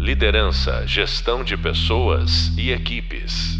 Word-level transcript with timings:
Liderança, 0.00 0.86
gestão 0.86 1.44
de 1.44 1.58
pessoas 1.58 2.56
e 2.56 2.70
equipes. 2.70 3.58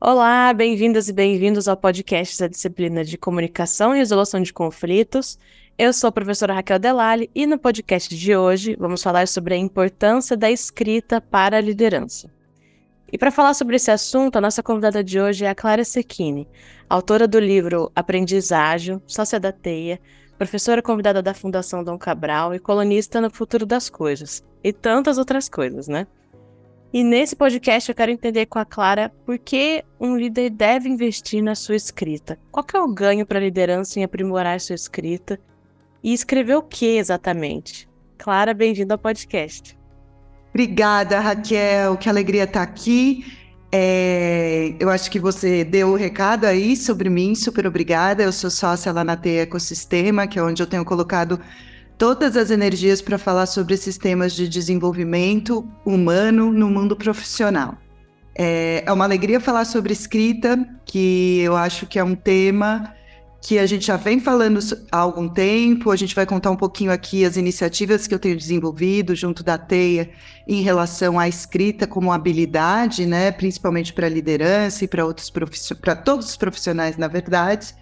Olá, 0.00 0.52
bem-vindas 0.52 1.08
e 1.08 1.12
bem-vindos 1.12 1.68
ao 1.68 1.76
podcast 1.76 2.36
da 2.40 2.48
disciplina 2.48 3.04
de 3.04 3.16
Comunicação 3.16 3.94
e 3.94 3.98
Resolução 3.98 4.42
de 4.42 4.52
Conflitos. 4.52 5.38
Eu 5.78 5.92
sou 5.92 6.08
a 6.08 6.12
professora 6.12 6.52
Raquel 6.52 6.80
Delali 6.80 7.30
e 7.32 7.46
no 7.46 7.56
podcast 7.56 8.12
de 8.12 8.34
hoje 8.34 8.74
vamos 8.76 9.04
falar 9.04 9.28
sobre 9.28 9.54
a 9.54 9.58
importância 9.58 10.36
da 10.36 10.50
escrita 10.50 11.20
para 11.20 11.58
a 11.58 11.60
liderança. 11.60 12.28
E 13.12 13.16
para 13.16 13.30
falar 13.30 13.54
sobre 13.54 13.76
esse 13.76 13.92
assunto, 13.92 14.34
a 14.34 14.40
nossa 14.40 14.64
convidada 14.64 15.04
de 15.04 15.20
hoje 15.20 15.44
é 15.44 15.48
a 15.48 15.54
Clara 15.54 15.84
Secchini, 15.84 16.48
autora 16.88 17.28
do 17.28 17.38
livro 17.38 17.92
Aprendizagem, 17.94 19.00
Sócia 19.06 19.38
da 19.38 19.52
Teia, 19.52 20.00
professora 20.40 20.80
convidada 20.80 21.20
da 21.20 21.34
Fundação 21.34 21.84
Dom 21.84 21.98
Cabral 21.98 22.54
e 22.54 22.58
colunista 22.58 23.20
no 23.20 23.30
Futuro 23.30 23.66
das 23.66 23.90
Coisas, 23.90 24.42
e 24.64 24.72
tantas 24.72 25.18
outras 25.18 25.50
coisas, 25.50 25.86
né? 25.86 26.06
E 26.94 27.04
nesse 27.04 27.36
podcast 27.36 27.90
eu 27.90 27.94
quero 27.94 28.10
entender 28.10 28.46
com 28.46 28.58
a 28.58 28.64
Clara 28.64 29.12
por 29.26 29.38
que 29.38 29.84
um 30.00 30.16
líder 30.16 30.48
deve 30.48 30.88
investir 30.88 31.42
na 31.42 31.54
sua 31.54 31.76
escrita. 31.76 32.38
Qual 32.50 32.64
é 32.72 32.78
o 32.78 32.88
ganho 32.88 33.26
para 33.26 33.38
a 33.38 33.42
liderança 33.42 34.00
em 34.00 34.02
aprimorar 34.02 34.58
sua 34.62 34.74
escrita? 34.74 35.38
E 36.02 36.14
escrever 36.14 36.54
o 36.54 36.62
que 36.62 36.96
exatamente? 36.96 37.86
Clara, 38.16 38.54
bem-vinda 38.54 38.94
ao 38.94 38.98
podcast. 38.98 39.76
Obrigada, 40.48 41.20
Raquel. 41.20 41.98
Que 41.98 42.08
alegria 42.08 42.44
estar 42.44 42.62
aqui. 42.62 43.26
É, 43.72 44.74
eu 44.80 44.90
acho 44.90 45.10
que 45.10 45.20
você 45.20 45.62
deu 45.62 45.90
o 45.90 45.96
recado 45.96 46.44
aí 46.44 46.76
sobre 46.76 47.08
mim, 47.08 47.34
super 47.34 47.66
obrigada. 47.66 48.22
Eu 48.22 48.32
sou 48.32 48.50
sócia 48.50 48.92
lá 48.92 49.04
na 49.04 49.16
T 49.16 49.40
Ecosistema, 49.40 50.26
que 50.26 50.38
é 50.38 50.42
onde 50.42 50.62
eu 50.62 50.66
tenho 50.66 50.84
colocado 50.84 51.40
todas 51.96 52.36
as 52.36 52.50
energias 52.50 53.00
para 53.00 53.18
falar 53.18 53.46
sobre 53.46 53.76
sistemas 53.76 54.32
de 54.32 54.48
desenvolvimento 54.48 55.68
humano 55.84 56.52
no 56.52 56.68
mundo 56.68 56.96
profissional. 56.96 57.76
É, 58.34 58.82
é 58.86 58.92
uma 58.92 59.04
alegria 59.04 59.38
falar 59.38 59.64
sobre 59.64 59.92
escrita, 59.92 60.58
que 60.84 61.40
eu 61.40 61.56
acho 61.56 61.86
que 61.86 61.98
é 61.98 62.04
um 62.04 62.14
tema 62.14 62.94
que 63.40 63.58
a 63.58 63.66
gente 63.66 63.86
já 63.86 63.96
vem 63.96 64.20
falando 64.20 64.60
há 64.92 64.98
algum 64.98 65.28
tempo. 65.28 65.90
A 65.90 65.96
gente 65.96 66.14
vai 66.14 66.26
contar 66.26 66.50
um 66.50 66.56
pouquinho 66.56 66.92
aqui 66.92 67.24
as 67.24 67.36
iniciativas 67.36 68.06
que 68.06 68.14
eu 68.14 68.18
tenho 68.18 68.36
desenvolvido 68.36 69.14
junto 69.14 69.42
da 69.42 69.56
Teia 69.56 70.10
em 70.46 70.62
relação 70.62 71.18
à 71.18 71.26
escrita 71.26 71.86
como 71.86 72.12
habilidade, 72.12 73.06
né, 73.06 73.32
principalmente 73.32 73.92
para 73.92 74.08
liderança 74.08 74.84
e 74.84 74.88
para 74.88 75.06
outros 75.06 75.30
para 75.80 75.96
todos 75.96 76.30
os 76.30 76.36
profissionais, 76.36 76.96
na 76.96 77.08
verdade. 77.08 77.74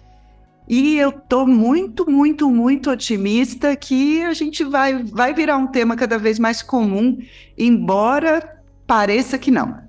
E 0.67 0.97
eu 0.97 1.09
estou 1.09 1.47
muito, 1.47 2.09
muito, 2.09 2.49
muito 2.49 2.91
otimista 2.91 3.75
que 3.75 4.21
a 4.23 4.33
gente 4.33 4.63
vai, 4.63 5.03
vai 5.03 5.33
virar 5.33 5.57
um 5.57 5.65
tema 5.65 5.95
cada 5.95 6.17
vez 6.19 6.37
mais 6.37 6.61
comum, 6.61 7.17
embora 7.57 8.61
pareça 8.85 9.37
que 9.37 9.49
não. 9.49 9.81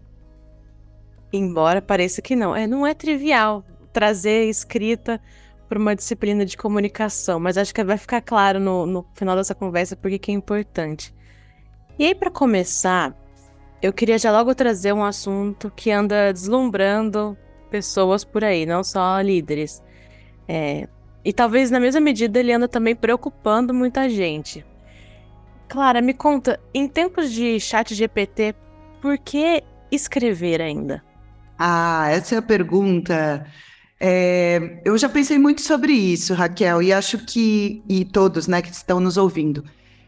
Embora 1.31 1.83
pareça 1.83 2.23
que 2.23 2.35
não. 2.35 2.57
É, 2.57 2.67
não 2.67 2.87
é 2.87 2.95
trivial 2.95 3.63
trazer 3.93 4.49
escrita 4.49 5.21
para 5.71 5.79
uma 5.79 5.95
disciplina 5.95 6.45
de 6.45 6.57
comunicação, 6.57 7.39
mas 7.39 7.57
acho 7.57 7.73
que 7.73 7.85
vai 7.85 7.97
ficar 7.97 8.21
claro 8.21 8.59
no, 8.59 8.85
no 8.85 9.07
final 9.15 9.37
dessa 9.37 9.55
conversa 9.55 9.95
porque 9.95 10.19
que 10.19 10.33
é 10.33 10.35
importante. 10.35 11.15
E 11.97 12.07
aí, 12.07 12.13
para 12.15 12.29
começar, 12.29 13.15
eu 13.81 13.93
queria 13.93 14.19
já 14.19 14.33
logo 14.33 14.53
trazer 14.53 14.93
um 14.93 15.05
assunto 15.05 15.71
que 15.77 15.93
anda 15.93 16.33
deslumbrando 16.33 17.39
pessoas 17.71 18.25
por 18.25 18.43
aí, 18.43 18.67
não 18.67 18.83
só 18.83 19.21
líderes. 19.21 19.81
É, 20.49 20.89
e 21.25 21.33
talvez 21.33 21.71
na 21.71 21.79
mesma 21.79 22.01
medida 22.01 22.41
ele 22.41 22.53
anda 22.53 22.67
também 22.67 22.97
preocupando 22.97 23.73
muita 23.73 24.09
gente. 24.11 24.67
Clara, 25.69 26.03
me 26.03 26.13
conta, 26.13 26.59
em 26.75 26.89
tempos 26.89 27.31
de 27.31 27.61
chat 27.61 27.95
GPT, 27.95 28.57
por 29.01 29.17
que 29.19 29.63
escrever 29.89 30.61
ainda? 30.61 31.01
Ah, 31.57 32.09
essa 32.11 32.35
é 32.35 32.39
a 32.39 32.43
pergunta 32.43 33.47
é, 34.01 34.81
eu 34.85 34.97
já 34.97 35.09
pensei 35.09 35.39
muito 35.39 35.61
sobre 35.61 35.93
isso, 35.93 36.33
Raquel, 36.33 36.83
e 36.83 36.93
acho 36.93 37.19
que, 37.19 37.83
e 37.87 38.05
todos 38.05 38.47
né, 38.47 38.63
que 38.63 38.73
estão 38.73 38.99
nos 38.99 39.19
ouvindo, 39.19 39.63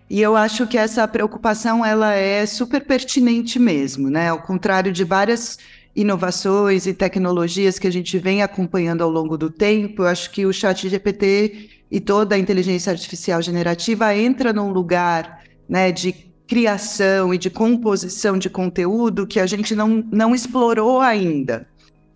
e 0.09 0.21
eu 0.21 0.37
acho 0.37 0.67
que 0.67 0.77
essa 0.77 1.07
preocupação 1.09 1.85
ela 1.85 2.13
é 2.13 2.45
super 2.45 2.85
pertinente 2.85 3.59
mesmo, 3.59 4.11
né? 4.11 4.29
Ao 4.29 4.43
contrário 4.43 4.93
de 4.93 5.05
várias 5.05 5.59
inovações 5.97 6.87
e 6.87 6.93
tecnologias 6.93 7.79
que 7.79 7.87
a 7.87 7.91
gente 7.91 8.19
vem 8.19 8.43
acompanhando 8.43 9.03
ao 9.03 9.09
longo 9.09 9.39
do 9.39 9.49
tempo, 9.49 10.03
eu 10.03 10.07
acho 10.07 10.31
que 10.31 10.45
o 10.45 10.53
chat 10.53 10.87
GPT 10.87 11.71
e 11.91 11.99
toda 11.99 12.35
a 12.35 12.39
inteligência 12.39 12.91
artificial 12.91 13.41
generativa 13.41 14.15
entra 14.15 14.53
num 14.53 14.71
lugar 14.71 15.43
né, 15.67 15.91
de 15.91 16.13
criação 16.47 17.33
e 17.33 17.39
de 17.39 17.49
composição 17.49 18.37
de 18.37 18.51
conteúdo 18.51 19.27
que 19.27 19.41
a 19.41 19.47
gente 19.47 19.75
não, 19.75 20.05
não 20.13 20.35
explorou 20.35 21.01
ainda. 21.01 21.67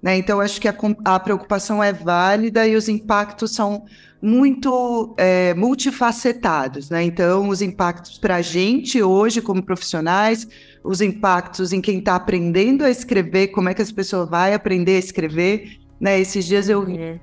Né? 0.07 0.19
Então, 0.19 0.41
acho 0.41 0.61
que 0.61 0.69
a, 0.69 0.75
a, 1.05 1.19
preocupação 1.19 1.83
é 1.83 1.93
válida 1.93 2.65
e 2.65 2.77
os 2.77 2.89
impactos 2.89 3.53
são 3.53 3.87
muito 4.23 5.13
é, 5.19 5.53
multifacetados. 5.55 6.89
Né? 6.91 7.03
Então, 7.03 7.49
os 7.49 7.61
impactos 7.61 8.17
para 8.17 8.37
a 8.37 8.41
gente 8.41 9.03
hoje, 9.03 9.43
como 9.43 9.65
profissionais, 9.65 10.47
os 10.85 11.01
impactos 11.01 11.73
em 11.73 11.81
quem 11.81 11.99
está 11.99 12.15
aprendendo 12.15 12.85
a 12.85 12.89
escrever, 12.89 13.49
como 13.49 13.69
é 13.69 13.75
que 13.75 13.83
as 13.83 13.91
pessoas 13.91 14.31
vai 14.31 14.55
aprender 14.55 14.95
a 14.95 15.01
escrever. 15.01 15.81
Né? 16.01 16.21
Esses 16.21 16.45
dias 16.45 16.69
eu, 16.69 16.83
uhum. 16.83 17.19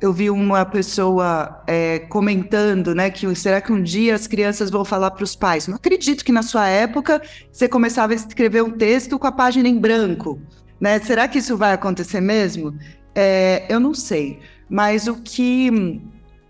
eu 0.00 0.12
vi 0.12 0.30
uma 0.30 0.64
pessoa 0.64 1.62
é, 1.64 2.00
comentando 2.00 2.92
né, 2.92 3.08
que 3.08 3.32
será 3.36 3.60
que 3.60 3.72
um 3.72 3.80
dia 3.80 4.16
as 4.16 4.26
crianças 4.26 4.68
vão 4.68 4.84
falar 4.84 5.12
para 5.12 5.22
os 5.22 5.36
pais? 5.36 5.68
Não 5.68 5.76
acredito 5.76 6.24
que 6.24 6.32
na 6.32 6.42
sua 6.42 6.66
época 6.66 7.22
você 7.52 7.68
começava 7.68 8.14
a 8.14 8.16
escrever 8.16 8.64
um 8.64 8.72
texto 8.72 9.16
com 9.16 9.28
a 9.28 9.32
página 9.32 9.68
em 9.68 9.78
branco. 9.78 10.40
Né? 10.80 10.98
Será 11.00 11.28
que 11.28 11.38
isso 11.38 11.56
vai 11.56 11.72
acontecer 11.72 12.20
mesmo? 12.20 12.76
É, 13.14 13.66
eu 13.68 13.78
não 13.78 13.94
sei. 13.94 14.40
Mas 14.68 15.06
o 15.06 15.16
que. 15.16 16.00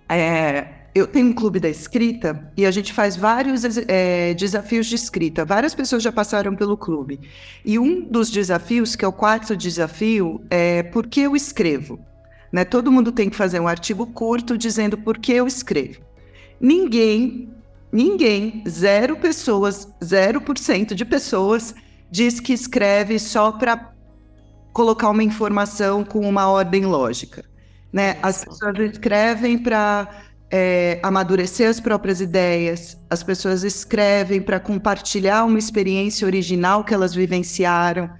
É, 0.08 0.66
eu 0.94 1.06
tenho 1.06 1.28
um 1.28 1.32
clube 1.32 1.60
da 1.60 1.68
escrita 1.68 2.52
e 2.56 2.66
a 2.66 2.70
gente 2.70 2.92
faz 2.92 3.16
vários 3.16 3.62
é, 3.88 4.34
desafios 4.34 4.86
de 4.86 4.96
escrita. 4.96 5.44
Várias 5.44 5.74
pessoas 5.74 6.02
já 6.02 6.10
passaram 6.10 6.54
pelo 6.54 6.76
clube. 6.76 7.20
E 7.64 7.78
um 7.78 8.00
dos 8.00 8.30
desafios, 8.30 8.96
que 8.96 9.04
é 9.04 9.08
o 9.08 9.12
quarto 9.12 9.56
desafio, 9.56 10.44
é 10.50 10.82
por 10.82 11.06
que 11.06 11.20
eu 11.20 11.36
escrevo. 11.36 11.98
Né? 12.52 12.64
Todo 12.64 12.90
mundo 12.90 13.12
tem 13.12 13.30
que 13.30 13.36
fazer 13.36 13.60
um 13.60 13.68
artigo 13.68 14.06
curto 14.06 14.58
dizendo 14.58 14.98
por 14.98 15.18
que 15.18 15.32
eu 15.32 15.46
escrevo. 15.46 16.00
Ninguém, 16.60 17.48
ninguém, 17.92 18.62
zero 18.68 19.16
pessoas, 19.16 19.88
zero 20.04 20.40
por 20.40 20.58
cento 20.58 20.94
de 20.94 21.04
pessoas 21.04 21.74
diz 22.10 22.40
que 22.40 22.52
escreve 22.52 23.18
só 23.20 23.52
para 23.52 23.89
colocar 24.72 25.10
uma 25.10 25.22
informação 25.22 26.04
com 26.04 26.20
uma 26.28 26.48
ordem 26.48 26.86
lógica. 26.86 27.44
Né? 27.92 28.16
As 28.22 28.44
pessoas 28.44 28.78
escrevem 28.78 29.58
para 29.58 30.08
é, 30.50 30.98
amadurecer 31.02 31.68
as 31.68 31.80
próprias 31.80 32.20
ideias, 32.20 32.96
as 33.08 33.22
pessoas 33.22 33.62
escrevem 33.62 34.40
para 34.40 34.58
compartilhar 34.58 35.44
uma 35.44 35.58
experiência 35.58 36.26
original 36.26 36.84
que 36.84 36.92
elas 36.92 37.14
vivenciaram, 37.14 38.10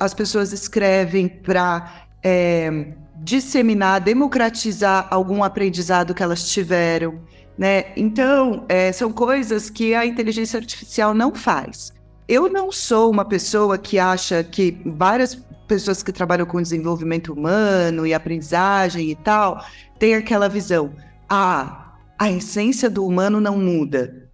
as 0.00 0.14
pessoas 0.14 0.52
escrevem 0.52 1.28
para 1.28 2.06
é, 2.22 2.94
disseminar, 3.16 4.00
democratizar 4.00 5.06
algum 5.10 5.44
aprendizado 5.44 6.14
que 6.14 6.22
elas 6.22 6.48
tiveram. 6.48 7.20
Né? 7.56 7.92
Então, 7.96 8.64
é, 8.68 8.90
são 8.90 9.12
coisas 9.12 9.70
que 9.70 9.94
a 9.94 10.04
inteligência 10.04 10.58
artificial 10.58 11.14
não 11.14 11.34
faz. 11.34 11.92
Eu 12.26 12.48
não 12.48 12.72
sou 12.72 13.10
uma 13.10 13.24
pessoa 13.24 13.76
que 13.76 13.98
acha 13.98 14.42
que 14.42 14.80
várias 14.86 15.34
pessoas 15.68 16.02
que 16.02 16.12
trabalham 16.12 16.46
com 16.46 16.60
desenvolvimento 16.60 17.32
humano 17.32 18.06
e 18.06 18.14
aprendizagem 18.14 19.10
e 19.10 19.14
tal 19.14 19.64
têm 19.98 20.14
aquela 20.14 20.48
visão. 20.48 20.94
Ah, 21.28 21.94
a 22.18 22.30
essência 22.30 22.88
do 22.88 23.04
humano 23.04 23.40
não 23.40 23.58
muda. 23.58 24.30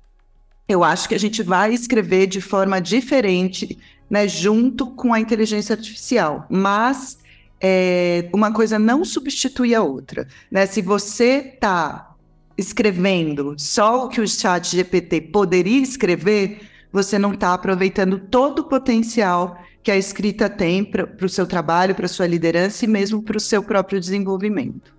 Eu 0.69 0.85
acho 0.85 1.09
que 1.09 1.14
a 1.17 1.19
gente 1.19 1.43
vai 1.43 1.75
escrever 1.75 2.29
de 2.29 2.41
forma 2.41 2.81
diferente, 2.81 3.76
né, 4.09 4.29
junto 4.29 4.87
com 4.94 5.12
a 5.12 5.19
inteligência 5.19 5.75
artificial. 5.75 6.47
Mas 6.49 7.19
é, 7.61 8.29
uma 8.32 8.53
coisa 8.53 8.79
não 8.79 9.05
substitui 9.05 9.75
a 9.75 9.82
outra. 9.82 10.29
Né? 10.49 10.64
Se 10.67 10.81
você 10.81 11.53
está 11.55 12.14
escrevendo 12.56 13.55
só 13.59 14.05
o 14.05 14.09
que 14.09 14.20
o 14.20 14.29
chat 14.29 14.76
GPT 14.76 15.23
poderia 15.23 15.82
escrever, 15.82 16.69
você 16.92 17.19
não 17.19 17.32
está 17.32 17.54
aproveitando 17.54 18.19
todo 18.19 18.60
o 18.60 18.69
potencial 18.69 19.58
que 19.82 19.90
a 19.90 19.96
escrita 19.96 20.48
tem 20.48 20.84
para 20.84 21.08
o 21.25 21.28
seu 21.28 21.46
trabalho, 21.46 21.94
para 21.94 22.06
a 22.06 22.08
sua 22.08 22.26
liderança 22.26 22.84
e 22.84 22.88
mesmo 22.88 23.22
para 23.22 23.37
o 23.37 23.40
seu 23.40 23.62
próprio 23.62 24.00
desenvolvimento. 24.00 24.94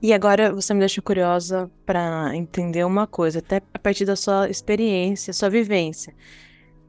E 0.00 0.12
agora 0.12 0.52
você 0.52 0.72
me 0.72 0.80
deixa 0.80 1.02
curiosa 1.02 1.70
para 1.84 2.30
entender 2.34 2.84
uma 2.84 3.06
coisa, 3.06 3.40
até 3.40 3.60
a 3.74 3.78
partir 3.78 4.04
da 4.04 4.14
sua 4.14 4.48
experiência, 4.48 5.32
sua 5.32 5.50
vivência. 5.50 6.14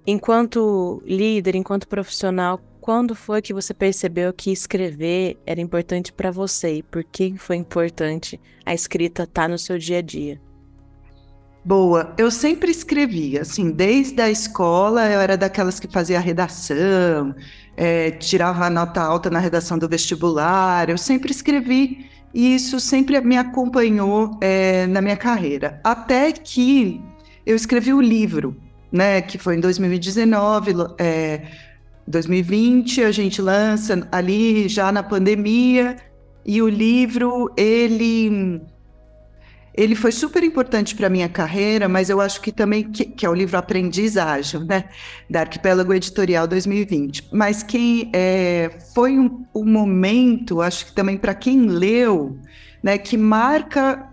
Enquanto 0.05 1.01
líder, 1.05 1.55
enquanto 1.55 1.87
profissional, 1.87 2.61
quando 2.79 3.15
foi 3.15 3.41
que 3.41 3.53
você 3.53 3.73
percebeu 3.73 4.31
que 4.31 4.51
escrever 4.51 5.37
era 5.45 5.59
importante 5.59 6.13
para 6.13 6.31
você 6.31 6.75
e 6.75 6.83
por 6.83 7.03
que 7.03 7.35
foi 7.37 7.55
importante 7.55 8.39
a 8.65 8.73
escrita 8.73 9.23
estar 9.23 9.43
tá 9.43 9.47
no 9.47 9.57
seu 9.57 9.77
dia 9.77 9.97
a 9.97 10.01
dia? 10.01 10.39
Boa. 11.63 12.13
Eu 12.17 12.31
sempre 12.31 12.71
escrevi, 12.71 13.37
assim, 13.37 13.71
desde 13.71 14.21
a 14.21 14.29
escola 14.29 15.09
eu 15.09 15.19
era 15.19 15.37
daquelas 15.37 15.79
que 15.79 15.87
fazia 15.87 16.19
redação, 16.19 17.35
é, 17.75 18.11
tirava 18.11 18.69
nota 18.69 19.01
alta 19.01 19.29
na 19.29 19.39
redação 19.39 19.77
do 19.77 19.87
vestibular, 19.87 20.89
eu 20.89 20.97
sempre 20.97 21.31
escrevi 21.31 22.09
e 22.33 22.55
isso 22.55 22.79
sempre 22.79 23.19
me 23.21 23.37
acompanhou 23.37 24.37
é, 24.41 24.87
na 24.87 25.01
minha 25.01 25.17
carreira. 25.17 25.79
Até 25.83 26.31
que 26.31 27.01
eu 27.45 27.55
escrevi 27.55 27.93
o 27.93 28.01
livro, 28.01 28.55
né, 28.91 29.21
que 29.21 29.37
foi 29.37 29.55
em 29.55 29.59
2019, 29.59 30.73
é, 30.97 31.41
2020, 32.07 33.03
a 33.03 33.11
gente 33.11 33.41
lança 33.41 34.07
ali 34.11 34.67
já 34.67 34.91
na 34.91 35.03
pandemia, 35.03 35.97
e 36.45 36.61
o 36.61 36.67
livro, 36.67 37.51
ele 37.55 38.61
ele 39.79 39.95
foi 39.95 40.11
super 40.11 40.43
importante 40.43 40.93
para 40.93 41.09
minha 41.09 41.29
carreira, 41.29 41.87
mas 41.87 42.09
eu 42.09 42.19
acho 42.19 42.41
que 42.41 42.51
também 42.51 42.91
que, 42.91 43.05
que, 43.05 43.25
é 43.25 43.29
o 43.29 43.33
livro 43.33 43.57
Aprendizagem, 43.57 44.65
né, 44.65 44.89
da 45.29 45.39
Arquipélago 45.39 45.93
Editorial 45.93 46.45
2020. 46.45 47.29
Mas 47.31 47.63
quem 47.63 48.09
é, 48.11 48.77
foi 48.93 49.17
um, 49.17 49.45
um 49.55 49.63
momento, 49.63 50.61
acho 50.61 50.87
que 50.87 50.91
também 50.91 51.15
para 51.15 51.33
quem 51.33 51.61
leu, 51.61 52.37
né, 52.83 52.97
que 52.97 53.15
marca 53.15 54.05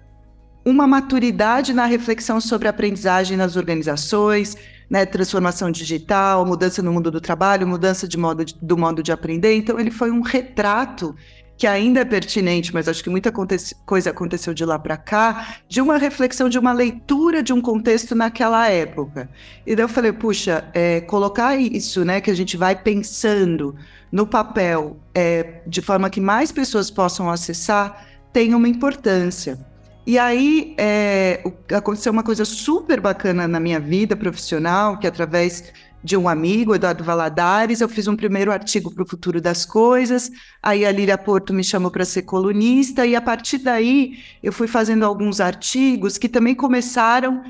uma 0.64 0.86
maturidade 0.86 1.72
na 1.72 1.84
reflexão 1.84 2.40
sobre 2.40 2.68
aprendizagem 2.68 3.36
nas 3.36 3.56
organizações, 3.56 4.56
né, 4.88 5.04
transformação 5.04 5.68
digital, 5.72 6.46
mudança 6.46 6.80
no 6.80 6.92
mundo 6.92 7.10
do 7.10 7.20
trabalho, 7.20 7.66
mudança 7.66 8.06
de 8.06 8.16
modo 8.16 8.44
de, 8.44 8.54
do 8.62 8.78
modo 8.78 9.02
de 9.02 9.10
aprender. 9.10 9.56
Então 9.56 9.80
ele 9.80 9.90
foi 9.90 10.12
um 10.12 10.20
retrato 10.20 11.12
que 11.56 11.66
ainda 11.66 12.00
é 12.00 12.04
pertinente, 12.04 12.72
mas 12.72 12.88
acho 12.88 13.02
que 13.02 13.08
muita 13.08 13.32
coisa 13.32 14.10
aconteceu 14.10 14.52
de 14.52 14.64
lá 14.64 14.78
para 14.78 14.96
cá, 14.96 15.56
de 15.68 15.80
uma 15.80 15.96
reflexão, 15.96 16.48
de 16.48 16.58
uma 16.58 16.72
leitura 16.72 17.42
de 17.42 17.52
um 17.52 17.60
contexto 17.60 18.14
naquela 18.14 18.68
época. 18.68 19.28
E 19.66 19.74
daí 19.74 19.84
eu 19.84 19.88
falei, 19.88 20.12
puxa, 20.12 20.68
é, 20.74 21.00
colocar 21.00 21.56
isso, 21.56 22.04
né, 22.04 22.20
que 22.20 22.30
a 22.30 22.34
gente 22.34 22.56
vai 22.56 22.76
pensando 22.76 23.74
no 24.12 24.26
papel, 24.26 24.98
é, 25.14 25.60
de 25.66 25.80
forma 25.80 26.10
que 26.10 26.20
mais 26.20 26.52
pessoas 26.52 26.90
possam 26.90 27.30
acessar, 27.30 28.06
tem 28.32 28.54
uma 28.54 28.68
importância. 28.68 29.58
E 30.06 30.18
aí 30.18 30.74
é, 30.78 31.42
aconteceu 31.74 32.12
uma 32.12 32.22
coisa 32.22 32.44
super 32.44 33.00
bacana 33.00 33.48
na 33.48 33.58
minha 33.58 33.80
vida 33.80 34.14
profissional, 34.14 34.98
que 34.98 35.06
através 35.06 35.72
de 36.06 36.16
um 36.16 36.28
amigo, 36.28 36.72
Eduardo 36.72 37.02
Valadares. 37.02 37.80
Eu 37.80 37.88
fiz 37.88 38.06
um 38.06 38.14
primeiro 38.14 38.52
artigo 38.52 38.94
para 38.94 39.02
o 39.02 39.08
Futuro 39.08 39.40
das 39.40 39.66
Coisas, 39.66 40.30
aí 40.62 40.86
a 40.86 40.92
Lília 40.92 41.18
Porto 41.18 41.52
me 41.52 41.64
chamou 41.64 41.90
para 41.90 42.04
ser 42.04 42.22
colunista, 42.22 43.04
e 43.04 43.16
a 43.16 43.20
partir 43.20 43.58
daí 43.58 44.18
eu 44.40 44.52
fui 44.52 44.68
fazendo 44.68 45.04
alguns 45.04 45.40
artigos 45.40 46.16
que 46.16 46.28
também 46.28 46.54
começaram 46.54 47.42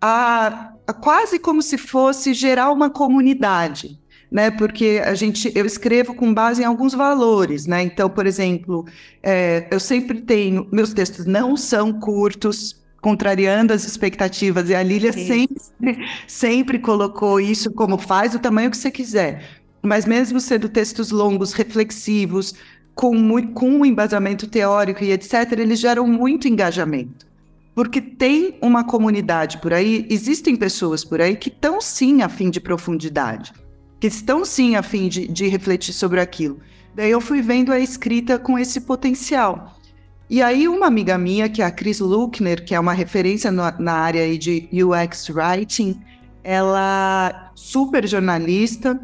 a, 0.00 0.72
a 0.84 0.92
quase 0.92 1.38
como 1.38 1.62
se 1.62 1.78
fosse 1.78 2.34
gerar 2.34 2.72
uma 2.72 2.90
comunidade. 2.90 3.98
Né, 4.32 4.48
porque 4.48 5.02
a 5.04 5.12
gente, 5.12 5.50
eu 5.56 5.66
escrevo 5.66 6.14
com 6.14 6.32
base 6.32 6.62
em 6.62 6.64
alguns 6.64 6.94
valores, 6.94 7.66
né? 7.66 7.82
Então, 7.82 8.08
por 8.08 8.28
exemplo, 8.28 8.86
é, 9.20 9.66
eu 9.72 9.80
sempre 9.80 10.20
tenho, 10.20 10.68
meus 10.70 10.94
textos 10.94 11.26
não 11.26 11.56
são 11.56 11.92
curtos, 11.92 12.80
contrariando 13.00 13.72
as 13.72 13.84
expectativas. 13.84 14.68
E 14.68 14.74
a 14.74 14.82
Lília 14.82 15.12
sempre, 15.12 15.56
sempre 16.26 16.78
colocou 16.78 17.40
isso 17.40 17.72
como 17.72 17.98
faz 17.98 18.34
o 18.34 18.38
tamanho 18.38 18.70
que 18.70 18.76
você 18.76 18.90
quiser. 18.90 19.60
Mas 19.82 20.04
mesmo 20.04 20.40
sendo 20.40 20.68
textos 20.68 21.10
longos, 21.10 21.52
reflexivos, 21.52 22.54
com, 22.94 23.14
muito, 23.14 23.52
com 23.52 23.70
um 23.70 23.84
embasamento 23.84 24.46
teórico 24.46 25.02
e 25.02 25.12
etc., 25.12 25.52
eles 25.52 25.78
geram 25.80 26.06
muito 26.06 26.46
engajamento. 26.46 27.26
Porque 27.74 28.00
tem 28.00 28.58
uma 28.60 28.84
comunidade 28.84 29.58
por 29.58 29.72
aí, 29.72 30.06
existem 30.10 30.54
pessoas 30.54 31.02
por 31.02 31.20
aí 31.20 31.36
que 31.36 31.48
estão 31.48 31.80
sim 31.80 32.20
a 32.20 32.28
fim 32.28 32.50
de 32.50 32.60
profundidade, 32.60 33.54
que 33.98 34.08
estão 34.08 34.44
sim 34.44 34.76
a 34.76 34.82
fim 34.82 35.08
de, 35.08 35.26
de 35.28 35.48
refletir 35.48 35.94
sobre 35.94 36.20
aquilo. 36.20 36.58
Daí 36.94 37.10
eu 37.10 37.20
fui 37.20 37.40
vendo 37.40 37.72
a 37.72 37.80
escrita 37.80 38.38
com 38.38 38.58
esse 38.58 38.82
potencial. 38.82 39.79
E 40.30 40.40
aí, 40.40 40.68
uma 40.68 40.86
amiga 40.86 41.18
minha, 41.18 41.48
que 41.48 41.60
é 41.60 41.64
a 41.64 41.72
Chris 41.72 41.98
Luckner, 41.98 42.64
que 42.64 42.72
é 42.72 42.78
uma 42.78 42.92
referência 42.92 43.50
no, 43.50 43.64
na 43.80 43.94
área 43.94 44.38
de 44.38 44.68
UX 44.72 45.28
Writing, 45.28 46.00
ela, 46.44 47.50
super 47.56 48.06
jornalista, 48.06 48.98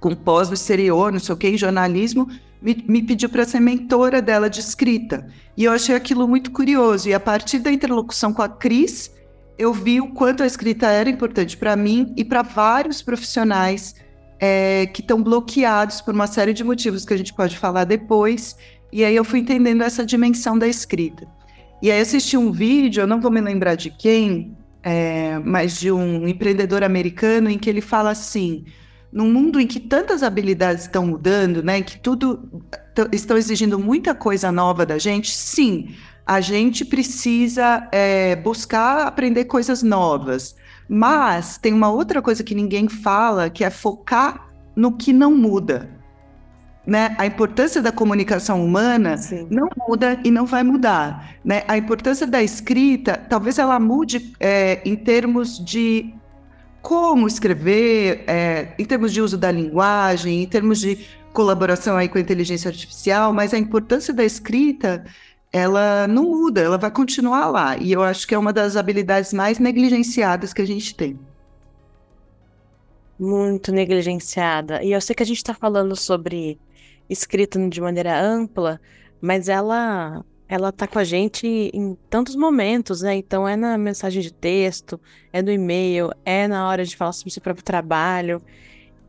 com 0.00 0.14
pós 0.14 0.48
no 0.48 0.54
exterior, 0.54 1.12
não 1.12 1.20
sei 1.20 1.34
o 1.34 1.36
que, 1.36 1.46
em 1.46 1.58
jornalismo, 1.58 2.26
me, 2.62 2.82
me 2.88 3.02
pediu 3.02 3.28
para 3.28 3.44
ser 3.44 3.60
mentora 3.60 4.22
dela 4.22 4.48
de 4.48 4.60
escrita. 4.60 5.26
E 5.58 5.64
eu 5.64 5.72
achei 5.72 5.94
aquilo 5.94 6.26
muito 6.26 6.50
curioso. 6.52 7.06
E 7.06 7.12
a 7.12 7.20
partir 7.20 7.58
da 7.58 7.70
interlocução 7.70 8.32
com 8.32 8.40
a 8.40 8.48
Cris, 8.48 9.14
eu 9.58 9.74
vi 9.74 10.00
o 10.00 10.08
quanto 10.14 10.42
a 10.42 10.46
escrita 10.46 10.86
era 10.86 11.10
importante 11.10 11.54
para 11.54 11.76
mim 11.76 12.14
e 12.16 12.24
para 12.24 12.40
vários 12.40 13.02
profissionais 13.02 13.94
é, 14.38 14.86
que 14.86 15.02
estão 15.02 15.22
bloqueados 15.22 16.00
por 16.00 16.14
uma 16.14 16.26
série 16.26 16.54
de 16.54 16.64
motivos 16.64 17.04
que 17.04 17.12
a 17.12 17.16
gente 17.18 17.34
pode 17.34 17.58
falar 17.58 17.84
depois 17.84 18.56
e 18.92 19.04
aí 19.04 19.14
eu 19.14 19.24
fui 19.24 19.40
entendendo 19.40 19.82
essa 19.82 20.04
dimensão 20.04 20.58
da 20.58 20.66
escrita. 20.66 21.26
E 21.82 21.90
aí 21.90 22.00
assisti 22.00 22.36
um 22.36 22.52
vídeo, 22.52 23.02
eu 23.02 23.06
não 23.06 23.20
vou 23.20 23.30
me 23.30 23.40
lembrar 23.40 23.74
de 23.74 23.90
quem, 23.90 24.56
é, 24.82 25.38
mas 25.38 25.78
de 25.78 25.90
um 25.90 26.26
empreendedor 26.26 26.82
americano 26.82 27.48
em 27.48 27.58
que 27.58 27.70
ele 27.70 27.80
fala 27.80 28.10
assim: 28.10 28.64
num 29.12 29.32
mundo 29.32 29.60
em 29.60 29.66
que 29.66 29.80
tantas 29.80 30.22
habilidades 30.22 30.84
estão 30.84 31.06
mudando, 31.06 31.62
né, 31.62 31.80
que 31.80 31.98
tudo 31.98 32.62
estão 33.12 33.36
exigindo 33.36 33.78
muita 33.78 34.14
coisa 34.14 34.52
nova 34.52 34.84
da 34.84 34.98
gente, 34.98 35.32
sim, 35.32 35.94
a 36.26 36.40
gente 36.40 36.84
precisa 36.84 37.88
é, 37.92 38.36
buscar 38.36 39.06
aprender 39.06 39.44
coisas 39.46 39.82
novas. 39.82 40.54
Mas 40.88 41.56
tem 41.56 41.72
uma 41.72 41.90
outra 41.90 42.20
coisa 42.20 42.42
que 42.42 42.54
ninguém 42.54 42.88
fala, 42.88 43.48
que 43.48 43.62
é 43.62 43.70
focar 43.70 44.50
no 44.74 44.96
que 44.96 45.12
não 45.12 45.36
muda 45.36 45.99
né? 46.86 47.14
A 47.18 47.26
importância 47.26 47.82
da 47.82 47.92
comunicação 47.92 48.64
humana 48.64 49.16
Sim. 49.16 49.46
não 49.50 49.68
muda 49.88 50.18
e 50.24 50.30
não 50.30 50.46
vai 50.46 50.62
mudar, 50.62 51.36
né? 51.44 51.62
A 51.68 51.76
importância 51.76 52.26
da 52.26 52.42
escrita, 52.42 53.16
talvez 53.28 53.58
ela 53.58 53.78
mude 53.78 54.34
é, 54.40 54.80
em 54.84 54.96
termos 54.96 55.62
de 55.64 56.12
como 56.82 57.26
escrever, 57.26 58.24
é, 58.26 58.74
em 58.78 58.84
termos 58.84 59.12
de 59.12 59.20
uso 59.20 59.36
da 59.36 59.50
linguagem, 59.50 60.42
em 60.42 60.46
termos 60.46 60.80
de 60.80 61.06
colaboração 61.32 61.96
aí 61.96 62.08
com 62.08 62.18
a 62.18 62.20
inteligência 62.20 62.68
artificial, 62.68 63.32
mas 63.32 63.54
a 63.54 63.58
importância 63.58 64.12
da 64.12 64.24
escrita 64.24 65.04
ela 65.52 66.06
não 66.06 66.24
muda, 66.24 66.60
ela 66.60 66.78
vai 66.78 66.90
continuar 66.90 67.48
lá. 67.48 67.76
E 67.76 67.92
eu 67.92 68.02
acho 68.02 68.26
que 68.26 68.34
é 68.34 68.38
uma 68.38 68.52
das 68.52 68.76
habilidades 68.76 69.32
mais 69.32 69.58
negligenciadas 69.58 70.52
que 70.52 70.62
a 70.62 70.66
gente 70.66 70.94
tem. 70.94 71.18
Muito 73.18 73.72
negligenciada. 73.72 74.82
E 74.82 74.92
eu 74.92 75.00
sei 75.00 75.14
que 75.14 75.22
a 75.22 75.26
gente 75.26 75.38
está 75.38 75.52
falando 75.52 75.94
sobre 75.94 76.58
escrita 77.10 77.58
de 77.68 77.80
maneira 77.80 78.18
ampla, 78.18 78.80
mas 79.20 79.48
ela 79.48 80.24
ela 80.48 80.72
tá 80.72 80.84
com 80.88 80.98
a 80.98 81.04
gente 81.04 81.46
em 81.72 81.96
tantos 82.08 82.34
momentos, 82.34 83.02
né? 83.02 83.14
Então 83.14 83.46
é 83.46 83.54
na 83.54 83.78
mensagem 83.78 84.20
de 84.20 84.32
texto, 84.32 85.00
é 85.32 85.40
no 85.40 85.50
e-mail, 85.50 86.10
é 86.24 86.48
na 86.48 86.68
hora 86.68 86.84
de 86.84 86.96
falar 86.96 87.12
sobre 87.12 87.30
o 87.30 87.32
seu 87.32 87.42
próprio 87.42 87.64
trabalho. 87.64 88.42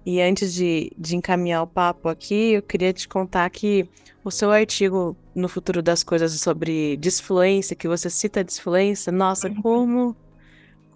E 0.05 0.21
antes 0.21 0.53
de, 0.53 0.91
de 0.97 1.15
encaminhar 1.15 1.63
o 1.63 1.67
papo 1.67 2.09
aqui, 2.09 2.53
eu 2.53 2.61
queria 2.61 2.93
te 2.93 3.07
contar 3.07 3.49
que 3.49 3.89
o 4.23 4.29
seu 4.29 4.51
artigo 4.51 5.17
no 5.33 5.47
futuro 5.47 5.81
das 5.81 6.03
coisas 6.03 6.31
sobre 6.39 6.95
disfluência, 6.97 7.75
que 7.75 7.87
você 7.87 8.09
cita 8.09 8.43
disfluência, 8.43 9.11
nossa, 9.11 9.47
uhum. 9.47 9.61
como 9.61 10.15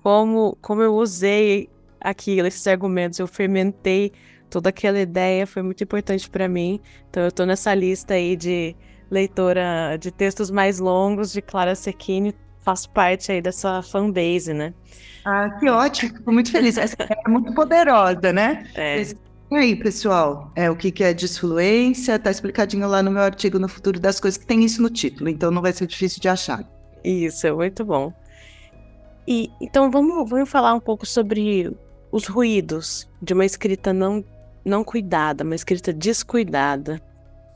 como 0.03 0.57
como 0.62 0.83
eu 0.83 0.93
usei 0.93 1.69
aquilo, 2.00 2.47
esses 2.47 2.67
argumentos, 2.67 3.17
eu 3.17 3.27
fermentei 3.27 4.12
toda 4.55 4.69
aquela 4.69 5.00
ideia 5.00 5.45
foi 5.45 5.62
muito 5.62 5.83
importante 5.83 6.29
para 6.29 6.47
mim. 6.47 6.79
Então 7.09 7.24
eu 7.24 7.27
estou 7.27 7.45
nessa 7.45 7.74
lista 7.74 8.13
aí 8.13 8.38
de 8.38 8.74
leitora 9.12 9.97
de 10.00 10.12
textos 10.12 10.50
mais 10.50 10.79
longos 10.79 11.33
de 11.33 11.41
Clara 11.41 11.75
Sequini, 11.75 12.33
faço 12.62 12.89
parte 12.91 13.33
aí 13.33 13.41
dessa 13.41 13.81
fanbase, 13.81 14.53
né? 14.53 14.74
Ah, 15.25 15.50
que 15.59 15.69
ótimo, 15.69 16.15
fico 16.15 16.31
muito 16.31 16.51
feliz. 16.53 16.77
Essa 16.77 16.95
é 17.00 17.29
muito 17.29 17.53
poderosa, 17.53 18.31
né? 18.31 18.65
É. 18.75 19.01
E 19.51 19.55
aí, 19.55 19.75
pessoal, 19.75 20.50
é, 20.55 20.71
o 20.71 20.75
que, 20.77 20.89
que 20.89 21.03
é 21.03 21.13
disfluência? 21.13 22.17
Tá 22.17 22.31
explicadinho 22.31 22.88
lá 22.88 23.03
no 23.03 23.12
meu 23.12 23.24
artigo 23.24 23.59
no 23.59 23.67
Futuro 23.67 24.00
das 24.00 24.21
Coisas, 24.21 24.38
que 24.38 24.45
tem 24.45 24.63
isso 24.63 24.81
no 24.81 24.89
título, 24.89 25.29
então 25.29 25.51
não 25.51 25.62
vai 25.62 25.74
ser 25.74 25.85
difícil 25.85 26.21
de 26.21 26.29
achar. 26.29 26.63
Isso, 27.03 27.45
é 27.45 27.51
muito 27.51 27.83
bom. 27.83 28.13
E 29.27 29.51
então 29.59 29.91
vamos, 29.91 30.29
vamos 30.29 30.50
falar 30.50 30.74
um 30.74 30.79
pouco 30.79 31.05
sobre 31.05 31.75
os 32.09 32.25
ruídos 32.27 33.09
de 33.21 33.33
uma 33.33 33.43
escrita 33.43 33.91
não 33.91 34.24
não 34.65 34.84
cuidada, 34.84 35.43
uma 35.43 35.55
escrita 35.55 35.93
descuidada, 35.93 37.01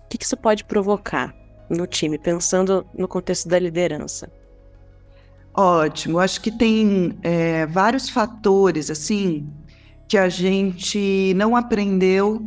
o 0.06 0.10
que, 0.10 0.24
isso 0.24 0.38
pode 0.38 0.64
provocar 0.64 1.36
no 1.70 1.86
time, 1.88 2.18
pensando 2.18 2.86
no 2.98 3.08
contexto 3.08 3.50
da 3.50 3.60
liderança? 3.60 4.32
Ótimo, 5.54 6.20
acho 6.20 6.40
que 6.42 6.52
tem 6.52 7.18
é, 7.22 7.66
vários 7.66 8.10
fatores 8.10 8.90
assim 8.90 9.48
que 10.08 10.18
a 10.18 10.30
gente 10.30 11.34
não 11.36 11.56
aprendeu 11.56 12.42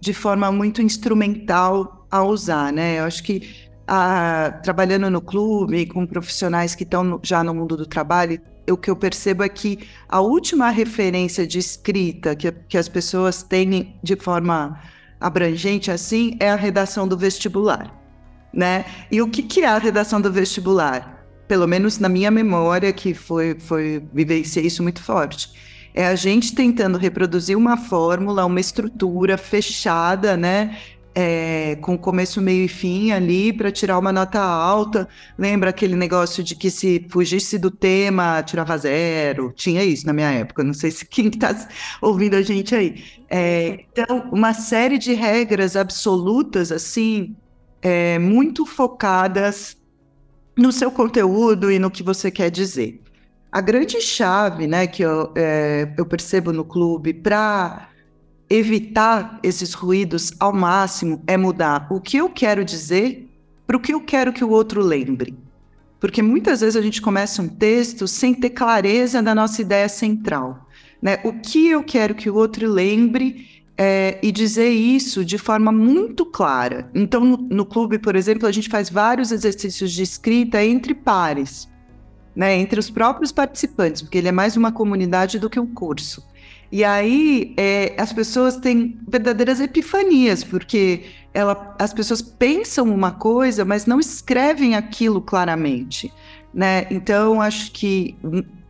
de 0.00 0.12
forma 0.12 0.50
muito 0.50 0.80
instrumental 0.82 2.06
a 2.10 2.22
usar, 2.22 2.72
né? 2.72 2.98
Eu 2.98 3.04
acho 3.04 3.22
que 3.22 3.68
a, 3.86 4.58
trabalhando 4.62 5.10
no 5.10 5.20
clube, 5.20 5.86
com 5.86 6.06
profissionais 6.06 6.74
que 6.74 6.82
estão 6.82 7.20
já 7.22 7.44
no 7.44 7.54
mundo 7.54 7.76
do 7.76 7.86
trabalho, 7.86 8.40
o 8.72 8.76
que 8.76 8.90
eu 8.90 8.96
percebo 8.96 9.42
é 9.42 9.48
que 9.48 9.88
a 10.08 10.20
última 10.20 10.70
referência 10.70 11.46
de 11.46 11.58
escrita 11.58 12.34
que, 12.34 12.50
que 12.50 12.78
as 12.78 12.88
pessoas 12.88 13.42
têm 13.42 13.96
de 14.02 14.16
forma 14.16 14.80
abrangente 15.20 15.90
assim 15.90 16.36
é 16.40 16.50
a 16.50 16.56
redação 16.56 17.06
do 17.06 17.16
vestibular, 17.16 17.94
né? 18.52 18.84
E 19.10 19.22
o 19.22 19.28
que, 19.28 19.42
que 19.42 19.60
é 19.60 19.66
a 19.66 19.78
redação 19.78 20.20
do 20.20 20.32
vestibular? 20.32 21.24
Pelo 21.48 21.66
menos 21.66 21.98
na 21.98 22.08
minha 22.08 22.30
memória, 22.30 22.92
que 22.92 23.14
foi, 23.14 23.56
foi 23.58 24.02
vivenciei 24.12 24.66
isso 24.66 24.82
muito 24.82 25.02
forte. 25.02 25.50
É 25.94 26.06
a 26.06 26.14
gente 26.14 26.54
tentando 26.54 26.98
reproduzir 26.98 27.56
uma 27.56 27.76
fórmula, 27.76 28.44
uma 28.44 28.60
estrutura 28.60 29.38
fechada, 29.38 30.36
né? 30.36 30.76
É, 31.18 31.76
com 31.76 31.96
começo, 31.96 32.42
meio 32.42 32.66
e 32.66 32.68
fim 32.68 33.10
ali 33.10 33.50
para 33.50 33.72
tirar 33.72 33.98
uma 33.98 34.12
nota 34.12 34.38
alta. 34.38 35.08
Lembra 35.38 35.70
aquele 35.70 35.96
negócio 35.96 36.44
de 36.44 36.54
que 36.54 36.70
se 36.70 37.06
fugisse 37.08 37.58
do 37.58 37.70
tema, 37.70 38.42
tirava 38.42 38.76
zero? 38.76 39.50
Tinha 39.56 39.82
isso 39.82 40.06
na 40.06 40.12
minha 40.12 40.30
época, 40.30 40.62
não 40.62 40.74
sei 40.74 40.90
se 40.90 41.06
quem 41.06 41.28
está 41.28 41.56
ouvindo 42.02 42.34
a 42.34 42.42
gente 42.42 42.74
aí. 42.74 43.02
É, 43.30 43.86
então, 43.90 44.28
uma 44.30 44.52
série 44.52 44.98
de 44.98 45.14
regras 45.14 45.74
absolutas, 45.74 46.70
assim, 46.70 47.34
é, 47.80 48.18
muito 48.18 48.66
focadas 48.66 49.74
no 50.54 50.70
seu 50.70 50.90
conteúdo 50.90 51.72
e 51.72 51.78
no 51.78 51.90
que 51.90 52.02
você 52.02 52.30
quer 52.30 52.50
dizer. 52.50 53.00
A 53.50 53.62
grande 53.62 54.02
chave 54.02 54.66
né, 54.66 54.86
que 54.86 55.02
eu, 55.02 55.32
é, 55.34 55.90
eu 55.96 56.04
percebo 56.04 56.52
no 56.52 56.62
clube 56.64 57.14
para 57.14 57.88
evitar 58.48 59.38
esses 59.42 59.74
ruídos 59.74 60.32
ao 60.38 60.52
máximo 60.52 61.22
é 61.26 61.36
mudar 61.36 61.86
o 61.90 62.00
que 62.00 62.16
eu 62.16 62.28
quero 62.28 62.64
dizer 62.64 63.28
para 63.66 63.76
o 63.76 63.80
que 63.80 63.92
eu 63.92 64.00
quero 64.00 64.32
que 64.32 64.44
o 64.44 64.50
outro 64.50 64.80
lembre. 64.80 65.36
Porque 65.98 66.22
muitas 66.22 66.60
vezes 66.60 66.76
a 66.76 66.82
gente 66.82 67.02
começa 67.02 67.42
um 67.42 67.48
texto 67.48 68.06
sem 68.06 68.34
ter 68.34 68.50
clareza 68.50 69.22
da 69.22 69.34
nossa 69.34 69.60
ideia 69.60 69.88
central. 69.88 70.68
Né? 71.02 71.18
O 71.24 71.32
que 71.32 71.68
eu 71.68 71.82
quero 71.82 72.14
que 72.14 72.30
o 72.30 72.34
outro 72.34 72.68
lembre 72.70 73.64
é, 73.76 74.18
e 74.22 74.32
dizer 74.32 74.70
isso 74.70 75.24
de 75.24 75.36
forma 75.36 75.70
muito 75.70 76.24
clara. 76.24 76.90
Então, 76.94 77.24
no, 77.24 77.36
no, 77.36 77.66
clube, 77.66 77.98
por 77.98 78.16
exemplo, 78.16 78.46
a 78.46 78.52
gente 78.52 78.68
faz 78.68 78.88
vários 78.88 79.32
exercícios 79.32 79.92
de 79.92 80.02
escrita 80.02 80.64
entre 80.64 80.94
pares, 80.94 81.68
né? 82.34 82.56
entre 82.56 82.80
os 82.80 82.88
próprios 82.88 83.32
participantes, 83.32 84.02
porque 84.02 84.18
ele 84.18 84.28
é 84.28 84.32
mais 84.32 84.56
uma 84.56 84.72
comunidade 84.72 85.38
do 85.38 85.50
que 85.50 85.60
um 85.60 85.66
curso. 85.66 86.24
E 86.70 86.84
aí 86.84 87.54
é, 87.56 87.94
as 87.96 88.12
pessoas 88.12 88.56
têm 88.56 88.98
verdadeiras 89.08 89.60
epifanias, 89.60 90.42
porque 90.42 91.04
ela, 91.32 91.74
as 91.78 91.92
pessoas 91.92 92.20
pensam 92.20 92.86
uma 92.92 93.12
coisa, 93.12 93.64
mas 93.64 93.86
não 93.86 94.00
escrevem 94.00 94.74
aquilo 94.74 95.20
claramente. 95.20 96.12
Né? 96.52 96.86
Então, 96.90 97.40
acho 97.40 97.70
que 97.72 98.16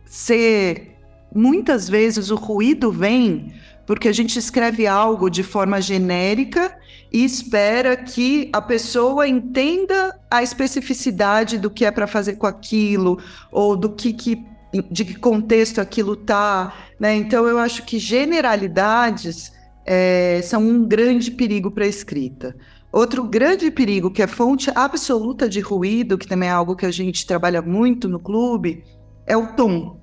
ser 0.05 0.95
muitas 1.33 1.89
vezes 1.89 2.29
o 2.31 2.35
ruído 2.35 2.91
vem 2.91 3.53
porque 3.87 4.09
a 4.09 4.11
gente 4.11 4.37
escreve 4.37 4.85
algo 4.85 5.29
de 5.29 5.41
forma 5.41 5.81
genérica 5.81 6.77
e 7.11 7.23
espera 7.23 7.95
que 7.95 8.49
a 8.51 8.61
pessoa 8.61 9.25
entenda 9.25 10.19
a 10.29 10.43
especificidade 10.43 11.57
do 11.57 11.69
que 11.71 11.85
é 11.85 11.91
para 11.91 12.05
fazer 12.05 12.33
com 12.33 12.45
aquilo, 12.45 13.17
ou 13.49 13.77
do 13.77 13.89
que, 13.89 14.11
que 14.11 14.45
de 14.83 15.05
que 15.05 15.15
contexto 15.15 15.79
aquilo 15.79 16.13
está. 16.13 16.73
Né? 16.99 17.15
Então, 17.15 17.45
eu 17.47 17.57
acho 17.57 17.83
que 17.83 17.99
generalidades 17.99 19.51
é, 19.85 20.41
são 20.43 20.61
um 20.61 20.85
grande 20.85 21.31
perigo 21.31 21.71
para 21.71 21.85
a 21.85 21.87
escrita. 21.87 22.55
Outro 22.91 23.23
grande 23.23 23.69
perigo, 23.69 24.11
que 24.11 24.21
é 24.21 24.27
fonte 24.27 24.71
absoluta 24.73 25.47
de 25.47 25.59
ruído, 25.59 26.17
que 26.17 26.27
também 26.27 26.49
é 26.49 26.51
algo 26.51 26.75
que 26.75 26.85
a 26.85 26.91
gente 26.91 27.25
trabalha 27.25 27.61
muito 27.61 28.07
no 28.07 28.19
clube, 28.19 28.83
é 29.25 29.35
o 29.35 29.47
tom. 29.55 30.01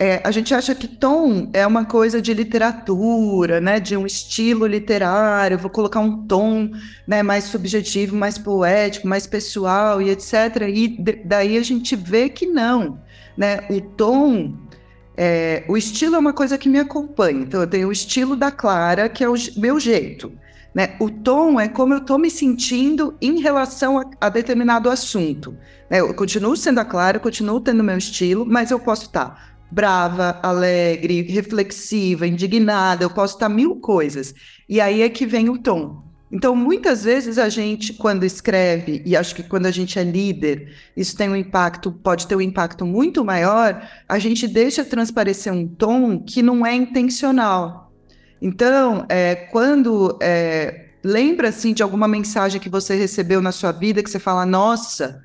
É, 0.00 0.20
a 0.22 0.30
gente 0.30 0.54
acha 0.54 0.74
que 0.76 0.86
tom 0.86 1.50
é 1.52 1.66
uma 1.66 1.84
coisa 1.84 2.22
de 2.22 2.32
literatura, 2.32 3.60
né, 3.60 3.80
de 3.80 3.96
um 3.96 4.06
estilo 4.06 4.64
literário, 4.64 5.58
vou 5.58 5.70
colocar 5.70 5.98
um 5.98 6.24
tom 6.24 6.70
né, 7.06 7.22
mais 7.22 7.44
subjetivo, 7.44 8.14
mais 8.14 8.38
poético, 8.38 9.08
mais 9.08 9.26
pessoal 9.26 10.00
e 10.00 10.10
etc. 10.10 10.68
E 10.68 10.96
daí 11.24 11.58
a 11.58 11.62
gente 11.62 11.96
vê 11.96 12.28
que 12.28 12.46
não 12.46 13.00
né? 13.38 13.60
O 13.70 13.80
tom, 13.80 14.52
é, 15.16 15.64
o 15.68 15.76
estilo 15.76 16.16
é 16.16 16.18
uma 16.18 16.32
coisa 16.32 16.58
que 16.58 16.68
me 16.68 16.80
acompanha. 16.80 17.42
Então, 17.42 17.60
eu 17.60 17.68
tenho 17.68 17.88
o 17.88 17.92
estilo 17.92 18.34
da 18.34 18.50
Clara, 18.50 19.08
que 19.08 19.22
é 19.22 19.28
o 19.28 19.34
meu 19.56 19.78
jeito. 19.78 20.32
Né? 20.74 20.96
O 20.98 21.08
tom 21.08 21.60
é 21.60 21.68
como 21.68 21.94
eu 21.94 21.98
estou 21.98 22.18
me 22.18 22.30
sentindo 22.30 23.16
em 23.22 23.40
relação 23.40 23.96
a, 23.96 24.10
a, 24.20 24.28
determinado 24.28 24.90
assunto. 24.90 25.56
Né? 25.88 26.00
Eu 26.00 26.12
continuo 26.14 26.56
sendo 26.56 26.80
a 26.80 26.84
Clara, 26.84 27.20
continuo 27.20 27.60
tendo 27.60 27.84
meu 27.84 27.96
estilo, 27.96 28.44
mas 28.44 28.72
eu 28.72 28.80
posso 28.80 29.06
estar 29.06 29.26
tá 29.26 29.48
brava, 29.70 30.40
alegre, 30.42 31.22
reflexiva, 31.22 32.26
indignada, 32.26 33.04
eu 33.04 33.10
posso 33.10 33.34
estar 33.34 33.48
tá 33.48 33.54
mil 33.54 33.76
coisas. 33.76 34.34
E 34.68 34.80
aí 34.80 35.02
é 35.02 35.08
que 35.08 35.26
vem 35.26 35.48
o 35.48 35.58
tom. 35.58 36.07
Então, 36.30 36.54
muitas 36.54 37.04
vezes 37.04 37.38
a 37.38 37.48
gente, 37.48 37.94
quando 37.94 38.24
escreve, 38.24 39.02
e 39.04 39.16
acho 39.16 39.34
que 39.34 39.42
quando 39.42 39.66
a 39.66 39.70
gente 39.70 39.98
é 39.98 40.04
líder, 40.04 40.74
isso 40.94 41.16
tem 41.16 41.28
um 41.28 41.36
impacto, 41.36 41.90
pode 41.90 42.26
ter 42.26 42.36
um 42.36 42.40
impacto 42.40 42.84
muito 42.84 43.24
maior, 43.24 43.88
a 44.06 44.18
gente 44.18 44.46
deixa 44.46 44.84
transparecer 44.84 45.52
um 45.52 45.66
tom 45.66 46.22
que 46.22 46.42
não 46.42 46.66
é 46.66 46.74
intencional. 46.74 47.90
Então, 48.42 49.06
é, 49.08 49.34
quando 49.34 50.18
é, 50.20 50.90
lembra 51.02 51.48
assim 51.48 51.72
de 51.72 51.82
alguma 51.82 52.06
mensagem 52.06 52.60
que 52.60 52.68
você 52.68 52.94
recebeu 52.94 53.40
na 53.40 53.50
sua 53.50 53.72
vida 53.72 54.02
que 54.02 54.10
você 54.10 54.18
fala, 54.18 54.44
nossa, 54.44 55.22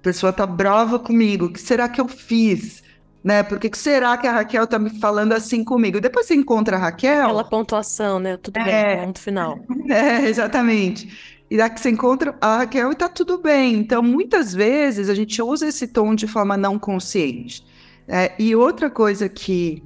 a 0.00 0.02
pessoa 0.02 0.32
tá 0.32 0.46
brava 0.46 0.98
comigo, 0.98 1.46
o 1.46 1.52
que 1.52 1.60
será 1.60 1.88
que 1.88 2.00
eu 2.00 2.08
fiz? 2.08 2.82
Né? 3.28 3.42
Por 3.42 3.58
que, 3.58 3.68
será 3.76 4.16
que 4.16 4.26
a 4.26 4.32
Raquel 4.32 4.66
tá 4.66 4.78
me 4.78 4.88
falando 4.88 5.34
assim 5.34 5.62
comigo? 5.62 6.00
Depois 6.00 6.24
você 6.24 6.34
encontra 6.34 6.78
a 6.78 6.80
Raquel. 6.80 7.24
Aquela 7.24 7.44
pontuação, 7.44 8.18
né? 8.18 8.38
Tudo 8.38 8.58
é, 8.58 8.96
bem, 8.96 9.04
ponto 9.04 9.20
final. 9.20 9.58
É, 9.86 10.26
exatamente. 10.26 11.38
E 11.50 11.58
daqui 11.58 11.78
você 11.78 11.90
encontra 11.90 12.34
a 12.40 12.58
Raquel 12.58 12.90
e 12.90 12.94
tá 12.94 13.06
tudo 13.06 13.36
bem. 13.36 13.74
Então, 13.74 14.02
muitas 14.02 14.54
vezes 14.54 15.10
a 15.10 15.14
gente 15.14 15.42
usa 15.42 15.68
esse 15.68 15.88
tom 15.88 16.14
de 16.14 16.26
forma 16.26 16.56
não 16.56 16.78
consciente. 16.78 17.62
É, 18.06 18.32
e 18.38 18.56
outra 18.56 18.88
coisa 18.88 19.28
que 19.28 19.82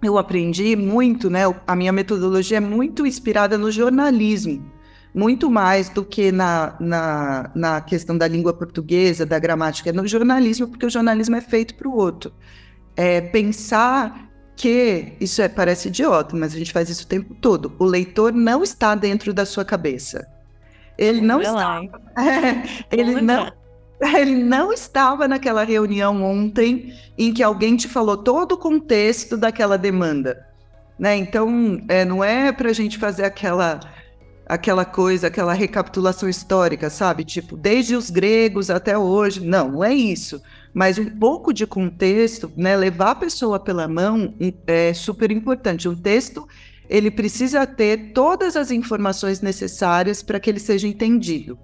eu 0.00 0.16
aprendi 0.16 0.76
muito, 0.76 1.28
né? 1.28 1.42
A 1.66 1.74
minha 1.74 1.92
metodologia 1.92 2.58
é 2.58 2.60
muito 2.60 3.04
inspirada 3.04 3.58
no 3.58 3.72
jornalismo 3.72 4.64
muito 5.14 5.50
mais 5.50 5.88
do 5.88 6.04
que 6.04 6.30
na, 6.30 6.76
na, 6.78 7.50
na 7.54 7.80
questão 7.80 8.16
da 8.16 8.28
língua 8.28 8.52
portuguesa, 8.52 9.26
da 9.26 9.38
gramática, 9.38 9.90
é 9.90 9.92
no 9.92 10.06
jornalismo, 10.06 10.68
porque 10.68 10.86
o 10.86 10.90
jornalismo 10.90 11.36
é 11.36 11.40
feito 11.40 11.74
para 11.74 11.88
o 11.88 11.96
outro. 11.96 12.32
É 12.96 13.20
pensar 13.20 14.28
que 14.56 15.14
isso 15.20 15.40
é, 15.40 15.48
parece 15.48 15.88
idiota, 15.88 16.36
mas 16.36 16.54
a 16.54 16.58
gente 16.58 16.72
faz 16.72 16.88
isso 16.88 17.04
o 17.04 17.08
tempo 17.08 17.34
todo. 17.34 17.74
O 17.78 17.84
leitor 17.84 18.32
não 18.32 18.62
está 18.62 18.94
dentro 18.94 19.32
da 19.32 19.46
sua 19.46 19.64
cabeça. 19.64 20.26
Ele 20.98 21.20
não 21.20 21.40
está. 21.40 21.80
É, 22.16 22.96
ele 22.96 23.20
não. 23.20 23.50
Ele 24.16 24.34
não 24.34 24.72
estava 24.72 25.28
naquela 25.28 25.62
reunião 25.62 26.22
ontem 26.22 26.94
em 27.18 27.34
que 27.34 27.42
alguém 27.42 27.76
te 27.76 27.86
falou 27.86 28.16
todo 28.16 28.52
o 28.52 28.56
contexto 28.56 29.36
daquela 29.36 29.76
demanda. 29.76 30.46
Né? 30.98 31.16
Então, 31.16 31.82
é, 31.86 32.02
não 32.02 32.24
é 32.24 32.50
para 32.50 32.70
a 32.70 32.72
gente 32.72 32.96
fazer 32.96 33.24
aquela 33.24 33.78
aquela 34.50 34.84
coisa, 34.84 35.28
aquela 35.28 35.52
recapitulação 35.52 36.28
histórica, 36.28 36.90
sabe? 36.90 37.24
Tipo, 37.24 37.56
desde 37.56 37.94
os 37.94 38.10
gregos 38.10 38.68
até 38.68 38.98
hoje. 38.98 39.38
Não, 39.40 39.70
não 39.70 39.84
é 39.84 39.94
isso. 39.94 40.42
Mas 40.74 40.98
um 40.98 41.08
pouco 41.08 41.52
de 41.52 41.64
contexto, 41.68 42.50
né? 42.56 42.76
Levar 42.76 43.12
a 43.12 43.14
pessoa 43.14 43.60
pela 43.60 43.86
mão 43.86 44.34
é 44.66 44.92
super 44.92 45.30
importante. 45.30 45.88
Um 45.88 45.94
texto, 45.94 46.48
ele 46.88 47.12
precisa 47.12 47.64
ter 47.64 48.12
todas 48.12 48.56
as 48.56 48.72
informações 48.72 49.40
necessárias 49.40 50.20
para 50.20 50.40
que 50.40 50.50
ele 50.50 50.58
seja 50.58 50.88
entendido. 50.88 51.56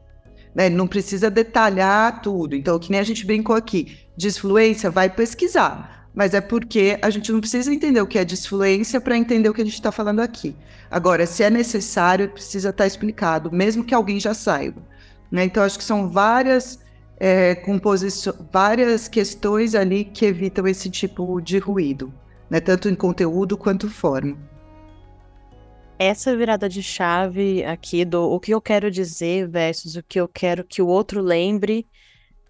Né? 0.54 0.66
Ele 0.66 0.76
não 0.76 0.86
precisa 0.86 1.28
detalhar 1.28 2.22
tudo. 2.22 2.54
Então, 2.54 2.78
que 2.78 2.92
nem 2.92 3.00
a 3.00 3.04
gente 3.04 3.26
brincou 3.26 3.56
aqui, 3.56 3.98
desfluência, 4.16 4.92
vai 4.92 5.10
pesquisar 5.10 5.95
mas 6.16 6.32
é 6.32 6.40
porque 6.40 6.98
a 7.02 7.10
gente 7.10 7.30
não 7.30 7.40
precisa 7.40 7.72
entender 7.72 8.00
o 8.00 8.06
que 8.06 8.18
é 8.18 8.24
disfluência 8.24 8.98
para 8.98 9.18
entender 9.18 9.50
o 9.50 9.54
que 9.54 9.60
a 9.60 9.64
gente 9.64 9.74
está 9.74 9.92
falando 9.92 10.20
aqui. 10.20 10.56
Agora, 10.90 11.26
se 11.26 11.42
é 11.42 11.50
necessário, 11.50 12.30
precisa 12.30 12.70
estar 12.70 12.84
tá 12.84 12.86
explicado, 12.86 13.52
mesmo 13.52 13.84
que 13.84 13.94
alguém 13.94 14.18
já 14.18 14.32
saiba. 14.32 14.82
Né? 15.30 15.44
Então, 15.44 15.62
acho 15.62 15.76
que 15.76 15.84
são 15.84 16.08
várias 16.08 16.78
é, 17.20 17.54
composições, 17.54 18.34
várias 18.50 19.08
questões 19.08 19.74
ali 19.74 20.06
que 20.06 20.24
evitam 20.24 20.66
esse 20.66 20.88
tipo 20.88 21.38
de 21.38 21.58
ruído, 21.58 22.10
né? 22.48 22.60
tanto 22.60 22.88
em 22.88 22.94
conteúdo 22.94 23.58
quanto 23.58 23.90
forma. 23.90 24.38
Essa 25.98 26.34
virada 26.34 26.66
de 26.66 26.82
chave 26.82 27.62
aqui 27.62 28.06
do 28.06 28.22
o 28.22 28.40
que 28.40 28.54
eu 28.54 28.60
quero 28.60 28.90
dizer 28.90 29.46
versus 29.48 29.96
o 29.96 30.02
que 30.02 30.18
eu 30.18 30.26
quero 30.26 30.64
que 30.64 30.80
o 30.80 30.86
outro 30.86 31.20
lembre, 31.20 31.86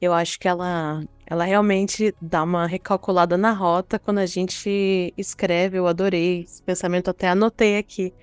eu 0.00 0.12
acho 0.12 0.38
que 0.38 0.46
ela 0.46 1.02
ela 1.26 1.44
realmente 1.44 2.14
dá 2.20 2.42
uma 2.44 2.66
recalculada 2.66 3.36
na 3.36 3.52
rota 3.52 3.98
quando 3.98 4.18
a 4.18 4.26
gente 4.26 5.12
escreve. 5.16 5.78
Eu 5.78 5.86
adorei 5.86 6.42
esse 6.42 6.62
pensamento, 6.62 7.10
até 7.10 7.28
anotei 7.28 7.78
aqui 7.78 8.14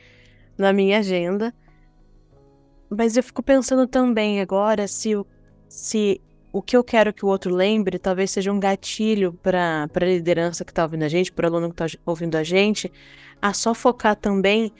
na 0.57 0.71
minha 0.71 0.99
agenda. 0.99 1.53
mas 2.89 3.17
eu 3.17 3.23
fico 3.23 3.43
pensando 3.43 3.87
também 3.87 4.39
agora 4.39 4.87
se, 4.87 5.11
se 5.67 6.21
o 6.51 6.61
que 6.61 6.77
eu 6.77 6.83
quero 6.83 7.11
que 7.11 7.25
o 7.25 7.27
outro 7.27 7.53
lembre 7.53 7.97
talvez 7.97 8.31
seja 8.31 8.51
um 8.51 8.59
gatilho 8.59 9.33
para 9.33 9.89
a 9.93 10.05
liderança 10.05 10.63
que 10.63 10.71
está 10.71 10.83
ouvindo 10.83 11.03
a 11.03 11.09
gente, 11.09 11.31
para 11.31 11.45
o 11.45 11.49
aluno 11.49 11.73
que 11.73 11.83
está 11.83 11.99
ouvindo 12.05 12.35
a 12.35 12.43
gente, 12.43 12.91
a 13.41 13.53
só 13.53 13.73
focar 13.73 14.15
também 14.15 14.71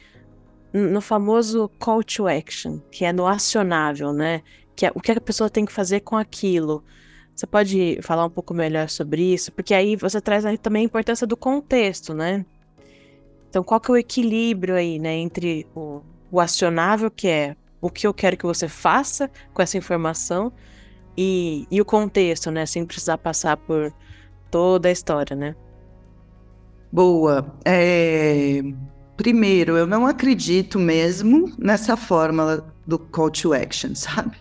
no 0.71 1.01
famoso 1.01 1.69
call 1.79 2.03
to 2.03 2.27
action, 2.27 2.79
que 2.91 3.05
é 3.05 3.11
no 3.11 3.27
acionável, 3.27 4.13
né? 4.13 4.41
Que 4.75 4.85
é 4.85 4.91
o 4.95 4.99
que 4.99 5.11
a 5.11 5.21
pessoa 5.21 5.49
tem 5.49 5.65
que 5.65 5.71
fazer 5.71 5.99
com 6.01 6.15
aquilo. 6.15 6.83
Você 7.35 7.47
pode 7.47 7.99
falar 8.01 8.25
um 8.25 8.29
pouco 8.29 8.53
melhor 8.53 8.89
sobre 8.89 9.33
isso? 9.33 9.51
Porque 9.51 9.73
aí 9.73 9.95
você 9.95 10.21
traz 10.21 10.45
aí 10.45 10.57
também 10.57 10.83
a 10.83 10.85
importância 10.85 11.25
do 11.25 11.35
contexto, 11.35 12.13
né? 12.13 12.45
Então, 13.49 13.63
qual 13.63 13.79
que 13.79 13.91
é 13.91 13.93
o 13.93 13.97
equilíbrio 13.97 14.75
aí, 14.75 14.97
né, 14.97 15.15
entre 15.15 15.67
o, 15.75 16.01
o 16.31 16.39
acionável, 16.39 17.11
que 17.11 17.27
é 17.27 17.55
o 17.79 17.89
que 17.89 18.07
eu 18.07 18.13
quero 18.13 18.37
que 18.37 18.45
você 18.45 18.67
faça 18.67 19.29
com 19.53 19.61
essa 19.61 19.77
informação, 19.77 20.51
e, 21.17 21.67
e 21.69 21.79
o 21.79 21.85
contexto, 21.85 22.49
né? 22.49 22.65
Sem 22.65 22.85
precisar 22.85 23.17
passar 23.17 23.57
por 23.57 23.93
toda 24.49 24.89
a 24.89 24.91
história, 24.91 25.35
né? 25.35 25.55
Boa. 26.91 27.55
É... 27.65 28.61
Primeiro, 29.15 29.77
eu 29.77 29.85
não 29.85 30.07
acredito 30.07 30.79
mesmo 30.79 31.53
nessa 31.57 31.95
fórmula 31.95 32.72
do 32.85 32.99
call 32.99 33.31
to 33.31 33.53
action, 33.53 33.93
sabe? 33.95 34.37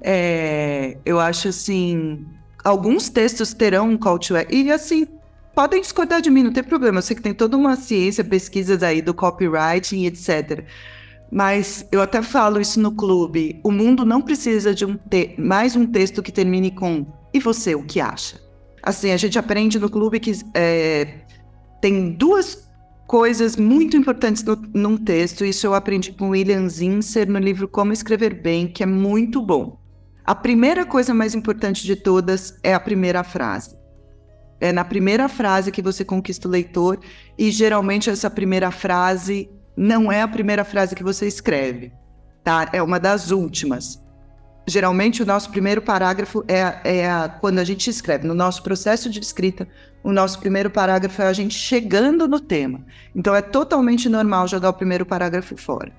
É... 0.00 0.96
Eu 1.04 1.18
acho 1.20 1.48
assim. 1.48 2.24
Alguns 2.62 3.08
textos 3.08 3.54
terão 3.54 3.88
um 3.88 3.96
call 3.96 4.18
to 4.18 4.36
action. 4.36 4.54
E 4.54 4.70
assim, 4.70 5.06
podem 5.54 5.80
discordar 5.80 6.20
de 6.20 6.30
mim, 6.30 6.42
não 6.42 6.52
tem 6.52 6.62
problema. 6.62 6.98
Eu 6.98 7.02
sei 7.02 7.16
que 7.16 7.22
tem 7.22 7.34
toda 7.34 7.56
uma 7.56 7.76
ciência, 7.76 8.22
pesquisas 8.22 8.82
aí 8.82 9.00
do 9.00 9.14
copywriting, 9.14 10.04
etc. 10.04 10.64
Mas 11.32 11.86
eu 11.90 12.02
até 12.02 12.20
falo 12.22 12.60
isso 12.60 12.80
no 12.80 12.92
clube. 12.92 13.60
O 13.62 13.70
mundo 13.70 14.04
não 14.04 14.20
precisa 14.20 14.74
de 14.74 14.84
um 14.84 14.98
mais 15.38 15.76
um 15.76 15.86
texto 15.86 16.22
que 16.22 16.32
termine 16.32 16.70
com 16.70 17.06
e 17.32 17.38
você, 17.38 17.74
o 17.74 17.84
que 17.84 18.00
acha? 18.00 18.40
Assim, 18.82 19.12
a 19.12 19.16
gente 19.16 19.38
aprende 19.38 19.78
no 19.78 19.88
clube 19.88 20.18
que 20.18 20.32
é, 20.54 21.20
tem 21.80 22.12
duas 22.12 22.68
coisas 23.10 23.56
muito 23.56 23.96
importantes 23.96 24.44
no, 24.44 24.54
num 24.72 24.96
texto. 24.96 25.44
Isso 25.44 25.66
eu 25.66 25.74
aprendi 25.74 26.12
com 26.12 26.28
William 26.28 26.68
Zinser 26.68 27.28
no 27.28 27.40
livro 27.40 27.66
Como 27.66 27.92
Escrever 27.92 28.40
Bem, 28.40 28.68
que 28.68 28.84
é 28.84 28.86
muito 28.86 29.42
bom. 29.42 29.80
A 30.24 30.32
primeira 30.32 30.86
coisa 30.86 31.12
mais 31.12 31.34
importante 31.34 31.84
de 31.84 31.96
todas 31.96 32.56
é 32.62 32.72
a 32.72 32.78
primeira 32.78 33.24
frase. 33.24 33.76
É 34.60 34.70
na 34.70 34.84
primeira 34.84 35.28
frase 35.28 35.72
que 35.72 35.82
você 35.82 36.04
conquista 36.04 36.46
o 36.46 36.50
leitor, 36.52 37.00
e 37.36 37.50
geralmente 37.50 38.08
essa 38.08 38.30
primeira 38.30 38.70
frase 38.70 39.50
não 39.76 40.12
é 40.12 40.22
a 40.22 40.28
primeira 40.28 40.62
frase 40.62 40.94
que 40.94 41.02
você 41.02 41.26
escreve, 41.26 41.90
tá? 42.44 42.70
É 42.72 42.80
uma 42.80 43.00
das 43.00 43.32
últimas. 43.32 44.00
Geralmente, 44.70 45.20
o 45.20 45.26
nosso 45.26 45.50
primeiro 45.50 45.82
parágrafo 45.82 46.44
é, 46.46 47.00
é 47.00 47.10
a, 47.10 47.28
quando 47.28 47.58
a 47.58 47.64
gente 47.64 47.90
escreve. 47.90 48.24
No 48.24 48.34
nosso 48.34 48.62
processo 48.62 49.10
de 49.10 49.18
escrita, 49.18 49.66
o 50.00 50.12
nosso 50.12 50.38
primeiro 50.38 50.70
parágrafo 50.70 51.20
é 51.20 51.26
a 51.26 51.32
gente 51.32 51.54
chegando 51.54 52.28
no 52.28 52.38
tema. 52.38 52.86
Então, 53.12 53.34
é 53.34 53.42
totalmente 53.42 54.08
normal 54.08 54.46
jogar 54.46 54.70
o 54.70 54.74
primeiro 54.74 55.04
parágrafo 55.04 55.56
fora. 55.56 55.92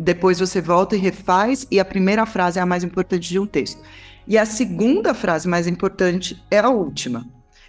Depois 0.00 0.40
você 0.40 0.58
volta 0.58 0.96
e 0.96 0.98
refaz, 0.98 1.66
e 1.70 1.78
a 1.78 1.84
primeira 1.84 2.24
frase 2.24 2.58
é 2.58 2.62
a 2.62 2.66
mais 2.66 2.82
importante 2.82 3.28
de 3.28 3.38
um 3.38 3.46
texto. 3.46 3.82
E 4.26 4.38
a 4.38 4.46
segunda 4.46 5.12
frase 5.12 5.46
mais 5.46 5.66
importante 5.66 6.42
é 6.50 6.60
a 6.60 6.70
última. 6.70 7.26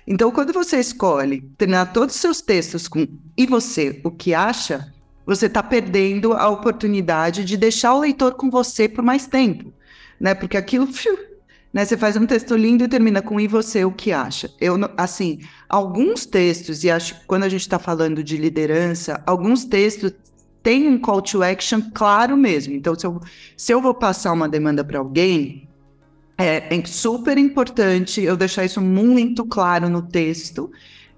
Então, 0.08 0.32
quando 0.32 0.54
você 0.54 0.80
escolhe 0.80 1.42
terminar 1.58 1.92
todos 1.92 2.16
os 2.16 2.22
seus 2.22 2.42
textos 2.42 2.88
com 2.88 3.06
e 3.38 3.46
você, 3.46 4.00
o 4.06 4.10
que 4.10 4.34
acha? 4.34 4.94
você 5.30 5.46
está 5.46 5.62
perdendo 5.62 6.34
a 6.34 6.50
oportunidade 6.50 7.46
de 7.46 7.56
deixar 7.56 7.94
o 7.94 8.00
leitor 8.00 8.34
com 8.34 8.50
você 8.50 8.90
por 8.90 9.04
mais 9.04 9.28
tempo, 9.28 9.72
né? 10.20 10.34
Porque 10.34 10.58
aquilo, 10.58 10.88
né? 11.74 11.86
Você 11.86 11.98
faz 11.98 12.16
um 12.16 12.26
texto 12.26 12.56
lindo 12.56 12.84
e 12.84 12.88
termina 12.88 13.22
com 13.22 13.40
e 13.40 13.48
você 13.48 13.86
o 13.86 13.92
que 13.92 14.12
acha? 14.12 14.52
Eu, 14.60 14.76
assim, 14.98 15.40
alguns 15.68 16.26
textos 16.26 16.84
e 16.84 16.92
acho 16.92 17.20
que 17.20 17.26
quando 17.26 17.44
a 17.44 17.50
gente 17.50 17.62
está 17.62 17.80
falando 17.80 18.24
de 18.24 18.38
liderança, 18.38 19.22
alguns 19.26 19.66
textos 19.66 20.14
têm 20.62 20.88
um 20.88 21.00
call 21.00 21.22
to 21.22 21.42
action 21.42 21.82
claro 21.94 22.36
mesmo. 22.36 22.74
Então, 22.74 22.98
se 22.98 23.06
eu, 23.06 23.22
se 23.56 23.74
eu 23.74 23.82
vou 23.82 23.94
passar 23.94 24.34
uma 24.34 24.50
demanda 24.50 24.84
para 24.84 25.00
alguém, 25.00 25.68
é, 26.38 26.74
é 26.74 26.86
super 26.86 27.38
importante 27.38 28.22
eu 28.22 28.38
deixar 28.38 28.66
isso 28.66 28.82
muito 28.82 29.46
claro 29.46 29.90
no 29.90 30.02
texto 30.02 30.72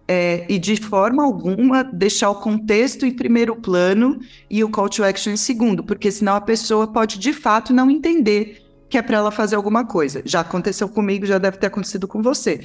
é, 0.08 0.46
e 0.50 0.60
de 0.60 0.76
forma 0.78 1.24
alguma 1.24 1.84
deixar 1.84 2.30
o 2.32 2.36
contexto 2.36 3.06
em 3.06 3.12
primeiro 3.12 3.56
plano 3.56 4.20
e 4.50 4.64
o 4.64 4.70
call 4.70 4.90
to 4.90 5.04
action 5.04 5.32
em 5.32 5.38
segundo, 5.38 5.84
porque 5.84 6.12
senão 6.12 6.36
a 6.36 6.42
pessoa 6.42 6.88
pode 6.88 7.20
de 7.20 7.32
fato 7.32 7.72
não 7.72 7.90
entender 7.90 8.61
que 8.92 8.98
é 8.98 9.02
para 9.02 9.18
ela 9.18 9.32
fazer 9.32 9.56
alguma 9.56 9.86
coisa. 9.86 10.22
Já 10.26 10.42
aconteceu 10.42 10.90
comigo, 10.90 11.26
já 11.26 11.38
deve 11.38 11.58
ter 11.58 11.68
acontecido 11.68 12.08
com 12.10 12.22
você. 12.22 12.60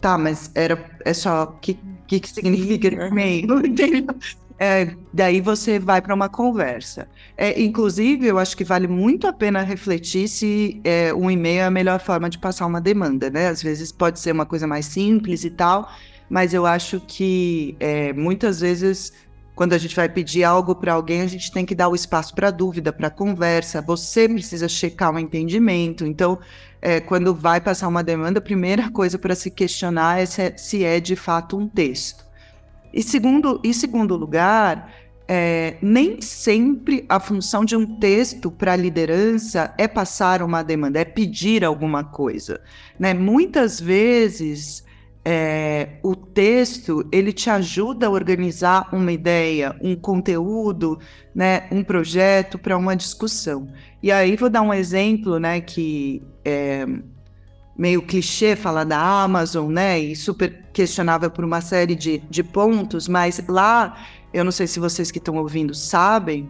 Tá, 0.00 0.16
mas 0.16 0.50
era 0.54 0.82
é 1.04 1.12
só 1.12 1.44
o 1.44 1.46
que, 1.60 1.78
que, 2.06 2.18
que 2.18 2.28
significa 2.28 2.88
e-mail? 2.88 3.46
É, 4.56 4.94
daí 5.12 5.40
você 5.40 5.78
vai 5.80 6.00
para 6.00 6.14
uma 6.14 6.28
conversa. 6.28 7.08
É, 7.36 7.60
inclusive, 7.60 8.26
eu 8.26 8.38
acho 8.38 8.56
que 8.56 8.64
vale 8.64 8.86
muito 8.86 9.26
a 9.26 9.32
pena 9.32 9.62
refletir 9.62 10.28
se 10.28 10.80
é, 10.84 11.12
um 11.12 11.30
e-mail 11.30 11.60
é 11.60 11.64
a 11.64 11.70
melhor 11.70 12.00
forma 12.00 12.30
de 12.30 12.38
passar 12.38 12.64
uma 12.64 12.80
demanda, 12.80 13.28
né? 13.30 13.48
Às 13.48 13.62
vezes 13.62 13.90
pode 13.90 14.20
ser 14.20 14.32
uma 14.32 14.46
coisa 14.46 14.66
mais 14.66 14.86
simples 14.86 15.44
e 15.44 15.50
tal, 15.50 15.90
mas 16.30 16.54
eu 16.54 16.64
acho 16.64 17.00
que 17.00 17.76
é, 17.80 18.12
muitas 18.12 18.60
vezes 18.60 19.12
quando 19.54 19.72
a 19.72 19.78
gente 19.78 19.94
vai 19.94 20.08
pedir 20.08 20.42
algo 20.42 20.74
para 20.74 20.92
alguém, 20.92 21.20
a 21.20 21.26
gente 21.26 21.50
tem 21.52 21.64
que 21.64 21.74
dar 21.74 21.88
o 21.88 21.94
espaço 21.94 22.34
para 22.34 22.50
dúvida, 22.50 22.92
para 22.92 23.08
conversa. 23.08 23.80
Você 23.82 24.28
precisa 24.28 24.68
checar 24.68 25.14
o 25.14 25.18
entendimento. 25.18 26.04
Então, 26.04 26.38
é, 26.82 27.00
quando 27.00 27.34
vai 27.34 27.60
passar 27.60 27.86
uma 27.88 28.02
demanda, 28.02 28.40
a 28.40 28.42
primeira 28.42 28.90
coisa 28.90 29.18
para 29.18 29.34
se 29.34 29.50
questionar 29.50 30.20
é 30.20 30.26
se, 30.26 30.42
é 30.42 30.56
se, 30.56 30.84
é 30.84 30.98
de 30.98 31.14
fato 31.14 31.56
um 31.56 31.68
texto. 31.68 32.24
E 32.92 33.02
segundo, 33.02 33.60
em 33.64 33.72
segundo 33.72 34.16
lugar, 34.16 34.92
é, 35.26 35.76
nem 35.80 36.20
sempre 36.20 37.04
a 37.08 37.18
função 37.18 37.64
de 37.64 37.76
um 37.76 37.98
texto 37.98 38.50
para 38.50 38.72
a 38.72 38.76
liderança 38.76 39.72
é 39.78 39.88
passar 39.88 40.42
uma 40.42 40.62
demanda, 40.62 40.98
é 40.98 41.04
pedir 41.04 41.64
alguma 41.64 42.04
coisa. 42.04 42.60
Né? 42.98 43.14
Muitas 43.14 43.80
vezes 43.80 44.84
é, 45.24 45.88
o 46.02 46.14
texto 46.14 47.06
ele 47.10 47.32
te 47.32 47.48
ajuda 47.48 48.06
a 48.06 48.10
organizar 48.10 48.88
uma 48.92 49.10
ideia, 49.10 49.74
um 49.80 49.96
conteúdo, 49.96 50.98
né, 51.34 51.66
um 51.72 51.82
projeto 51.82 52.58
para 52.58 52.76
uma 52.76 52.94
discussão. 52.94 53.68
E 54.02 54.12
aí 54.12 54.36
vou 54.36 54.50
dar 54.50 54.60
um 54.60 54.72
exemplo, 54.72 55.38
né, 55.38 55.60
que 55.62 56.22
é 56.44 56.86
meio 57.76 58.02
clichê 58.02 58.54
falar 58.54 58.84
da 58.84 58.98
Amazon, 58.98 59.72
né, 59.72 59.98
e 59.98 60.14
super 60.14 60.62
questionável 60.72 61.30
por 61.30 61.44
uma 61.44 61.60
série 61.60 61.94
de, 61.94 62.18
de 62.30 62.42
pontos, 62.42 63.08
mas 63.08 63.42
lá, 63.48 63.96
eu 64.32 64.44
não 64.44 64.52
sei 64.52 64.66
se 64.66 64.78
vocês 64.78 65.10
que 65.10 65.18
estão 65.18 65.36
ouvindo 65.36 65.74
sabem, 65.74 66.48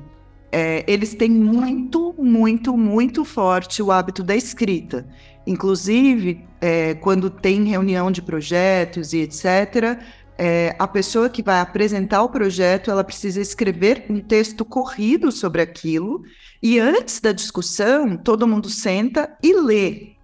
é, 0.50 0.84
eles 0.86 1.14
têm 1.14 1.30
muito, 1.30 2.14
muito, 2.16 2.76
muito 2.76 3.24
forte 3.24 3.82
o 3.82 3.90
hábito 3.90 4.22
da 4.22 4.36
escrita. 4.36 5.04
Inclusive, 5.46 6.44
é, 6.60 6.94
quando 6.94 7.28
tem 7.28 7.64
reunião 7.64 8.10
de 8.10 8.22
projetos 8.22 9.12
e 9.12 9.18
etc., 9.18 9.98
é, 10.36 10.74
a 10.78 10.88
pessoa 10.88 11.28
que 11.28 11.42
vai 11.42 11.60
apresentar 11.60 12.22
o 12.22 12.28
projeto, 12.28 12.90
ela 12.90 13.04
precisa 13.04 13.40
escrever 13.40 14.06
um 14.08 14.20
texto 14.20 14.64
corrido 14.64 15.30
sobre 15.30 15.62
aquilo, 15.62 16.22
e 16.62 16.78
antes 16.78 17.20
da 17.20 17.30
discussão, 17.30 18.16
todo 18.16 18.48
mundo 18.48 18.68
senta 18.68 19.36
e 19.42 19.54
lê. 19.54 20.14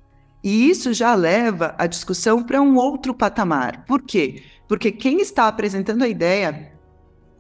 E 0.43 0.71
isso 0.71 0.93
já 0.93 1.15
leva 1.15 1.75
a 1.79 1.87
discussão 1.87 2.43
para 2.43 2.63
um 2.63 2.77
outro 2.77 3.15
patamar. 3.15 3.85
Por 3.85 4.03
quê? 4.03 4.43
Porque 4.67 4.91
quem 4.91 5.21
está 5.21 5.47
apresentando 5.47 6.03
a 6.03 6.09
ideia 6.09 6.73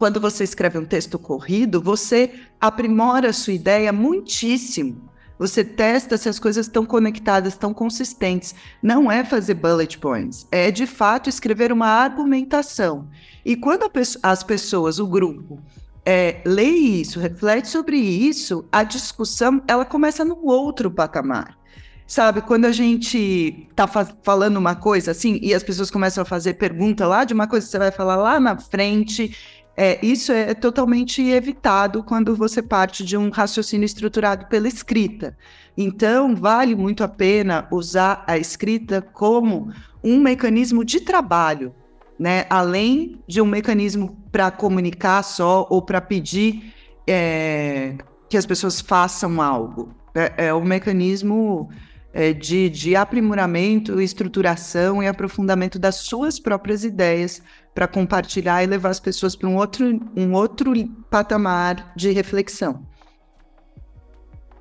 quando 0.00 0.18
você 0.18 0.44
escreve 0.44 0.78
um 0.78 0.84
texto 0.86 1.18
corrido, 1.18 1.78
você 1.78 2.32
aprimora 2.58 3.28
a 3.28 3.32
sua 3.34 3.52
ideia 3.52 3.92
muitíssimo. 3.92 5.09
Você 5.40 5.64
testa 5.64 6.18
se 6.18 6.28
as 6.28 6.38
coisas 6.38 6.66
estão 6.66 6.84
conectadas, 6.84 7.54
estão 7.54 7.72
consistentes. 7.72 8.54
Não 8.82 9.10
é 9.10 9.24
fazer 9.24 9.54
bullet 9.54 9.98
points, 9.98 10.46
é 10.52 10.70
de 10.70 10.86
fato 10.86 11.30
escrever 11.30 11.72
uma 11.72 11.86
argumentação. 11.86 13.08
E 13.42 13.56
quando 13.56 13.90
as 14.22 14.42
pessoas, 14.42 14.98
o 14.98 15.06
grupo, 15.06 15.58
é, 16.04 16.42
lê 16.44 16.68
isso, 16.68 17.18
reflete 17.18 17.68
sobre 17.68 17.96
isso, 17.96 18.66
a 18.70 18.84
discussão 18.84 19.62
ela 19.66 19.86
começa 19.86 20.26
no 20.26 20.44
outro 20.44 20.90
patamar. 20.90 21.58
Sabe, 22.06 22.42
quando 22.42 22.66
a 22.66 22.72
gente 22.72 23.68
tá 23.74 23.86
fa 23.86 24.04
falando 24.22 24.58
uma 24.58 24.74
coisa 24.74 25.12
assim 25.12 25.38
e 25.40 25.54
as 25.54 25.62
pessoas 25.62 25.90
começam 25.90 26.20
a 26.20 26.24
fazer 26.24 26.54
pergunta 26.54 27.06
lá 27.06 27.24
de 27.24 27.32
uma 27.32 27.46
coisa 27.46 27.64
que 27.64 27.70
você 27.70 27.78
vai 27.78 27.92
falar 27.92 28.16
lá 28.16 28.38
na 28.38 28.58
frente 28.58 29.34
é, 29.76 29.98
isso 30.04 30.32
é 30.32 30.52
totalmente 30.52 31.22
evitado 31.22 32.02
quando 32.02 32.36
você 32.36 32.62
parte 32.62 33.04
de 33.04 33.16
um 33.16 33.30
raciocínio 33.30 33.86
estruturado 33.86 34.46
pela 34.46 34.68
escrita. 34.68 35.36
Então, 35.76 36.34
vale 36.34 36.74
muito 36.74 37.02
a 37.02 37.08
pena 37.08 37.66
usar 37.70 38.24
a 38.26 38.36
escrita 38.36 39.00
como 39.00 39.72
um 40.02 40.20
mecanismo 40.20 40.84
de 40.84 41.00
trabalho, 41.00 41.74
né? 42.18 42.44
além 42.50 43.20
de 43.26 43.40
um 43.40 43.46
mecanismo 43.46 44.16
para 44.30 44.50
comunicar 44.50 45.22
só 45.22 45.66
ou 45.70 45.80
para 45.80 46.00
pedir 46.00 46.74
é, 47.06 47.96
que 48.28 48.36
as 48.36 48.44
pessoas 48.44 48.80
façam 48.80 49.40
algo. 49.40 49.94
É, 50.14 50.48
é 50.48 50.54
um 50.54 50.64
mecanismo 50.64 51.70
é, 52.12 52.32
de, 52.32 52.68
de 52.68 52.96
aprimoramento, 52.96 54.00
estruturação 54.00 55.02
e 55.02 55.06
aprofundamento 55.06 55.78
das 55.78 55.96
suas 55.96 56.38
próprias 56.38 56.84
ideias 56.84 57.42
para 57.74 57.86
compartilhar 57.86 58.62
e 58.62 58.66
levar 58.66 58.90
as 58.90 59.00
pessoas 59.00 59.36
para 59.36 59.48
um 59.48 59.56
outro, 59.56 60.00
um 60.16 60.32
outro 60.34 60.72
patamar 61.10 61.92
de 61.94 62.10
reflexão. 62.10 62.86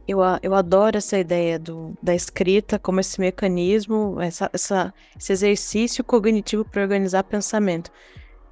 Eu, 0.07 0.19
eu 0.41 0.55
adoro 0.55 0.97
essa 0.97 1.19
ideia 1.19 1.59
do, 1.59 1.95
da 2.01 2.15
escrita 2.15 2.79
como 2.79 2.99
esse 2.99 3.19
mecanismo, 3.19 4.19
essa, 4.19 4.49
essa, 4.51 4.93
esse 5.15 5.31
exercício 5.31 6.03
cognitivo 6.03 6.65
para 6.65 6.81
organizar 6.81 7.23
pensamento. 7.23 7.91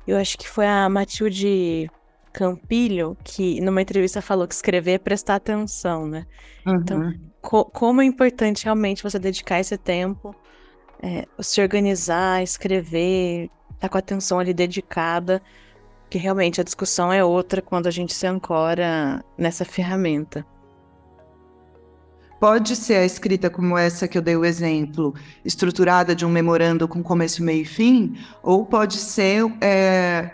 Eu 0.06 0.17
acho 0.17 0.38
que 0.38 0.48
foi 0.48 0.67
a 0.67 0.88
Matilde 0.88 1.89
Campilho 2.32 3.17
que, 3.24 3.60
numa 3.62 3.82
entrevista, 3.82 4.22
falou 4.22 4.48
que 4.48 4.54
escrever 4.54 4.91
é 4.91 4.98
prestar 5.00 5.36
atenção, 5.36 6.06
né? 6.06 6.28
Então, 6.62 7.00
uhum. 7.00 7.10
Então, 7.10 7.28
co 7.41 7.65
como 7.65 8.02
é 8.02 8.06
importante 8.06 8.65
realmente 8.65 9.02
você 9.02 9.17
dedicar 9.17 9.60
esse 9.60 9.78
tempo, 9.78 10.36
é, 11.02 11.26
se 11.39 11.60
organizar, 11.60 12.43
escrever, 12.43 13.50
tá 13.80 13.88
com 13.88 13.98
a 13.98 14.00
atenção 14.00 14.40
ali 14.40 14.54
dedicada, 14.54 15.42
que 16.10 16.18
realmente 16.18 16.62
a 16.62 16.63
discussão 16.63 17.12
é 17.12 17.24
outra 17.24 17.62
quando 17.62 17.88
a 17.88 17.92
gente 17.92 18.13
se 18.13 18.26
ancora 18.26 19.24
nessa 19.38 19.66
ferramenta. 19.66 20.46
Pode 22.40 22.76
ser 22.76 22.96
a 22.96 23.06
escrita 23.06 23.50
como 23.50 23.78
essa 23.78 24.08
que 24.08 24.18
eu 24.18 24.22
dei 24.22 24.36
o 24.36 24.46
exemplo, 24.46 25.16
estruturada 25.44 26.16
de 26.16 26.24
um 26.24 26.30
memorando 26.30 26.88
com 26.88 27.02
começo, 27.02 27.44
meio 27.44 27.63
e 27.63 27.66
fim, 27.66 28.16
ou 28.44 28.63
pode 28.63 28.98
ser 28.98 29.44
é, 29.60 30.32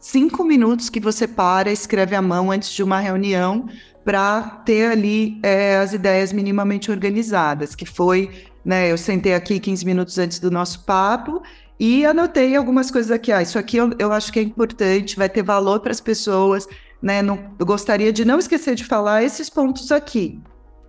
cinco 0.00 0.42
minutos 0.42 0.88
que 0.88 0.98
você 0.98 1.28
para, 1.28 1.70
escreve 1.70 2.16
à 2.16 2.22
mão 2.22 2.50
antes 2.50 2.70
de 2.70 2.82
uma 2.82 2.98
reunião 2.98 3.68
para 4.04 4.40
ter 4.64 4.90
ali 4.90 5.38
é, 5.42 5.76
as 5.76 5.92
ideias 5.92 6.32
minimamente 6.32 6.90
organizadas, 6.90 7.74
que 7.74 7.84
foi, 7.84 8.30
né, 8.64 8.90
eu 8.90 8.96
sentei 8.96 9.34
aqui 9.34 9.60
15 9.60 9.84
minutos 9.84 10.18
antes 10.18 10.38
do 10.38 10.50
nosso 10.50 10.84
papo 10.84 11.42
e 11.78 12.06
anotei 12.06 12.54
algumas 12.56 12.90
coisas 12.90 13.10
aqui. 13.10 13.32
Ah, 13.32 13.42
isso 13.42 13.58
aqui 13.58 13.76
eu, 13.76 13.90
eu 13.98 14.12
acho 14.12 14.32
que 14.32 14.38
é 14.38 14.42
importante, 14.42 15.16
vai 15.16 15.28
ter 15.28 15.42
valor 15.42 15.80
para 15.80 15.92
as 15.92 16.00
pessoas, 16.00 16.66
né? 17.02 17.22
Não, 17.22 17.54
eu 17.58 17.66
gostaria 17.66 18.12
de 18.12 18.24
não 18.24 18.38
esquecer 18.38 18.74
de 18.74 18.84
falar 18.84 19.22
esses 19.22 19.50
pontos 19.50 19.90
aqui. 19.90 20.40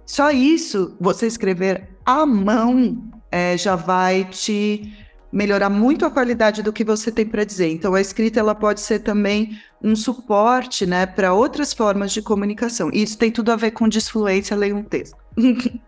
Só 0.06 0.30
isso, 0.32 0.96
você 1.00 1.26
escrever 1.26 1.90
à 2.06 2.26
mão, 2.26 3.04
é, 3.32 3.58
já 3.58 3.76
vai 3.76 4.24
te 4.26 4.94
melhorar 5.32 5.70
muito 5.70 6.06
a 6.06 6.12
qualidade 6.12 6.64
do 6.64 6.72
que 6.72 6.84
você 6.84 7.12
tem 7.12 7.26
para 7.26 7.44
dizer. 7.44 7.70
Então, 7.70 7.94
a 7.94 8.00
escrita 8.00 8.40
ela 8.40 8.56
pode 8.56 8.80
ser 8.80 9.00
também 9.00 9.60
um 9.84 9.94
suporte, 9.94 10.86
né, 10.86 11.06
para 11.06 11.34
outras 11.34 11.74
formas 11.74 12.14
de 12.14 12.22
comunicação. 12.22 12.90
E 12.94 13.04
isso 13.04 13.18
tem 13.18 13.30
tudo 13.30 13.52
a 13.52 13.56
ver 13.58 13.72
com 13.72 13.90
desfluência. 13.90 14.56
Leia 14.56 14.74
um 14.74 14.84
texto. 14.84 15.18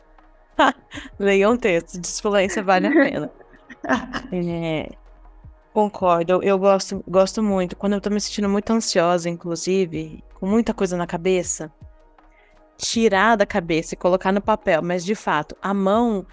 Leia 1.18 1.50
um 1.50 1.56
texto. 1.56 1.98
Desfluência 2.00 2.62
vale 2.62 2.88
a 2.88 2.92
pena. 2.92 3.32
É, 4.32 4.92
concordo. 5.74 6.42
Eu 6.44 6.58
gosto, 6.58 7.04
gosto 7.08 7.42
muito. 7.42 7.76
Quando 7.76 7.94
eu 7.94 7.98
estou 7.98 8.12
me 8.12 8.20
sentindo 8.20 8.50
muito 8.50 8.72
ansiosa, 8.72 9.30
inclusive, 9.30 10.24
com 10.36 10.46
muita 10.48 10.74
coisa 10.74 10.98
na 10.98 11.08
cabeça, 11.08 11.72
tirar 12.78 13.36
da 13.36 13.46
cabeça 13.46 13.94
e 13.94 13.98
colocar 13.98 14.32
no 14.32 14.42
papel, 14.42 14.82
mas 14.82 15.04
de 15.04 15.16
fato, 15.16 15.56
a 15.62 15.74
mão 15.74 16.26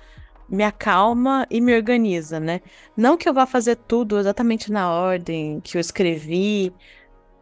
me 0.48 0.62
acalma 0.62 1.46
e 1.50 1.60
me 1.60 1.74
organiza, 1.74 2.38
né? 2.38 2.60
Não 2.96 3.16
que 3.16 3.28
eu 3.28 3.34
vá 3.34 3.46
fazer 3.46 3.76
tudo 3.76 4.18
exatamente 4.18 4.70
na 4.70 4.90
ordem 4.90 5.60
que 5.60 5.76
eu 5.76 5.80
escrevi, 5.80 6.72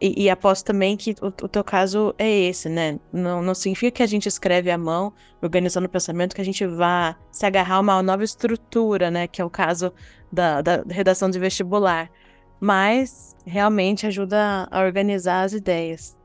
e, 0.03 0.23
e 0.23 0.29
aposto 0.29 0.65
também 0.65 0.97
que 0.97 1.15
o, 1.21 1.27
o, 1.27 1.47
teu 1.47 1.63
caso 1.63 2.13
é 2.17 2.29
esse, 2.29 2.67
né? 2.67 2.99
Não, 3.13 3.41
não 3.41 3.55
significa 3.55 3.89
que 3.89 4.03
a 4.03 4.05
gente 4.05 4.27
escreve 4.27 4.69
à 4.69 4.77
mão, 4.77 5.13
organizando 5.41 5.85
o 5.85 5.89
pensamento, 5.89 6.35
que 6.35 6.41
a 6.41 6.45
gente 6.45 6.67
vá 6.67 7.15
se 7.31 7.45
agarrar 7.45 7.75
a 7.75 7.79
uma 7.79 8.03
nova 8.03 8.21
estrutura, 8.21 9.09
né? 9.09 9.27
Que 9.27 9.41
é 9.41 9.45
o 9.45 9.49
caso 9.49 9.93
da, 10.29 10.61
da 10.61 10.83
redação 10.89 11.29
de 11.29 11.39
vestibular. 11.39 12.11
Mas 12.59 13.33
realmente 13.45 14.05
ajuda 14.05 14.67
a 14.69 14.83
organizar 14.83 15.43
as 15.43 15.53
ideias. 15.53 16.17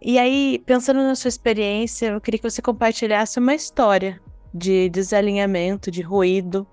E 0.00 0.16
aí, 0.16 0.62
pensando 0.64 1.02
na 1.02 1.16
sua 1.16 1.30
experiência, 1.30 2.10
eu 2.10 2.20
queria 2.20 2.38
que 2.38 2.48
você 2.48 2.62
compartilhasse 2.62 3.40
uma 3.40 3.56
história 3.56 4.20
de 4.54 4.88
desalinhamento, 4.88 5.90
de 5.90 6.00
ruído 6.00 6.64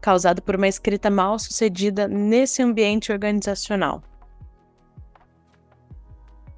causado 0.00 0.40
por 0.40 0.54
uma 0.54 0.68
escrita 0.68 1.10
mal 1.10 1.36
sucedida 1.36 2.06
nesse 2.06 2.62
ambiente 2.62 3.10
organizacional. 3.10 4.00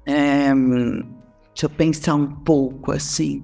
É, 0.07 0.53
deixa 0.53 1.65
eu 1.65 1.69
pensar 1.69 2.15
um 2.15 2.27
pouco 2.27 2.93
assim. 2.93 3.43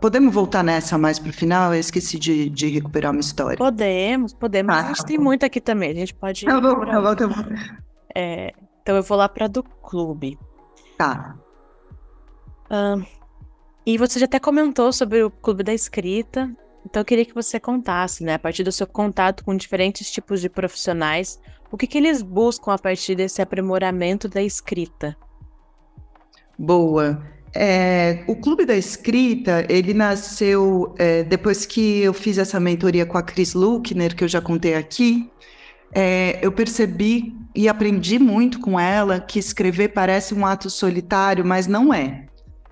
Podemos 0.00 0.32
voltar 0.32 0.62
nessa 0.62 0.96
mais 0.96 1.18
para 1.18 1.30
o 1.30 1.32
final? 1.32 1.74
Eu 1.74 1.80
esqueci 1.80 2.16
de, 2.16 2.48
de, 2.48 2.68
recuperar 2.68 3.10
uma 3.10 3.20
história. 3.20 3.56
Podemos, 3.56 4.32
podemos. 4.32 4.72
Ah, 4.72 4.78
a 4.78 4.82
gente 4.88 4.98
tá 4.98 5.04
tem 5.04 5.18
muito 5.18 5.44
aqui 5.44 5.60
também. 5.60 5.90
A 5.90 5.94
gente 5.94 6.14
pode. 6.14 6.44
Bom, 6.44 6.86
tá 6.86 7.16
tá. 7.16 7.28
É, 8.14 8.52
então 8.80 8.94
eu 8.94 9.02
vou 9.02 9.16
lá 9.16 9.28
para 9.28 9.48
do 9.48 9.64
clube. 9.64 10.38
Tá. 10.96 11.34
Uh, 12.66 13.04
e 13.84 13.98
você 13.98 14.20
já 14.20 14.26
até 14.26 14.38
comentou 14.38 14.92
sobre 14.92 15.24
o 15.24 15.30
clube 15.30 15.64
da 15.64 15.74
escrita. 15.74 16.54
Então 16.84 17.00
eu 17.00 17.04
queria 17.04 17.24
que 17.24 17.34
você 17.34 17.58
contasse, 17.58 18.22
né, 18.22 18.34
a 18.34 18.38
partir 18.38 18.62
do 18.62 18.72
seu 18.72 18.86
contato 18.86 19.44
com 19.44 19.56
diferentes 19.56 20.10
tipos 20.10 20.40
de 20.40 20.48
profissionais, 20.48 21.40
o 21.70 21.76
que, 21.76 21.86
que 21.86 21.98
eles 21.98 22.22
buscam 22.22 22.72
a 22.72 22.78
partir 22.78 23.14
desse 23.14 23.40
aprimoramento 23.42 24.28
da 24.28 24.42
escrita. 24.42 25.16
Boa. 26.58 27.20
É, 27.56 28.24
o 28.26 28.34
Clube 28.36 28.64
da 28.64 28.76
Escrita, 28.76 29.64
ele 29.68 29.94
nasceu 29.94 30.92
é, 30.98 31.22
depois 31.22 31.64
que 31.64 32.00
eu 32.00 32.12
fiz 32.12 32.36
essa 32.36 32.58
mentoria 32.58 33.06
com 33.06 33.16
a 33.16 33.22
Cris 33.22 33.54
Luckner, 33.54 34.14
que 34.14 34.24
eu 34.24 34.28
já 34.28 34.40
contei 34.40 34.74
aqui. 34.74 35.30
É, 35.94 36.38
eu 36.42 36.50
percebi 36.50 37.36
e 37.54 37.68
aprendi 37.68 38.18
muito 38.18 38.58
com 38.58 38.78
ela 38.78 39.20
que 39.20 39.38
escrever 39.38 39.90
parece 39.90 40.34
um 40.34 40.44
ato 40.44 40.68
solitário, 40.68 41.44
mas 41.44 41.68
não 41.68 41.94
é. 41.94 42.26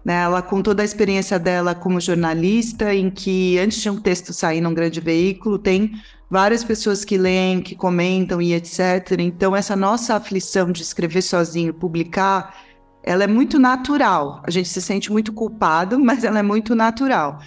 Né? 0.05 0.23
Ela 0.23 0.43
contou 0.43 0.75
da 0.75 0.85
experiência 0.85 1.39
dela 1.39 1.75
como 1.75 2.01
jornalista, 2.01 2.95
em 2.95 3.11
que 3.11 3.59
antes 3.59 3.81
de 3.81 3.91
um 3.91 4.01
texto 4.01 4.33
sair 4.33 4.61
num 4.61 4.75
grande 4.75 5.01
veículo, 5.01 5.59
tem 5.59 5.93
várias 6.31 6.65
pessoas 6.65 7.05
que 7.05 7.19
leem, 7.19 7.61
que 7.61 7.77
comentam 7.77 8.41
e 8.41 8.55
etc. 8.55 9.19
Então, 9.19 9.55
essa 9.55 9.77
nossa 9.77 10.17
aflição 10.17 10.73
de 10.73 10.83
escrever 10.83 11.23
sozinho, 11.23 11.75
publicar, 11.75 12.57
ela 13.03 13.25
é 13.25 13.27
muito 13.27 13.59
natural. 13.59 14.43
A 14.45 14.51
gente 14.51 14.69
se 14.69 14.81
sente 14.81 15.13
muito 15.13 15.33
culpado, 15.33 15.99
mas 16.01 16.25
ela 16.25 16.39
é 16.39 16.43
muito 16.43 16.75
natural. 16.75 17.39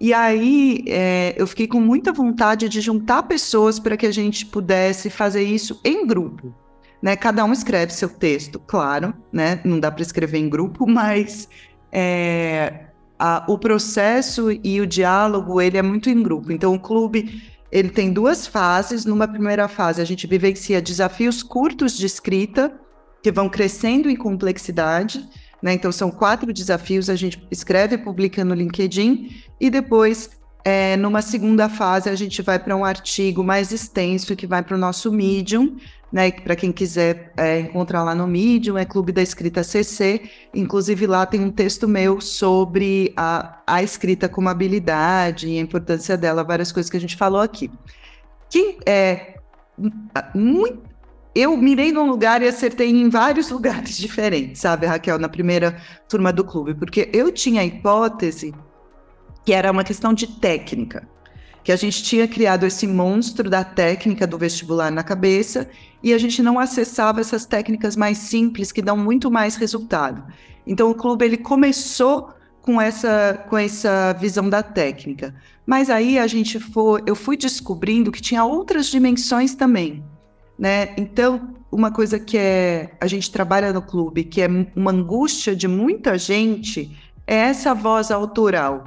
E 0.00 0.12
aí 0.12 0.82
é, 0.88 1.32
eu 1.38 1.46
fiquei 1.46 1.68
com 1.68 1.80
muita 1.80 2.12
vontade 2.12 2.68
de 2.68 2.80
juntar 2.80 3.22
pessoas 3.22 3.78
para 3.78 3.96
que 3.96 4.04
a 4.04 4.10
gente 4.10 4.44
pudesse 4.44 5.08
fazer 5.08 5.44
isso 5.44 5.80
em 5.84 6.04
grupo. 6.04 6.52
Né? 7.00 7.14
Cada 7.14 7.44
um 7.44 7.52
escreve 7.52 7.92
seu 7.92 8.08
texto, 8.08 8.58
claro, 8.58 9.14
né? 9.32 9.60
Não 9.64 9.78
dá 9.78 9.92
para 9.92 10.02
escrever 10.02 10.38
em 10.38 10.48
grupo, 10.48 10.86
mas 10.90 11.48
é, 11.92 12.86
a, 13.18 13.44
o 13.46 13.58
processo 13.58 14.50
e 14.50 14.80
o 14.80 14.86
diálogo 14.86 15.60
ele 15.60 15.76
é 15.76 15.82
muito 15.82 16.08
em 16.08 16.22
grupo. 16.22 16.50
Então 16.50 16.74
o 16.74 16.80
clube 16.80 17.42
ele 17.70 17.90
tem 17.90 18.12
duas 18.12 18.46
fases. 18.46 19.04
Numa 19.04 19.28
primeira 19.28 19.68
fase 19.68 20.00
a 20.00 20.04
gente 20.04 20.26
vivencia 20.26 20.80
desafios 20.80 21.42
curtos 21.42 21.96
de 21.96 22.06
escrita 22.06 22.72
que 23.22 23.30
vão 23.30 23.48
crescendo 23.48 24.10
em 24.10 24.16
complexidade. 24.16 25.28
Né? 25.62 25.74
Então, 25.74 25.92
são 25.92 26.10
quatro 26.10 26.52
desafios, 26.52 27.08
a 27.08 27.14
gente 27.14 27.46
escreve 27.50 27.94
e 27.94 27.98
publica 27.98 28.44
no 28.44 28.52
LinkedIn, 28.52 29.42
e 29.60 29.70
depois, 29.70 30.30
é, 30.64 30.96
numa 30.96 31.22
segunda 31.22 31.68
fase, 31.68 32.08
a 32.08 32.14
gente 32.14 32.40
vai 32.42 32.58
para 32.58 32.76
um 32.76 32.84
artigo 32.84 33.42
mais 33.42 33.72
extenso 33.72 34.36
que 34.36 34.46
vai 34.46 34.62
para 34.62 34.76
o 34.76 34.78
nosso 34.78 35.10
Medium, 35.10 35.76
né? 36.12 36.30
Para 36.30 36.54
quem 36.54 36.70
quiser 36.70 37.32
é, 37.36 37.60
encontrar 37.60 38.04
lá 38.04 38.14
no 38.14 38.26
Medium, 38.26 38.78
é 38.78 38.84
Clube 38.84 39.12
da 39.12 39.22
Escrita 39.22 39.64
CC. 39.64 40.22
Inclusive, 40.54 41.06
lá 41.06 41.26
tem 41.26 41.40
um 41.40 41.50
texto 41.50 41.88
meu 41.88 42.20
sobre 42.20 43.12
a, 43.16 43.60
a 43.66 43.82
escrita 43.82 44.28
como 44.28 44.48
habilidade 44.48 45.48
e 45.48 45.58
a 45.58 45.60
importância 45.60 46.16
dela, 46.16 46.44
várias 46.44 46.70
coisas 46.70 46.90
que 46.90 46.96
a 46.96 47.00
gente 47.00 47.16
falou 47.16 47.40
aqui. 47.40 47.70
Que 48.48 48.78
é 48.86 49.36
muito 50.34 50.92
eu 51.34 51.56
mirei 51.56 51.92
num 51.92 52.10
lugar 52.10 52.42
e 52.42 52.48
acertei 52.48 52.90
em 52.90 53.08
vários 53.08 53.48
lugares 53.50 53.96
diferentes, 53.96 54.60
sabe, 54.60 54.86
Raquel, 54.86 55.18
na 55.18 55.28
primeira 55.28 55.80
turma 56.08 56.32
do 56.32 56.44
clube, 56.44 56.74
porque 56.74 57.08
eu 57.12 57.32
tinha 57.32 57.62
a 57.62 57.64
hipótese 57.64 58.54
que 59.44 59.52
era 59.52 59.70
uma 59.70 59.84
questão 59.84 60.12
de 60.12 60.26
técnica, 60.26 61.08
que 61.64 61.72
a 61.72 61.76
gente 61.76 62.02
tinha 62.02 62.26
criado 62.26 62.66
esse 62.66 62.86
monstro 62.86 63.48
da 63.48 63.64
técnica 63.64 64.26
do 64.26 64.38
vestibular 64.38 64.90
na 64.90 65.02
cabeça 65.02 65.68
e 66.02 66.12
a 66.12 66.18
gente 66.18 66.42
não 66.42 66.58
acessava 66.58 67.20
essas 67.20 67.44
técnicas 67.44 67.96
mais 67.96 68.18
simples 68.18 68.72
que 68.72 68.82
dão 68.82 68.96
muito 68.96 69.30
mais 69.30 69.56
resultado. 69.56 70.24
Então 70.66 70.90
o 70.90 70.94
clube 70.94 71.24
ele 71.24 71.36
começou 71.36 72.30
com 72.60 72.80
essa 72.80 73.44
com 73.48 73.58
essa 73.58 74.12
visão 74.12 74.48
da 74.48 74.62
técnica, 74.62 75.34
mas 75.66 75.90
aí 75.90 76.18
a 76.18 76.26
gente 76.26 76.60
foi, 76.60 77.02
eu 77.06 77.14
fui 77.14 77.36
descobrindo 77.36 78.12
que 78.12 78.22
tinha 78.22 78.44
outras 78.44 78.86
dimensões 78.86 79.54
também 79.54 80.04
né? 80.62 80.94
Então, 80.96 81.54
uma 81.72 81.90
coisa 81.90 82.18
que 82.18 82.38
é 82.38 82.92
a 83.00 83.06
gente 83.08 83.32
trabalha 83.32 83.72
no 83.72 83.82
clube, 83.82 84.22
que 84.22 84.40
é 84.40 84.48
uma 84.76 84.92
angústia 84.92 85.56
de 85.56 85.66
muita 85.66 86.16
gente, 86.16 86.96
é 87.26 87.34
essa 87.34 87.74
voz 87.74 88.12
autoral, 88.12 88.84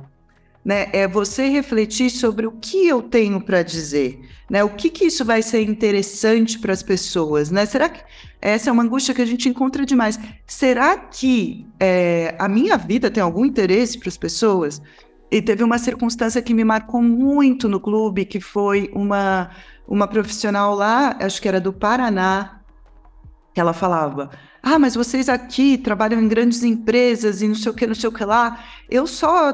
né? 0.66 0.88
É 0.92 1.08
você 1.08 1.48
refletir 1.48 2.10
sobre 2.10 2.48
o 2.48 2.52
que 2.54 2.88
eu 2.88 3.04
tenho 3.04 3.40
para 3.40 3.62
dizer, 3.62 4.20
né? 4.50 4.64
O 4.64 4.70
que 4.70 4.90
que 4.90 5.06
isso 5.06 5.24
vai 5.24 5.44
ser 5.44 5.62
interessante 5.62 6.58
para 6.58 6.74
as 6.74 6.82
pessoas, 6.82 7.52
né? 7.52 7.68
Será 7.68 7.88
que 7.88 8.04
essa 8.42 8.72
é 8.72 8.74
uma 8.74 8.82
angústia 8.82 9.14
que 9.14 9.22
a 9.22 9.26
gente 9.28 9.48
encontra 9.48 9.86
demais? 9.86 10.20
Será 10.48 10.98
que 10.98 11.68
é, 11.80 12.36
a 12.40 12.50
minha 12.50 12.78
vida 12.78 13.12
tem 13.12 13.22
algum 13.22 13.46
interesse 13.46 14.00
para 14.00 14.10
as 14.10 14.18
pessoas? 14.18 14.82
E 15.30 15.40
teve 15.42 15.64
uma 15.64 15.78
circunstância 15.78 16.42
que 16.42 16.54
me 16.54 16.64
marcou 16.64 17.02
muito 17.02 17.70
no 17.70 17.80
clube, 17.80 18.26
que 18.26 18.40
foi 18.40 18.90
uma 18.94 19.52
uma 19.88 20.08
profissional 20.08 20.74
lá, 20.74 21.16
acho 21.20 21.42
que 21.42 21.48
era 21.48 21.62
do 21.62 21.72
Paraná, 21.72 22.55
que 23.56 23.62
ela 23.62 23.74
falava: 23.74 24.30
Ah, 24.62 24.78
mas 24.78 24.96
vocês 24.96 25.30
aqui 25.30 25.78
trabalham 25.78 26.22
em 26.22 26.28
grandes 26.28 26.62
empresas 26.62 27.42
e 27.42 27.48
não 27.48 27.56
sei 27.56 27.72
o 27.72 27.74
que, 27.74 27.88
não 27.88 27.96
sei 27.96 28.10
o 28.10 28.12
que 28.12 28.26
lá. 28.26 28.64
Eu 28.90 29.08
só 29.08 29.54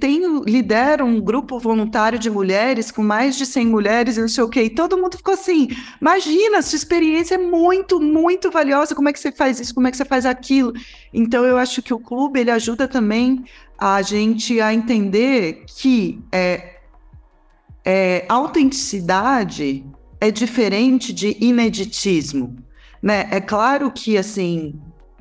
tenho, 0.00 0.42
lidero 0.44 1.04
um 1.04 1.20
grupo 1.20 1.58
voluntário 1.58 2.18
de 2.18 2.30
mulheres 2.30 2.90
com 2.90 3.02
mais 3.02 3.36
de 3.36 3.44
100 3.44 3.66
mulheres 3.66 4.16
e 4.16 4.20
não 4.20 4.28
sei 4.28 4.42
o 4.42 4.48
que. 4.48 4.62
E 4.62 4.70
todo 4.70 4.96
mundo 4.96 5.18
ficou 5.18 5.34
assim: 5.34 5.68
Imagina, 6.00 6.62
sua 6.62 6.76
experiência 6.76 7.34
é 7.34 7.38
muito, 7.38 8.00
muito 8.00 8.50
valiosa. 8.50 8.94
Como 8.94 9.10
é 9.10 9.12
que 9.12 9.20
você 9.20 9.30
faz 9.30 9.60
isso? 9.60 9.74
Como 9.74 9.86
é 9.86 9.90
que 9.90 9.96
você 9.98 10.06
faz 10.06 10.24
aquilo? 10.24 10.72
Então, 11.12 11.44
eu 11.44 11.58
acho 11.58 11.82
que 11.82 11.92
o 11.92 11.98
clube 11.98 12.40
ele 12.40 12.50
ajuda 12.50 12.88
também 12.88 13.44
a 13.78 14.00
gente 14.00 14.58
a 14.58 14.72
entender 14.72 15.64
que 15.66 16.18
é, 16.32 16.78
é, 17.84 18.24
autenticidade 18.26 19.84
é 20.18 20.30
diferente 20.30 21.12
de 21.12 21.36
ineditismo 21.44 22.64
né? 23.04 23.28
É 23.30 23.38
claro 23.38 23.90
que, 23.90 24.16
assim, 24.16 24.80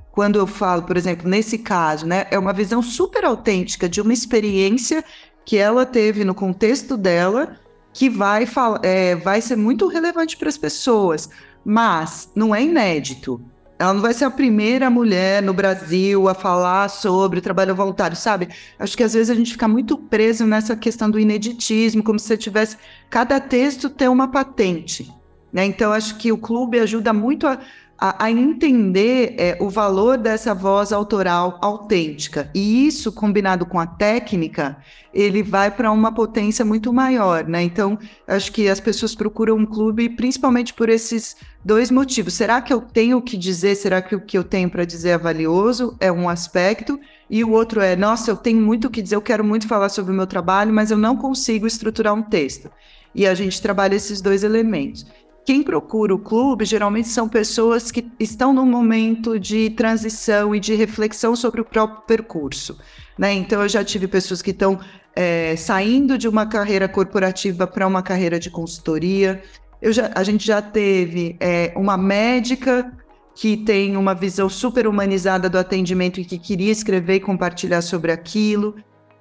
quando 0.09 0.39
eu 0.39 0.47
falo, 0.47 0.83
por 0.83 0.95
exemplo, 0.95 1.29
nesse 1.29 1.57
caso, 1.57 2.07
né, 2.07 2.25
é 2.31 2.39
uma 2.39 2.53
visão 2.53 2.81
super 2.81 3.25
autêntica 3.25 3.89
de 3.89 3.99
uma 3.99 4.13
experiência 4.13 5.03
que 5.43 5.57
ela 5.57 5.85
teve 5.85 6.23
no 6.23 6.33
contexto 6.33 6.95
dela 6.95 7.57
que 7.91 8.09
vai, 8.09 8.47
é, 8.81 9.15
vai 9.17 9.41
ser 9.41 9.57
muito 9.57 9.85
relevante 9.87 10.37
para 10.37 10.47
as 10.47 10.57
pessoas, 10.57 11.29
mas 11.65 12.31
não 12.33 12.55
é 12.55 12.63
inédito. 12.63 13.41
Ela 13.77 13.93
não 13.93 14.01
vai 14.01 14.13
ser 14.13 14.23
a 14.23 14.31
primeira 14.31 14.89
mulher 14.89 15.43
no 15.43 15.53
Brasil 15.53 16.29
a 16.29 16.33
falar 16.33 16.89
sobre 16.89 17.41
trabalho 17.41 17.75
voluntário, 17.75 18.15
sabe? 18.15 18.47
Acho 18.79 18.95
que 18.95 19.03
às 19.03 19.13
vezes 19.13 19.29
a 19.29 19.35
gente 19.35 19.51
fica 19.51 19.67
muito 19.67 19.97
preso 19.97 20.45
nessa 20.47 20.73
questão 20.73 21.11
do 21.11 21.19
ineditismo, 21.19 22.01
como 22.01 22.17
se 22.17 22.27
você 22.27 22.37
tivesse 22.37 22.77
cada 23.09 23.41
texto 23.41 23.89
ter 23.89 24.07
uma 24.07 24.29
patente. 24.29 25.11
Né? 25.53 25.65
Então, 25.65 25.93
acho 25.93 26.17
que 26.17 26.31
o 26.31 26.37
clube 26.37 26.79
ajuda 26.79 27.13
muito 27.13 27.45
a, 27.45 27.59
a, 27.99 28.25
a 28.25 28.31
entender 28.31 29.35
é, 29.37 29.57
o 29.61 29.69
valor 29.69 30.17
dessa 30.17 30.53
voz 30.53 30.91
autoral 30.91 31.59
autêntica. 31.61 32.49
E 32.55 32.87
isso, 32.87 33.11
combinado 33.11 33.65
com 33.65 33.79
a 33.79 33.85
técnica, 33.85 34.77
ele 35.13 35.43
vai 35.43 35.69
para 35.69 35.91
uma 35.91 36.11
potência 36.11 36.65
muito 36.65 36.91
maior. 36.91 37.47
Né? 37.47 37.61
Então, 37.61 37.99
acho 38.27 38.51
que 38.51 38.67
as 38.67 38.79
pessoas 38.79 39.13
procuram 39.13 39.55
um 39.55 39.65
clube 39.65 40.09
principalmente 40.09 40.73
por 40.73 40.89
esses 40.89 41.37
dois 41.63 41.91
motivos. 41.91 42.33
Será 42.33 42.59
que 42.59 42.73
eu 42.73 42.81
tenho 42.81 43.17
o 43.17 43.21
que 43.21 43.37
dizer? 43.37 43.75
Será 43.75 44.01
que 44.01 44.15
o 44.15 44.21
que 44.21 44.37
eu 44.37 44.43
tenho 44.43 44.71
para 44.71 44.85
dizer 44.85 45.09
é 45.09 45.17
valioso? 45.17 45.95
É 45.99 46.11
um 46.11 46.27
aspecto. 46.27 46.99
E 47.29 47.43
o 47.43 47.51
outro 47.51 47.79
é, 47.79 47.95
nossa, 47.95 48.31
eu 48.31 48.35
tenho 48.35 48.59
muito 48.59 48.87
o 48.87 48.89
que 48.89 49.01
dizer, 49.01 49.15
eu 49.15 49.21
quero 49.21 49.43
muito 49.43 49.67
falar 49.67 49.89
sobre 49.89 50.11
o 50.11 50.15
meu 50.15 50.27
trabalho, 50.27 50.73
mas 50.73 50.91
eu 50.91 50.97
não 50.97 51.15
consigo 51.15 51.65
estruturar 51.65 52.13
um 52.13 52.21
texto. 52.21 52.69
E 53.15 53.27
a 53.27 53.35
gente 53.35 53.61
trabalha 53.61 53.95
esses 53.95 54.19
dois 54.19 54.43
elementos. 54.43 55.05
Quem 55.45 55.61
procura 55.61 56.15
o 56.15 56.19
clube 56.19 56.63
geralmente 56.63 57.09
são 57.09 57.27
pessoas 57.27 57.91
que 57.91 58.09
estão 58.17 58.53
num 58.53 58.65
momento 58.65 59.37
de 59.37 59.69
transição 59.71 60.55
e 60.55 60.59
de 60.59 60.73
reflexão 60.73 61.35
sobre 61.35 61.59
o 61.59 61.65
próprio 61.65 62.01
percurso. 62.07 62.77
Né? 63.17 63.33
Então, 63.33 63.61
eu 63.61 63.67
já 63.67 63.83
tive 63.83 64.07
pessoas 64.07 64.41
que 64.41 64.51
estão 64.51 64.79
é, 65.15 65.55
saindo 65.57 66.17
de 66.17 66.27
uma 66.27 66.45
carreira 66.45 66.87
corporativa 66.87 67.67
para 67.67 67.85
uma 67.85 68.01
carreira 68.01 68.39
de 68.39 68.49
consultoria. 68.49 69.43
Já, 69.81 70.11
a 70.15 70.23
gente 70.23 70.47
já 70.47 70.61
teve 70.61 71.35
é, 71.41 71.73
uma 71.75 71.97
médica 71.97 72.91
que 73.35 73.57
tem 73.57 73.97
uma 73.97 74.13
visão 74.13 74.47
super 74.47 74.87
humanizada 74.87 75.49
do 75.49 75.57
atendimento 75.57 76.21
e 76.21 76.25
que 76.25 76.37
queria 76.37 76.71
escrever 76.71 77.15
e 77.15 77.19
compartilhar 77.19 77.81
sobre 77.81 78.11
aquilo. 78.11 78.75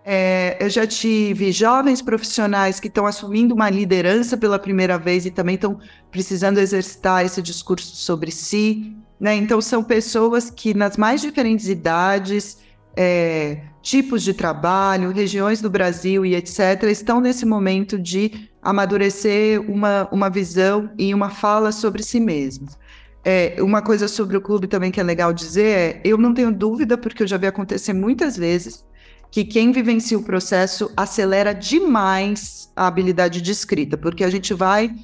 É, 0.05 0.57
eu 0.61 0.69
já 0.69 0.85
tive 0.85 1.53
jovens 1.53 2.03
profissionais 2.03 2.81
que 2.81 2.89
estão 2.89 3.07
assumindo 3.07 3.55
uma 3.55 3.71
liderança 3.71 4.37
pela 4.37 4.59
primeira 4.59 4.99
vez 4.99 5.25
e 5.25 5.31
também 5.31 5.55
estão 5.55 5.79
precisando 6.11 6.59
exercitar 6.59 7.25
esse 7.25 7.41
discurso 7.41 7.95
sobre 7.95 8.33
si. 8.33 8.97
Né? 9.21 9.37
Então, 9.37 9.61
são 9.61 9.85
pessoas 9.85 10.51
que, 10.51 10.75
nas 10.75 10.97
mais 10.97 11.21
diferentes 11.21 11.69
idades, 11.69 12.59
é, 12.97 13.63
tipos 13.81 14.25
de 14.25 14.35
trabalho, 14.35 15.13
regiões 15.13 15.63
do 15.63 15.71
Brasil 15.71 16.27
e 16.27 16.35
etc., 16.35 16.83
estão 16.91 17.21
nesse 17.21 17.47
momento 17.47 17.97
de 17.97 18.51
amadurecer 18.61 19.61
uma, 19.71 20.09
uma 20.11 20.29
visão 20.29 20.91
e 20.99 21.15
uma 21.15 21.31
fala 21.31 21.71
sobre 21.71 22.03
si 22.03 22.19
mesmos. 22.19 22.77
É, 23.25 23.55
uma 23.61 23.81
coisa 23.81 24.09
sobre 24.09 24.37
o 24.37 24.41
clube 24.41 24.67
também 24.67 24.91
que 24.91 24.99
é 24.99 25.03
legal 25.05 25.33
dizer 25.33 25.65
é: 25.65 26.01
eu 26.05 26.19
não 26.19 26.35
tenho 26.35 26.51
dúvida, 26.51 26.99
porque 26.99 27.23
eu 27.23 27.27
já 27.27 27.37
vi 27.37 27.47
acontecer 27.47 27.93
muitas 27.93 28.37
vezes 28.37 28.85
que 29.33 29.47
quem 29.47 29.73
vivencia 29.73 30.19
o 30.19 30.23
processo 30.23 30.93
acelera 30.95 31.55
demais 31.55 32.71
a 32.77 32.87
habilidade 32.87 33.41
de 33.41 33.51
escrita, 33.51 33.97
porque 33.97 34.23
a 34.23 34.29
gente 34.29 34.53
vai 34.53 34.95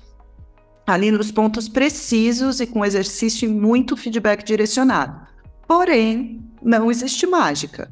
ali 0.87 1.11
nos 1.11 1.33
pontos 1.33 1.67
precisos 1.67 2.61
e 2.61 2.67
com 2.67 2.85
exercício 2.85 3.49
e 3.49 3.53
muito 3.53 3.97
feedback 3.97 4.45
direcionado. 4.45 5.27
Porém, 5.67 6.45
não 6.63 6.91
existe 6.91 7.27
mágica, 7.27 7.91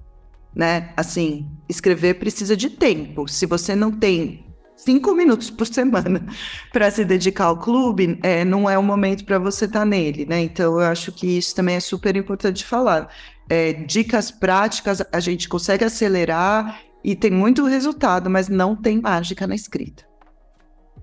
né? 0.55 0.92
Assim, 0.94 1.51
escrever 1.70 2.18
precisa 2.18 2.55
de 2.55 2.68
tempo. 2.68 3.27
Se 3.27 3.46
você 3.46 3.75
não 3.75 3.90
tem 3.90 4.44
cinco 4.77 5.14
minutos 5.14 5.51
por 5.51 5.66
semana 5.66 6.27
para 6.70 6.90
se 6.90 7.03
dedicar 7.03 7.46
ao 7.46 7.59
clube, 7.59 8.18
é, 8.22 8.44
não 8.44 8.68
é 8.68 8.77
o 8.77 8.83
momento 8.83 9.25
para 9.25 9.38
você 9.38 9.64
estar 9.64 9.81
tá 9.81 9.87
nele, 9.87 10.27
né? 10.27 10.42
Então, 10.42 10.75
eu 10.75 10.87
acho 10.87 11.12
que 11.12 11.38
isso 11.38 11.55
também 11.55 11.77
é 11.77 11.81
super 11.81 12.14
importante 12.14 12.62
falar 12.62 13.09
é, 13.49 13.73
dicas 13.73 14.31
práticas, 14.31 15.03
a 15.13 15.21
gente 15.21 15.49
consegue 15.49 15.85
acelerar 15.85 16.81
e 17.03 17.15
tem 17.15 17.31
muito 17.31 17.65
resultado, 17.65 18.29
mas 18.29 18.49
não 18.49 18.75
tem 18.75 19.01
mágica 19.01 19.47
na 19.47 19.55
escrita. 19.55 20.05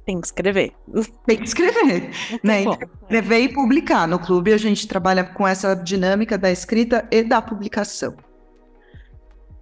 Tem 0.05 0.19
que 0.19 0.27
escrever. 0.27 0.73
Tem 1.25 1.37
que 1.37 1.45
escrever. 1.45 2.11
né? 2.43 2.63
Escrever 3.03 3.39
e 3.39 3.53
publicar. 3.53 4.05
No 4.07 4.19
clube 4.19 4.51
a 4.51 4.57
gente 4.57 4.85
trabalha 4.87 5.23
com 5.23 5.47
essa 5.47 5.73
dinâmica 5.73 6.37
da 6.37 6.51
escrita 6.51 7.07
e 7.09 7.23
da 7.23 7.41
publicação. 7.41 8.15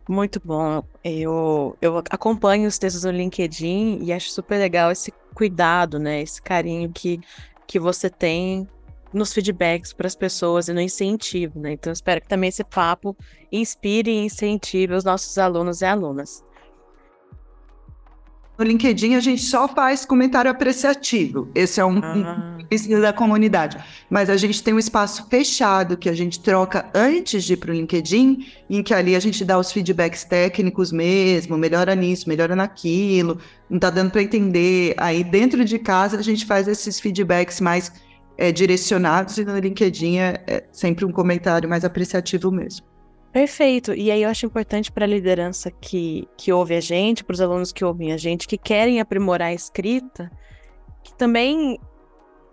Muito 0.10 0.42
bom. 0.44 0.84
Eu, 1.04 1.78
eu 1.80 2.00
acompanho 2.10 2.68
os 2.68 2.80
textos 2.80 3.04
no 3.04 3.12
LinkedIn 3.12 4.00
e 4.02 4.12
acho 4.12 4.32
super 4.32 4.58
legal 4.58 4.92
esse 4.92 5.14
cuidado, 5.36 6.00
né? 6.00 6.22
Esse 6.22 6.42
carinho 6.42 6.92
que, 6.92 7.20
que 7.68 7.80
você 7.80 8.10
tem 8.10 8.68
nos 9.14 9.34
feedbacks 9.34 9.94
para 9.94 10.08
as 10.08 10.16
pessoas 10.16 10.68
e 10.68 10.74
no 10.74 10.82
incentivo, 10.82 11.60
né? 11.60 11.74
Então, 11.74 11.92
espero 11.92 12.22
que 12.22 12.28
também 12.28 12.50
esse 12.50 12.64
papo 12.64 13.16
inspire 13.52 14.12
e 14.12 14.26
incentive 14.26 14.94
os 14.94 15.04
nossos 15.04 15.38
alunos 15.38 15.82
e 15.82 15.86
alunas. 15.86 16.44
No 18.62 18.68
LinkedIn, 18.68 19.16
a 19.16 19.20
gente 19.20 19.42
só 19.42 19.68
faz 19.68 20.06
comentário 20.06 20.52
apreciativo. 20.52 21.50
Esse 21.56 21.80
é 21.80 21.86
um, 21.86 21.98
ah. 21.98 22.60
um 22.70 23.02
da 23.02 23.12
comunidade. 23.12 23.78
Mas 24.08 24.30
a 24.30 24.38
gente 24.38 24.62
tem 24.62 24.72
um 24.72 24.78
espaço 24.78 25.26
fechado 25.30 25.98
que 25.98 26.08
a 26.08 26.14
gente 26.14 26.40
troca 26.40 26.88
antes 26.94 27.44
de 27.44 27.54
ir 27.54 27.58
para 27.58 27.72
o 27.72 27.74
LinkedIn, 27.74 28.46
em 28.70 28.84
que 28.84 28.94
ali 28.94 29.16
a 29.16 29.20
gente 29.20 29.44
dá 29.44 29.58
os 29.58 29.72
feedbacks 29.72 30.24
técnicos 30.24 30.92
mesmo, 30.92 31.58
melhora 31.58 31.96
nisso, 31.96 32.30
melhora 32.30 32.56
naquilo, 32.56 33.40
não 33.68 33.78
está 33.78 33.90
dando 33.90 34.12
para 34.12 34.22
entender. 34.22 34.94
Aí, 34.98 35.24
dentro 35.24 35.66
de 35.66 35.80
casa, 35.80 36.18
a 36.18 36.22
gente 36.22 36.46
faz 36.46 36.68
esses 36.68 37.00
feedbacks 37.00 37.60
mais 37.60 37.92
é, 38.42 38.52
direcionados 38.52 39.38
e 39.38 39.46
no 39.46 39.56
LinkedIn 39.56 40.18
é, 40.18 40.44
é 40.48 40.64
sempre 40.72 41.06
um 41.06 41.12
comentário 41.12 41.70
mais 41.70 41.86
apreciativo 41.86 42.52
mesmo. 42.52 42.88
Perfeito. 43.32 43.94
E 43.94 44.10
aí 44.10 44.24
eu 44.24 44.30
acho 44.30 44.48
importante 44.48 44.92
para 44.92 45.06
a 45.06 45.08
liderança 45.08 45.70
que, 45.70 46.28
que 46.36 46.52
ouve 46.52 46.76
a 46.76 46.82
gente, 46.82 47.24
para 47.24 47.36
os 47.36 47.40
alunos 47.40 47.72
que 47.72 47.86
ouvem 47.86 48.12
a 48.12 48.18
gente, 48.18 48.48
que 48.48 48.58
querem 48.58 49.00
aprimorar 49.00 49.50
a 49.50 49.54
escrita, 49.54 50.32
que 51.04 51.14
também 51.14 51.80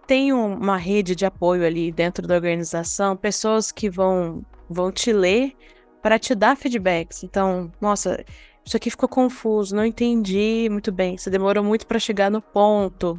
tem 0.07 0.31
uma 0.31 0.77
rede 0.77 1.17
de 1.17 1.25
apoio 1.25 1.65
ali 1.65 1.91
dentro 1.91 2.27
da 2.27 2.35
organização, 2.35 3.17
pessoas 3.17 3.73
que 3.73 3.89
vão, 3.89 4.45
vão 4.69 4.93
te 4.93 5.11
ler 5.11 5.55
para 6.03 6.19
te 6.19 6.35
dar 6.35 6.55
feedbacks. 6.55 7.25
Então, 7.25 7.73
nossa, 7.81 8.23
isso 8.63 8.77
aqui 8.77 8.91
ficou 8.91 9.09
confuso, 9.09 9.75
não 9.75 9.87
entendi 9.87 10.69
muito 10.71 10.93
bem, 10.93 11.17
você 11.17 11.31
demorou 11.31 11.65
muito 11.65 11.87
para 11.87 11.99
chegar 11.99 12.31
no 12.31 12.43
ponto 12.43 13.19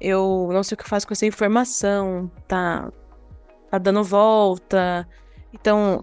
eu 0.00 0.48
não 0.52 0.62
sei 0.62 0.74
o 0.74 0.78
que 0.78 0.84
eu 0.84 0.88
faço 0.88 1.06
com 1.06 1.12
essa 1.12 1.26
informação, 1.26 2.30
tá, 2.48 2.90
tá 3.70 3.78
dando 3.78 4.02
volta. 4.02 5.06
Então, 5.52 6.02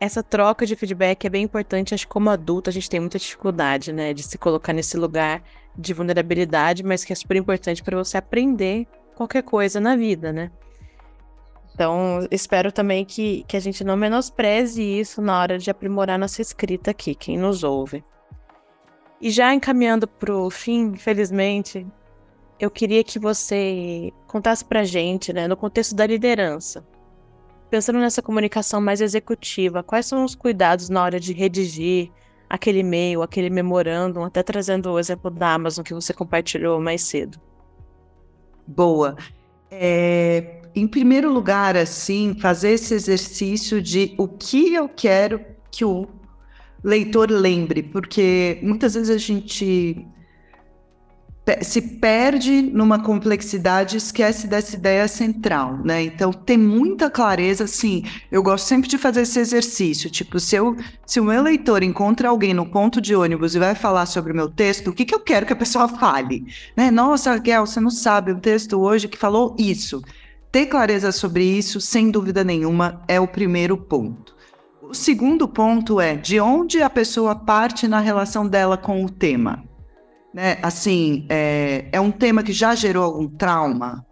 essa 0.00 0.22
troca 0.22 0.66
de 0.66 0.76
feedback 0.76 1.24
é 1.26 1.30
bem 1.30 1.44
importante. 1.44 1.94
Acho 1.94 2.06
que 2.06 2.12
como 2.12 2.30
adulto 2.30 2.70
a 2.70 2.72
gente 2.72 2.88
tem 2.88 3.00
muita 3.00 3.18
dificuldade, 3.18 3.92
né, 3.92 4.14
de 4.14 4.22
se 4.22 4.38
colocar 4.38 4.72
nesse 4.72 4.96
lugar 4.96 5.42
de 5.76 5.92
vulnerabilidade, 5.92 6.82
mas 6.82 7.04
que 7.04 7.12
é 7.12 7.16
super 7.16 7.36
importante 7.36 7.82
para 7.82 7.96
você 7.96 8.16
aprender 8.16 8.86
qualquer 9.14 9.42
coisa 9.42 9.80
na 9.80 9.96
vida, 9.96 10.32
né? 10.32 10.50
Então, 11.74 12.26
espero 12.30 12.70
também 12.70 13.04
que, 13.04 13.44
que 13.48 13.56
a 13.56 13.60
gente 13.60 13.82
não 13.82 13.96
menospreze 13.96 14.80
isso 14.80 15.20
na 15.20 15.40
hora 15.40 15.58
de 15.58 15.70
aprimorar 15.70 16.16
nossa 16.18 16.40
escrita 16.40 16.92
aqui, 16.92 17.16
quem 17.16 17.36
nos 17.36 17.64
ouve. 17.64 18.04
E 19.20 19.28
já 19.30 19.52
encaminhando 19.52 20.06
para 20.06 20.32
o 20.32 20.50
fim, 20.50 20.92
infelizmente, 20.92 21.84
eu 22.58 22.70
queria 22.70 23.02
que 23.02 23.18
você 23.18 24.12
contasse 24.26 24.64
para 24.64 24.80
a 24.80 24.84
gente, 24.84 25.32
né, 25.32 25.48
no 25.48 25.56
contexto 25.56 25.94
da 25.94 26.06
liderança, 26.06 26.86
pensando 27.70 27.98
nessa 27.98 28.22
comunicação 28.22 28.80
mais 28.80 29.00
executiva, 29.00 29.82
quais 29.82 30.06
são 30.06 30.24
os 30.24 30.34
cuidados 30.34 30.88
na 30.88 31.02
hora 31.02 31.18
de 31.18 31.32
redigir 31.32 32.10
aquele 32.48 32.80
e-mail, 32.80 33.22
aquele 33.22 33.50
memorândum, 33.50 34.22
até 34.22 34.42
trazendo 34.42 34.92
o 34.92 34.98
exemplo 34.98 35.30
da 35.30 35.54
Amazon 35.54 35.82
que 35.82 35.94
você 35.94 36.12
compartilhou 36.12 36.80
mais 36.80 37.02
cedo? 37.02 37.40
Boa. 38.66 39.16
É, 39.70 40.62
em 40.74 40.86
primeiro 40.86 41.32
lugar, 41.32 41.76
assim, 41.76 42.36
fazer 42.40 42.70
esse 42.70 42.94
exercício 42.94 43.82
de 43.82 44.14
o 44.18 44.28
que 44.28 44.74
eu 44.74 44.88
quero 44.88 45.44
que 45.70 45.84
o 45.84 46.06
leitor 46.82 47.30
lembre, 47.30 47.82
porque 47.82 48.58
muitas 48.62 48.94
vezes 48.94 49.10
a 49.10 49.18
gente 49.18 50.06
se 51.60 51.80
perde 51.82 52.62
numa 52.62 52.98
complexidade, 52.98 53.98
esquece 53.98 54.46
dessa 54.46 54.76
ideia 54.76 55.06
central, 55.06 55.78
né? 55.84 56.02
Então 56.02 56.32
tem 56.32 56.56
muita 56.56 57.10
clareza, 57.10 57.64
assim. 57.64 58.02
Eu 58.32 58.42
gosto 58.42 58.64
sempre 58.64 58.88
de 58.88 58.96
fazer 58.96 59.22
esse 59.22 59.38
exercício, 59.38 60.08
tipo, 60.08 60.40
se 60.40 60.56
eu, 60.56 60.74
se 61.04 61.20
o 61.20 61.24
meu 61.24 61.42
leitor 61.42 61.82
encontra 61.82 62.30
alguém 62.30 62.54
no 62.54 62.64
ponto 62.64 62.98
de 62.98 63.14
ônibus 63.14 63.54
e 63.54 63.58
vai 63.58 63.74
falar 63.74 64.06
sobre 64.06 64.32
o 64.32 64.36
meu 64.36 64.48
texto, 64.48 64.88
o 64.88 64.92
que, 64.94 65.04
que 65.04 65.14
eu 65.14 65.20
quero 65.20 65.44
que 65.44 65.52
a 65.52 65.56
pessoa 65.56 65.86
fale, 65.98 66.46
né? 66.74 66.90
Nossa, 66.90 67.32
Raquel, 67.32 67.66
você 67.66 67.78
não 67.78 67.90
sabe 67.90 68.32
o 68.32 68.40
texto 68.40 68.80
hoje 68.80 69.06
que 69.06 69.18
falou 69.18 69.54
isso. 69.58 70.02
Ter 70.50 70.66
clareza 70.66 71.12
sobre 71.12 71.44
isso, 71.44 71.78
sem 71.78 72.10
dúvida 72.10 72.42
nenhuma, 72.42 73.02
é 73.06 73.20
o 73.20 73.28
primeiro 73.28 73.76
ponto. 73.76 74.34
O 74.80 74.94
segundo 74.94 75.46
ponto 75.46 76.00
é 76.00 76.14
de 76.14 76.40
onde 76.40 76.80
a 76.80 76.88
pessoa 76.88 77.34
parte 77.34 77.86
na 77.86 78.00
relação 78.00 78.46
dela 78.46 78.78
com 78.78 79.04
o 79.04 79.10
tema 79.10 79.73
né? 80.34 80.58
Assim, 80.60 81.24
é, 81.28 81.86
é 81.92 82.00
um 82.00 82.10
tema 82.10 82.42
que 82.42 82.52
já 82.52 82.74
gerou 82.74 83.04
algum 83.04 83.28
trauma? 83.28 84.04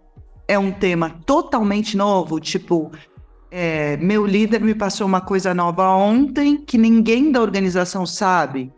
É 0.46 0.56
um 0.56 0.70
tema 0.70 1.10
totalmente 1.26 1.96
novo, 1.96 2.38
tipo, 2.38 2.92
é, 3.50 3.96
meu 3.96 4.24
líder 4.24 4.60
me 4.60 4.74
passou 4.74 5.06
uma 5.06 5.20
coisa 5.20 5.52
nova 5.52 5.88
ontem 5.90 6.56
que 6.56 6.78
ninguém 6.78 7.32
da 7.32 7.40
organização 7.42 8.06
sabe. 8.06 8.72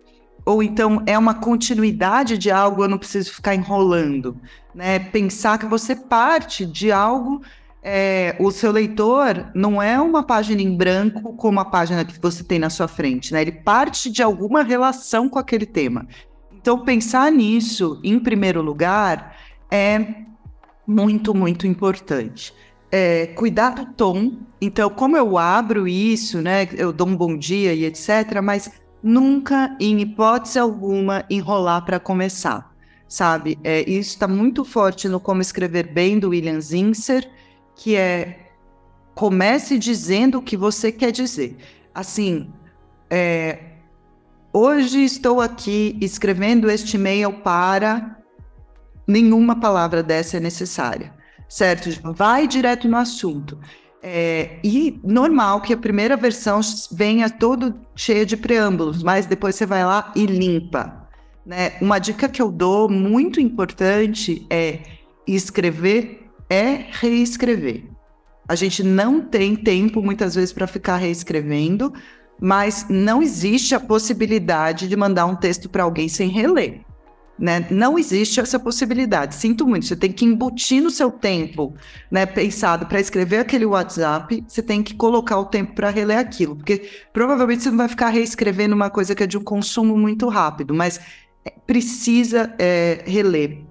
Ou 0.46 0.62
então 0.62 1.02
é 1.06 1.18
uma 1.18 1.34
continuidade 1.34 2.38
de 2.38 2.50
algo, 2.50 2.82
eu 2.82 2.88
não 2.88 2.98
preciso 2.98 3.32
ficar 3.32 3.54
enrolando. 3.54 4.36
Né? 4.74 4.98
Pensar 4.98 5.58
que 5.58 5.66
você 5.66 5.94
parte 5.94 6.66
de 6.66 6.90
algo, 6.90 7.42
é, 7.82 8.36
o 8.40 8.50
seu 8.50 8.72
leitor 8.72 9.50
não 9.54 9.80
é 9.80 10.00
uma 10.00 10.22
página 10.22 10.62
em 10.62 10.76
branco 10.76 11.34
como 11.34 11.60
a 11.60 11.64
página 11.64 12.04
que 12.04 12.20
você 12.20 12.42
tem 12.42 12.58
na 12.58 12.70
sua 12.70 12.88
frente, 12.88 13.32
né? 13.32 13.42
Ele 13.42 13.52
parte 13.52 14.10
de 14.10 14.22
alguma 14.22 14.62
relação 14.62 15.28
com 15.28 15.38
aquele 15.38 15.66
tema. 15.66 16.06
Então, 16.64 16.78
pensar 16.78 17.30
nisso, 17.30 18.00
em 18.02 18.18
primeiro 18.18 18.62
lugar, 18.62 19.36
é 19.70 20.14
muito, 20.86 21.34
muito 21.34 21.66
importante. 21.66 22.54
É, 22.90 23.26
cuidar 23.26 23.74
do 23.74 23.92
tom. 23.92 24.38
Então, 24.62 24.88
como 24.88 25.14
eu 25.14 25.36
abro 25.36 25.86
isso, 25.86 26.40
né? 26.40 26.66
Eu 26.72 26.90
dou 26.90 27.06
um 27.06 27.14
bom 27.14 27.36
dia 27.36 27.74
e 27.74 27.84
etc., 27.84 28.40
mas 28.42 28.70
nunca, 29.02 29.76
em 29.78 30.00
hipótese 30.00 30.58
alguma, 30.58 31.26
enrolar 31.28 31.84
para 31.84 32.00
começar, 32.00 32.74
sabe? 33.06 33.58
É, 33.62 33.82
isso 33.82 34.12
está 34.12 34.26
muito 34.26 34.64
forte 34.64 35.06
no 35.06 35.20
Como 35.20 35.42
Escrever 35.42 35.92
Bem, 35.92 36.18
do 36.18 36.30
William 36.30 36.62
Zinser, 36.62 37.30
que 37.76 37.94
é 37.94 38.52
comece 39.14 39.78
dizendo 39.78 40.38
o 40.38 40.42
que 40.42 40.56
você 40.56 40.90
quer 40.90 41.12
dizer. 41.12 41.58
Assim, 41.94 42.50
é, 43.10 43.73
Hoje 44.56 45.02
estou 45.02 45.40
aqui 45.40 45.98
escrevendo 46.00 46.70
este 46.70 46.96
e-mail 46.96 47.32
para. 47.32 48.16
Nenhuma 49.04 49.58
palavra 49.58 50.00
dessa 50.00 50.36
é 50.36 50.40
necessária, 50.40 51.12
certo? 51.48 51.90
Vai 52.12 52.46
direto 52.46 52.86
no 52.86 52.96
assunto. 52.96 53.58
É, 54.00 54.60
e 54.62 55.00
normal 55.02 55.60
que 55.60 55.72
a 55.72 55.76
primeira 55.76 56.16
versão 56.16 56.60
venha 56.92 57.28
todo 57.28 57.74
cheia 57.96 58.24
de 58.24 58.36
preâmbulos, 58.36 59.02
mas 59.02 59.26
depois 59.26 59.56
você 59.56 59.66
vai 59.66 59.84
lá 59.84 60.12
e 60.14 60.24
limpa. 60.24 61.08
Né? 61.44 61.72
Uma 61.80 61.98
dica 61.98 62.28
que 62.28 62.40
eu 62.40 62.52
dou 62.52 62.88
muito 62.88 63.40
importante 63.40 64.46
é 64.48 64.82
escrever 65.26 66.30
é 66.48 66.86
reescrever. 66.92 67.90
A 68.46 68.54
gente 68.54 68.84
não 68.84 69.20
tem 69.20 69.56
tempo 69.56 70.00
muitas 70.00 70.36
vezes 70.36 70.52
para 70.52 70.68
ficar 70.68 70.98
reescrevendo, 70.98 71.92
mas 72.40 72.86
não 72.88 73.22
existe 73.22 73.74
a 73.74 73.80
possibilidade 73.80 74.88
de 74.88 74.96
mandar 74.96 75.26
um 75.26 75.36
texto 75.36 75.68
para 75.68 75.84
alguém 75.84 76.08
sem 76.08 76.28
reler. 76.28 76.80
Né? 77.36 77.66
Não 77.70 77.98
existe 77.98 78.38
essa 78.38 78.60
possibilidade. 78.60 79.34
Sinto 79.34 79.66
muito. 79.66 79.86
Você 79.86 79.96
tem 79.96 80.12
que 80.12 80.24
embutir 80.24 80.80
no 80.80 80.90
seu 80.90 81.10
tempo, 81.10 81.74
né, 82.10 82.24
pensado 82.24 82.86
para 82.86 83.00
escrever 83.00 83.38
aquele 83.38 83.66
WhatsApp. 83.66 84.44
Você 84.46 84.62
tem 84.62 84.82
que 84.82 84.94
colocar 84.94 85.38
o 85.38 85.44
tempo 85.44 85.74
para 85.74 85.90
reler 85.90 86.18
aquilo, 86.18 86.54
porque 86.54 86.88
provavelmente 87.12 87.64
você 87.64 87.70
não 87.70 87.78
vai 87.78 87.88
ficar 87.88 88.10
reescrevendo 88.10 88.74
uma 88.74 88.88
coisa 88.88 89.14
que 89.14 89.22
é 89.24 89.26
de 89.26 89.36
um 89.36 89.42
consumo 89.42 89.96
muito 89.98 90.28
rápido, 90.28 90.72
mas 90.72 91.00
precisa 91.66 92.54
é, 92.58 93.02
reler. 93.04 93.62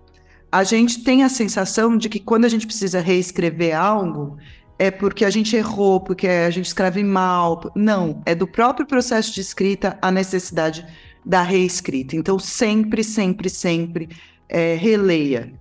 A 0.52 0.64
gente 0.64 1.04
tem 1.04 1.24
a 1.24 1.30
sensação 1.30 1.98
de 1.98 2.10
que 2.10 2.20
quando 2.20 2.46
a 2.46 2.50
gente 2.50 2.68
precisa 2.68 3.00
reescrever 3.00 3.76
algo, 3.76 4.38
é 4.78 4.92
porque 4.92 5.24
a 5.24 5.30
gente 5.30 5.56
errou, 5.56 6.00
porque 6.00 6.28
a 6.28 6.50
gente 6.50 6.66
escreve 6.66 7.04
mal. 7.04 7.72
Não, 7.76 8.22
é 8.26 8.34
do 8.34 8.48
próprio 8.48 8.86
processo 8.86 9.34
de 9.34 9.42
escrita 9.42 9.98
a 10.02 10.12
necessidade 10.12 10.86
da 11.26 11.42
reescrita. 11.42 12.16
Então, 12.16 12.38
sempre, 12.40 13.04
sempre, 13.04 13.50
sempre 13.50 14.10
é, 14.50 14.76
releia. 14.76 15.54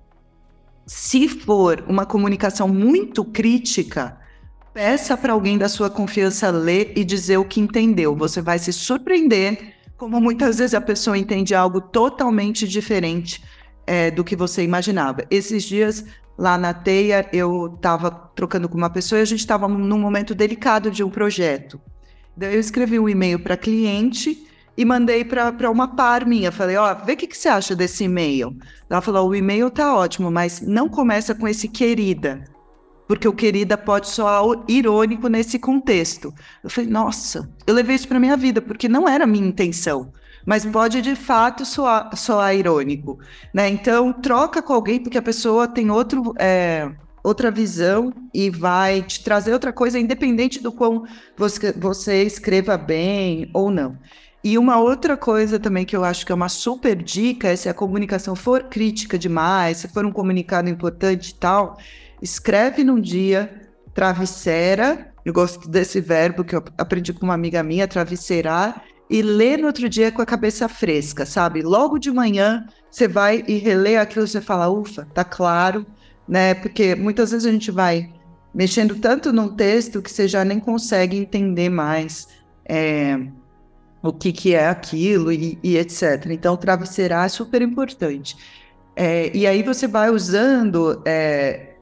Se 0.86 1.28
for 1.28 1.84
uma 1.88 2.04
comunicação 2.04 2.68
muito 2.68 3.24
crítica, 3.24 4.18
peça 4.74 5.16
para 5.16 5.32
alguém 5.32 5.56
da 5.56 5.68
sua 5.68 5.88
confiança 5.88 6.50
ler 6.50 6.92
e 6.96 7.04
dizer 7.04 7.36
o 7.36 7.44
que 7.44 7.60
entendeu. 7.60 8.16
Você 8.16 8.40
vai 8.40 8.58
se 8.58 8.72
surpreender 8.72 9.74
como 9.96 10.20
muitas 10.20 10.58
vezes 10.58 10.74
a 10.74 10.80
pessoa 10.80 11.16
entende 11.16 11.54
algo 11.54 11.80
totalmente 11.80 12.66
diferente 12.66 13.40
é, 13.86 14.10
do 14.10 14.24
que 14.24 14.36
você 14.36 14.62
imaginava. 14.62 15.24
Esses 15.30 15.64
dias 15.64 16.04
lá 16.36 16.56
na 16.56 16.72
Teia, 16.72 17.28
eu 17.32 17.72
estava 17.74 18.10
trocando 18.10 18.68
com 18.68 18.76
uma 18.76 18.90
pessoa 18.90 19.18
e 19.18 19.22
a 19.22 19.26
gente 19.26 19.40
estava 19.40 19.68
num 19.68 19.98
momento 19.98 20.34
delicado 20.34 20.90
de 20.90 21.04
um 21.04 21.10
projeto. 21.10 21.80
Eu 22.40 22.58
escrevi 22.58 22.98
um 22.98 23.08
e-mail 23.08 23.38
para 23.38 23.56
cliente 23.56 24.46
e 24.76 24.84
mandei 24.84 25.24
para 25.24 25.70
uma 25.70 25.94
par 25.94 26.24
minha. 26.24 26.50
Falei, 26.50 26.76
ó, 26.76 26.92
oh, 26.92 27.04
vê 27.04 27.12
o 27.12 27.16
que, 27.16 27.26
que 27.26 27.36
você 27.36 27.48
acha 27.48 27.76
desse 27.76 28.04
e-mail. 28.04 28.56
Ela 28.88 29.00
falou, 29.00 29.28
o 29.28 29.34
e-mail 29.34 29.70
tá 29.70 29.94
ótimo, 29.94 30.30
mas 30.30 30.60
não 30.60 30.88
começa 30.88 31.34
com 31.34 31.46
esse 31.46 31.68
querida, 31.68 32.44
porque 33.06 33.28
o 33.28 33.32
querida 33.34 33.76
pode 33.76 34.08
soar 34.08 34.42
irônico 34.66 35.28
nesse 35.28 35.58
contexto. 35.58 36.32
Eu 36.64 36.70
falei, 36.70 36.88
nossa, 36.88 37.48
eu 37.66 37.74
levei 37.74 37.96
isso 37.96 38.08
para 38.08 38.18
minha 38.18 38.36
vida, 38.36 38.62
porque 38.62 38.88
não 38.88 39.06
era 39.08 39.24
a 39.24 39.26
minha 39.26 39.46
intenção 39.46 40.10
mas 40.46 40.64
pode 40.64 41.00
de 41.02 41.14
fato 41.14 41.64
soar, 41.64 42.16
soar 42.16 42.54
irônico, 42.54 43.18
né? 43.52 43.68
Então 43.68 44.12
troca 44.12 44.62
com 44.62 44.72
alguém 44.72 45.00
porque 45.00 45.18
a 45.18 45.22
pessoa 45.22 45.68
tem 45.68 45.90
outro 45.90 46.34
é, 46.38 46.90
outra 47.22 47.50
visão 47.50 48.12
e 48.34 48.50
vai 48.50 49.02
te 49.02 49.22
trazer 49.22 49.52
outra 49.52 49.72
coisa, 49.72 49.98
independente 49.98 50.60
do 50.62 50.72
quão 50.72 51.04
você, 51.36 51.72
você 51.72 52.22
escreva 52.24 52.76
bem 52.76 53.48
ou 53.54 53.70
não. 53.70 53.96
E 54.44 54.58
uma 54.58 54.80
outra 54.80 55.16
coisa 55.16 55.58
também 55.58 55.84
que 55.84 55.94
eu 55.94 56.02
acho 56.02 56.26
que 56.26 56.32
é 56.32 56.34
uma 56.34 56.48
super 56.48 56.96
dica 56.96 57.48
é 57.48 57.54
se 57.54 57.68
a 57.68 57.74
comunicação 57.74 58.34
for 58.34 58.64
crítica 58.64 59.16
demais, 59.16 59.78
se 59.78 59.88
for 59.88 60.04
um 60.04 60.10
comunicado 60.10 60.68
importante 60.68 61.30
e 61.30 61.34
tal, 61.34 61.78
escreve 62.20 62.82
num 62.82 63.00
dia 63.00 63.68
travesseira. 63.94 65.12
Eu 65.24 65.32
gosto 65.32 65.68
desse 65.68 66.00
verbo 66.00 66.42
que 66.42 66.56
eu 66.56 66.64
aprendi 66.76 67.12
com 67.12 67.24
uma 67.24 67.34
amiga 67.34 67.62
minha, 67.62 67.86
travesseirar, 67.86 68.82
e 69.12 69.20
ler 69.20 69.58
no 69.58 69.66
outro 69.66 69.90
dia 69.90 70.10
com 70.10 70.22
a 70.22 70.26
cabeça 70.26 70.66
fresca, 70.70 71.26
sabe? 71.26 71.60
Logo 71.60 71.98
de 71.98 72.10
manhã 72.10 72.66
você 72.90 73.06
vai 73.06 73.44
e 73.46 73.58
relê 73.58 73.98
aquilo 73.98 74.26
você 74.26 74.40
fala, 74.40 74.70
ufa, 74.70 75.06
tá 75.12 75.22
claro, 75.22 75.84
né? 76.26 76.54
Porque 76.54 76.94
muitas 76.94 77.30
vezes 77.30 77.46
a 77.46 77.52
gente 77.52 77.70
vai 77.70 78.10
mexendo 78.54 78.96
tanto 78.96 79.30
num 79.30 79.54
texto 79.54 80.00
que 80.00 80.10
você 80.10 80.26
já 80.26 80.46
nem 80.46 80.58
consegue 80.58 81.18
entender 81.18 81.68
mais 81.68 82.26
é, 82.64 83.18
o 84.02 84.14
que, 84.14 84.32
que 84.32 84.54
é 84.54 84.66
aquilo 84.66 85.30
e, 85.30 85.58
e 85.62 85.76
etc. 85.76 86.26
Então, 86.30 86.56
travesseirar 86.56 87.26
é 87.26 87.28
super 87.28 87.60
importante. 87.60 88.34
É, 88.96 89.30
e 89.36 89.46
aí 89.46 89.62
você 89.62 89.86
vai 89.86 90.08
usando 90.08 91.02
é, 91.04 91.74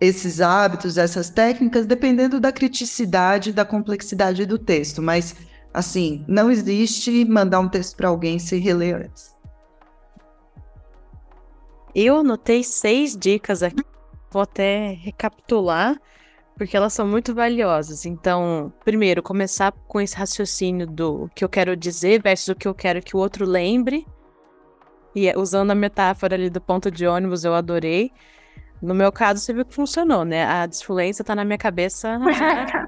esses 0.00 0.40
hábitos, 0.40 0.98
essas 0.98 1.30
técnicas, 1.30 1.86
dependendo 1.86 2.40
da 2.40 2.50
criticidade, 2.50 3.52
da 3.52 3.64
complexidade 3.64 4.44
do 4.46 4.58
texto, 4.58 5.00
mas 5.00 5.36
Assim, 5.72 6.24
não 6.28 6.50
existe 6.50 7.24
mandar 7.24 7.60
um 7.60 7.68
texto 7.68 7.96
para 7.96 8.08
alguém 8.08 8.38
sem 8.38 8.60
reler 8.60 9.06
antes. 9.06 9.34
Eu 11.94 12.18
anotei 12.18 12.62
seis 12.62 13.16
dicas 13.16 13.62
aqui 13.62 13.82
vou 14.32 14.42
até 14.42 14.98
recapitular, 15.00 16.00
porque 16.56 16.76
elas 16.76 16.92
são 16.92 17.06
muito 17.06 17.34
valiosas. 17.34 18.06
Então, 18.06 18.72
primeiro, 18.84 19.22
começar 19.22 19.72
com 19.86 20.00
esse 20.00 20.16
raciocínio 20.16 20.86
do 20.86 21.30
que 21.34 21.44
eu 21.44 21.48
quero 21.48 21.76
dizer 21.76 22.22
versus 22.22 22.48
o 22.48 22.54
que 22.54 22.66
eu 22.66 22.74
quero 22.74 23.02
que 23.02 23.16
o 23.16 23.20
outro 23.20 23.44
lembre. 23.44 24.06
E 25.14 25.28
é, 25.28 25.38
usando 25.38 25.70
a 25.70 25.74
metáfora 25.74 26.34
ali 26.34 26.48
do 26.48 26.60
ponto 26.60 26.90
de 26.90 27.06
ônibus, 27.06 27.44
eu 27.44 27.54
adorei. 27.54 28.10
No 28.82 28.94
meu 28.94 29.12
caso, 29.12 29.40
você 29.40 29.52
viu 29.52 29.64
que 29.64 29.72
funcionou, 29.72 30.24
né? 30.24 30.44
A 30.44 30.66
desfluência 30.66 31.24
tá 31.24 31.36
na 31.36 31.44
minha 31.44 31.56
cabeça 31.56 32.18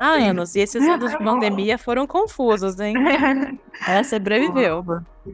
há 0.01 0.09
anos. 0.29 0.57
E 0.57 0.61
esses 0.61 0.83
anos 0.83 1.13
de 1.13 1.19
pandemia 1.19 1.79
foram 1.79 2.05
confusos, 2.05 2.81
hein? 2.81 2.97
Ela 3.87 4.03
sobreviveu. 4.03 4.85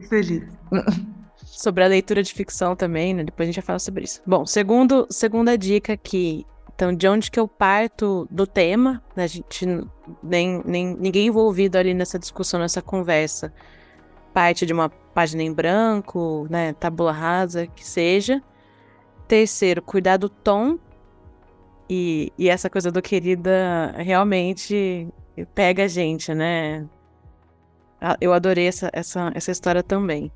Feliz. 0.07 0.43
Sobre 1.43 1.83
a 1.83 1.87
leitura 1.87 2.21
de 2.21 2.33
ficção 2.33 2.75
também, 2.75 3.13
né? 3.13 3.23
Depois 3.23 3.47
a 3.47 3.51
gente 3.51 3.59
vai 3.61 3.65
falar 3.65 3.79
sobre 3.79 4.03
isso. 4.03 4.21
Bom, 4.25 4.45
segundo, 4.45 5.05
segunda 5.09 5.57
dica 5.57 5.97
que 5.97 6.45
então, 6.73 6.95
de 6.95 7.07
onde 7.07 7.29
que 7.29 7.39
eu 7.39 7.47
parto 7.47 8.27
do 8.31 8.47
tema, 8.47 9.03
né? 9.15 9.25
a 9.25 9.27
gente 9.27 9.67
nem, 10.23 10.63
nem 10.65 10.95
ninguém 10.95 11.27
envolvido 11.27 11.77
ali 11.77 11.93
nessa 11.93 12.17
discussão, 12.17 12.59
nessa 12.59 12.81
conversa, 12.81 13.53
parte 14.33 14.65
de 14.65 14.73
uma 14.73 14.89
página 14.89 15.43
em 15.43 15.53
branco, 15.53 16.47
né, 16.49 16.73
tabula 16.73 17.11
rasa, 17.11 17.67
que 17.67 17.85
seja. 17.85 18.41
Terceiro, 19.31 19.81
cuidar 19.81 20.17
do 20.17 20.27
tom. 20.27 20.77
E, 21.89 22.33
e 22.37 22.49
essa 22.49 22.69
coisa 22.69 22.91
do 22.91 23.01
querida 23.01 23.95
realmente 23.97 25.07
pega 25.55 25.85
a 25.85 25.87
gente, 25.87 26.33
né? 26.33 26.85
Eu 28.19 28.33
adorei 28.33 28.67
essa, 28.67 28.89
essa, 28.91 29.31
essa 29.33 29.49
história 29.49 29.81
também. 29.81 30.29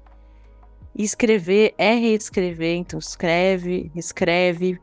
Escrever 0.97 1.73
é 1.77 1.93
reescrever, 1.93 2.77
então 2.77 2.97
escreve, 2.97 3.91
escreve. 3.93 4.79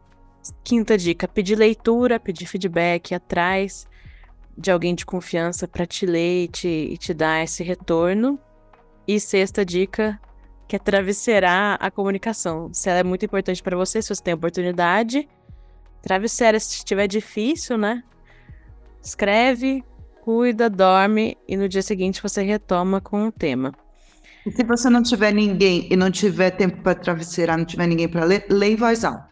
Quinta 0.62 0.98
dica: 0.98 1.26
pedir 1.26 1.56
leitura, 1.56 2.20
pedir 2.20 2.44
feedback 2.44 3.14
atrás 3.14 3.88
de 4.58 4.70
alguém 4.70 4.94
de 4.94 5.06
confiança 5.06 5.66
para 5.66 5.86
te 5.86 6.04
ler 6.04 6.44
e 6.44 6.48
te, 6.48 6.68
e 6.68 6.98
te 6.98 7.14
dar 7.14 7.42
esse 7.42 7.64
retorno. 7.64 8.38
E 9.08 9.18
sexta 9.18 9.64
dica: 9.64 10.20
que 10.72 10.76
é 10.76 10.78
travesseirar 10.78 11.76
a 11.78 11.90
comunicação. 11.90 12.72
Se 12.72 12.88
ela 12.88 13.00
é 13.00 13.02
muito 13.02 13.26
importante 13.26 13.62
para 13.62 13.76
você, 13.76 14.00
se 14.00 14.08
você 14.08 14.22
tem 14.22 14.32
oportunidade, 14.32 15.28
travesseira. 16.00 16.58
Se 16.58 16.76
estiver 16.76 17.06
difícil, 17.06 17.76
né? 17.76 18.02
Escreve, 19.02 19.84
cuida, 20.22 20.70
dorme 20.70 21.36
e 21.46 21.58
no 21.58 21.68
dia 21.68 21.82
seguinte 21.82 22.22
você 22.22 22.42
retoma 22.42 23.02
com 23.02 23.26
o 23.26 23.30
tema. 23.30 23.74
E 24.46 24.50
se 24.50 24.64
você 24.64 24.88
não 24.88 25.02
tiver 25.02 25.30
ninguém 25.30 25.88
e 25.90 25.94
não 25.94 26.10
tiver 26.10 26.52
tempo 26.52 26.80
para 26.80 26.94
travesseirar, 26.94 27.58
não 27.58 27.66
tiver 27.66 27.86
ninguém 27.86 28.08
para 28.08 28.24
ler, 28.24 28.46
lê 28.48 28.70
em 28.70 28.76
voz 28.76 29.04
alta. 29.04 29.28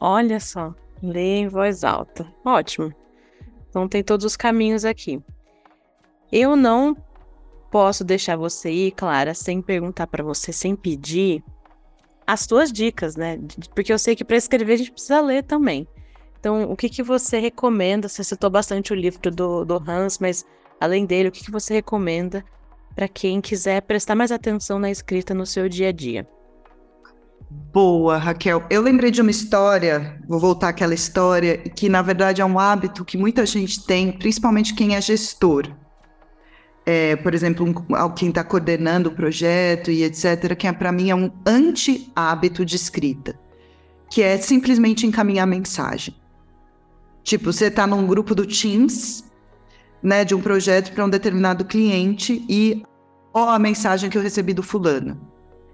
Olha 0.00 0.40
só, 0.40 0.74
lê 1.02 1.40
em 1.40 1.46
voz 1.46 1.84
alta. 1.84 2.26
Ótimo. 2.42 2.90
Então 3.68 3.86
tem 3.86 4.02
todos 4.02 4.24
os 4.24 4.34
caminhos 4.34 4.86
aqui. 4.86 5.22
Eu 6.32 6.56
não 6.56 6.96
posso 7.74 8.04
deixar 8.04 8.36
você 8.36 8.70
ir, 8.70 8.92
Clara, 8.92 9.34
sem 9.34 9.60
perguntar 9.60 10.06
para 10.06 10.22
você, 10.22 10.52
sem 10.52 10.76
pedir 10.76 11.42
as 12.24 12.42
suas 12.42 12.70
dicas, 12.70 13.16
né? 13.16 13.40
Porque 13.74 13.92
eu 13.92 13.98
sei 13.98 14.14
que 14.14 14.24
para 14.24 14.36
escrever 14.36 14.74
a 14.74 14.76
gente 14.76 14.92
precisa 14.92 15.20
ler 15.20 15.42
também. 15.42 15.84
Então, 16.38 16.70
o 16.70 16.76
que, 16.76 16.88
que 16.88 17.02
você 17.02 17.40
recomenda? 17.40 18.08
Você 18.08 18.22
citou 18.22 18.48
bastante 18.48 18.92
o 18.92 18.94
livro 18.94 19.28
do, 19.28 19.64
do 19.64 19.82
Hans, 19.90 20.20
mas 20.20 20.46
além 20.80 21.04
dele, 21.04 21.30
o 21.30 21.32
que, 21.32 21.44
que 21.44 21.50
você 21.50 21.74
recomenda 21.74 22.44
para 22.94 23.08
quem 23.08 23.40
quiser 23.40 23.82
prestar 23.82 24.14
mais 24.14 24.30
atenção 24.30 24.78
na 24.78 24.88
escrita 24.88 25.34
no 25.34 25.44
seu 25.44 25.68
dia 25.68 25.88
a 25.88 25.92
dia? 25.92 26.28
Boa, 27.72 28.18
Raquel. 28.18 28.62
Eu 28.70 28.82
lembrei 28.82 29.10
de 29.10 29.20
uma 29.20 29.32
história, 29.32 30.22
vou 30.28 30.38
voltar 30.38 30.68
àquela 30.68 30.94
história, 30.94 31.58
que 31.58 31.88
na 31.88 32.02
verdade 32.02 32.40
é 32.40 32.44
um 32.44 32.56
hábito 32.56 33.04
que 33.04 33.18
muita 33.18 33.44
gente 33.44 33.84
tem, 33.84 34.12
principalmente 34.12 34.76
quem 34.76 34.94
é 34.94 35.00
gestor 35.00 35.74
é, 36.86 37.16
por 37.16 37.34
exemplo, 37.34 37.66
um, 37.66 38.10
quem 38.10 38.28
está 38.28 38.44
coordenando 38.44 39.08
o 39.08 39.14
projeto 39.14 39.90
e 39.90 40.02
etc., 40.04 40.54
que 40.54 40.66
é, 40.66 40.72
para 40.72 40.92
mim 40.92 41.10
é 41.10 41.14
um 41.14 41.30
anti-hábito 41.46 42.64
de 42.64 42.76
escrita, 42.76 43.38
que 44.10 44.22
é 44.22 44.36
simplesmente 44.36 45.06
encaminhar 45.06 45.46
mensagem. 45.46 46.14
Tipo, 47.22 47.52
você 47.52 47.66
está 47.66 47.86
num 47.86 48.06
grupo 48.06 48.34
do 48.34 48.46
Teams, 48.46 49.24
né, 50.02 50.24
de 50.24 50.34
um 50.34 50.42
projeto 50.42 50.92
para 50.92 51.04
um 51.04 51.08
determinado 51.08 51.64
cliente 51.64 52.44
e 52.48 52.82
ó 53.32 53.48
a 53.48 53.58
mensagem 53.58 54.10
que 54.10 54.18
eu 54.18 54.22
recebi 54.22 54.52
do 54.52 54.62
fulano. 54.62 55.18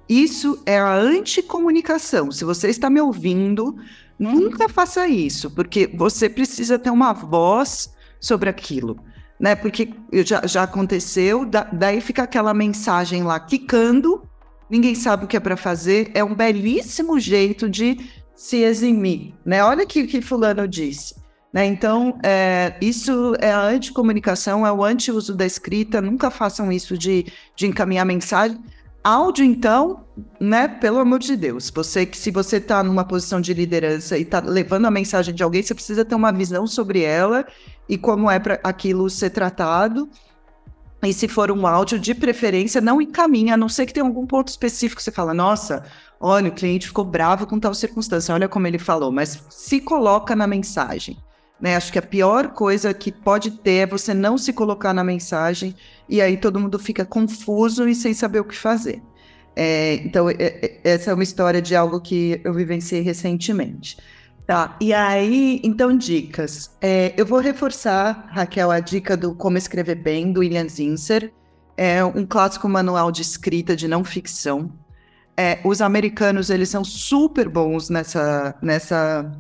Isso 0.08 0.62
é 0.64 0.78
a 0.78 0.94
anticomunicação. 0.94 2.30
Se 2.30 2.44
você 2.44 2.68
está 2.68 2.88
me 2.88 3.00
ouvindo, 3.00 3.76
nunca 4.16 4.68
faça 4.68 5.08
isso, 5.08 5.50
porque 5.50 5.88
você 5.88 6.28
precisa 6.28 6.78
ter 6.78 6.90
uma 6.90 7.12
voz 7.12 7.92
sobre 8.20 8.48
aquilo 8.48 8.96
né? 9.41 9.55
Porque 9.57 9.88
já, 10.24 10.47
já 10.47 10.64
aconteceu, 10.64 11.47
da, 11.47 11.64
daí 11.64 12.01
fica 12.03 12.22
aquela 12.22 12.53
mensagem 12.53 13.22
lá 13.22 13.41
quicando, 13.41 14.22
ninguém 14.68 14.95
sabe 14.95 15.24
o 15.24 15.26
que 15.26 15.36
é 15.36 15.41
para 15.41 15.57
fazer, 15.57 16.11
é 16.14 16.22
um 16.22 16.34
belíssimo 16.34 17.18
jeito 17.18 17.68
de 17.68 17.99
se 18.36 18.59
eximir, 18.59 19.34
né? 19.45 19.64
Olha 19.64 19.84
o 19.84 19.86
que, 19.86 20.07
que 20.07 20.20
fulano 20.20 20.68
disse. 20.68 21.18
Né? 21.53 21.66
Então, 21.66 22.16
é, 22.22 22.76
isso 22.80 23.34
é 23.41 23.51
a 23.51 23.62
anticomunicação, 23.62 24.64
é 24.64 24.70
o 24.70 24.84
anti-uso 24.84 25.34
da 25.34 25.45
escrita, 25.45 26.01
nunca 26.01 26.30
façam 26.30 26.70
isso 26.70 26.97
de, 26.97 27.26
de 27.57 27.66
encaminhar 27.66 28.07
mensagem. 28.07 28.59
Áudio, 29.03 29.44
então, 29.44 30.05
né, 30.38 30.68
pelo 30.68 30.98
amor 30.98 31.20
de 31.20 31.34
Deus, 31.34 31.70
você 31.74 32.05
que 32.05 32.18
se 32.18 32.30
você 32.30 32.59
está 32.59 32.82
numa 32.82 33.03
posição 33.03 33.40
de 33.40 33.55
liderança 33.55 34.18
e 34.18 34.22
está 34.22 34.40
levando 34.40 34.84
a 34.84 34.90
mensagem 34.90 35.34
de 35.34 35.42
alguém, 35.42 35.62
você 35.62 35.74
precisa 35.74 36.05
ter 36.05 36.14
uma 36.14 36.30
visão 36.30 36.66
sobre 36.66 37.03
ela 37.03 37.46
e 37.88 37.96
como 37.96 38.30
é 38.30 38.38
para 38.38 38.61
aquilo 38.62 39.09
ser 39.09 39.30
tratado. 39.30 40.07
E 41.03 41.14
se 41.14 41.26
for 41.28 41.51
um 41.51 41.66
áudio, 41.66 41.98
de 41.98 42.14
preferência, 42.14 42.78
não 42.78 43.01
encaminha, 43.01 43.55
a 43.55 43.57
não 43.57 43.70
ser 43.70 43.86
que 43.86 43.94
tenha 43.94 44.05
algum 44.05 44.26
ponto 44.26 44.48
específico 44.48 45.01
você 45.01 45.11
fala, 45.11 45.32
nossa, 45.32 45.82
olha, 46.20 46.51
o 46.51 46.55
cliente 46.55 46.88
ficou 46.88 47.05
bravo 47.05 47.46
com 47.46 47.59
tal 47.59 47.72
circunstância, 47.72 48.34
olha 48.34 48.51
como 48.51 48.66
ele 48.66 48.78
falou, 48.78 49.11
mas 49.11 49.42
se 49.48 49.80
coloca 49.80 50.36
na 50.36 50.46
mensagem. 50.46 51.16
Né? 51.61 51.76
Acho 51.76 51.92
que 51.92 51.98
a 51.98 52.02
pior 52.02 52.48
coisa 52.48 52.94
que 52.94 53.12
pode 53.12 53.50
ter 53.50 53.82
é 53.82 53.86
você 53.86 54.14
não 54.14 54.38
se 54.38 54.52
colocar 54.52 54.94
na 54.94 55.04
mensagem 55.04 55.74
e 56.08 56.20
aí 56.20 56.36
todo 56.36 56.58
mundo 56.58 56.78
fica 56.78 57.04
confuso 57.04 57.86
e 57.88 57.94
sem 57.94 58.14
saber 58.14 58.40
o 58.40 58.44
que 58.44 58.56
fazer. 58.56 59.02
É, 59.54 59.94
então, 59.96 60.30
é, 60.30 60.34
é, 60.38 60.80
essa 60.84 61.11
é 61.11 61.14
uma 61.14 61.22
história 61.22 61.61
de 61.61 61.76
algo 61.76 62.00
que 62.00 62.40
eu 62.42 62.54
vivenciei 62.54 63.02
recentemente. 63.02 63.98
Tá, 64.46 64.76
e 64.80 64.92
aí, 64.92 65.61
então, 65.62 65.96
dicas. 65.96 66.76
É, 66.80 67.14
eu 67.16 67.24
vou 67.24 67.38
reforçar, 67.38 68.26
Raquel, 68.30 68.70
a 68.70 68.80
dica 68.80 69.16
do 69.16 69.34
Como 69.34 69.56
Escrever 69.56 69.96
Bem, 69.96 70.32
do 70.32 70.40
William 70.40 70.68
Zinser. 70.68 71.32
É 71.76 72.04
um 72.04 72.26
clássico 72.26 72.68
manual 72.68 73.12
de 73.12 73.22
escrita 73.22 73.76
de 73.76 73.86
não 73.86 74.02
ficção. 74.02 74.72
É, 75.36 75.61
os 75.64 75.80
americanos, 75.80 76.50
eles 76.50 76.68
são 76.68 76.82
super 76.82 77.48
bons 77.48 77.88
nessa, 77.88 78.54
nessa 78.61 79.30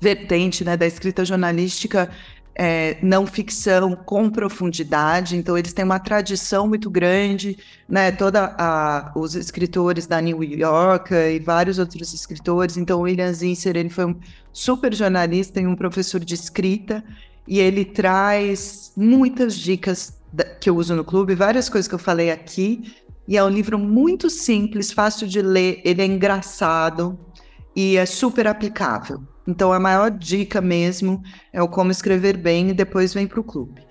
vertente 0.00 0.64
né, 0.64 0.76
da 0.76 0.86
escrita 0.86 1.24
jornalística 1.24 2.10
é, 2.54 2.98
não 3.02 3.26
ficção 3.26 3.94
com 3.96 4.28
profundidade, 4.28 5.34
então 5.34 5.56
eles 5.56 5.72
têm 5.72 5.84
uma 5.84 5.98
tradição 5.98 6.68
muito 6.68 6.90
grande, 6.90 7.56
né? 7.88 8.14
Os 9.14 9.34
escritores 9.34 10.06
da 10.06 10.20
New 10.20 10.42
York 10.42 11.14
e 11.14 11.38
vários 11.38 11.78
outros 11.78 12.12
escritores. 12.12 12.76
Então, 12.76 13.00
William 13.00 13.32
Zinser 13.32 13.76
ele 13.76 13.88
foi 13.88 14.04
um 14.04 14.16
super 14.52 14.92
jornalista 14.92 15.58
e 15.58 15.66
um 15.66 15.76
professor 15.76 16.20
de 16.20 16.34
escrita 16.34 17.02
e 17.48 17.58
ele 17.58 17.84
traz 17.84 18.92
muitas 18.94 19.56
dicas 19.56 20.20
que 20.60 20.68
eu 20.68 20.76
uso 20.76 20.94
no 20.94 21.04
clube, 21.04 21.34
várias 21.34 21.68
coisas 21.68 21.88
que 21.88 21.94
eu 21.94 21.98
falei 21.98 22.30
aqui. 22.30 22.94
E 23.26 23.38
é 23.38 23.44
um 23.44 23.48
livro 23.48 23.78
muito 23.78 24.28
simples, 24.28 24.92
fácil 24.92 25.26
de 25.26 25.40
ler, 25.40 25.80
ele 25.84 26.02
é 26.02 26.04
engraçado 26.04 27.18
e 27.74 27.96
é 27.96 28.04
super 28.04 28.46
aplicável. 28.46 29.22
Então, 29.50 29.72
a 29.72 29.80
maior 29.80 30.12
dica 30.12 30.60
mesmo 30.60 31.22
é 31.52 31.60
o 31.60 31.66
como 31.66 31.90
escrever 31.90 32.36
bem 32.36 32.70
e 32.70 32.72
depois 32.72 33.12
vem 33.12 33.26
para 33.26 33.40
o 33.40 33.44
clube. 33.44 33.84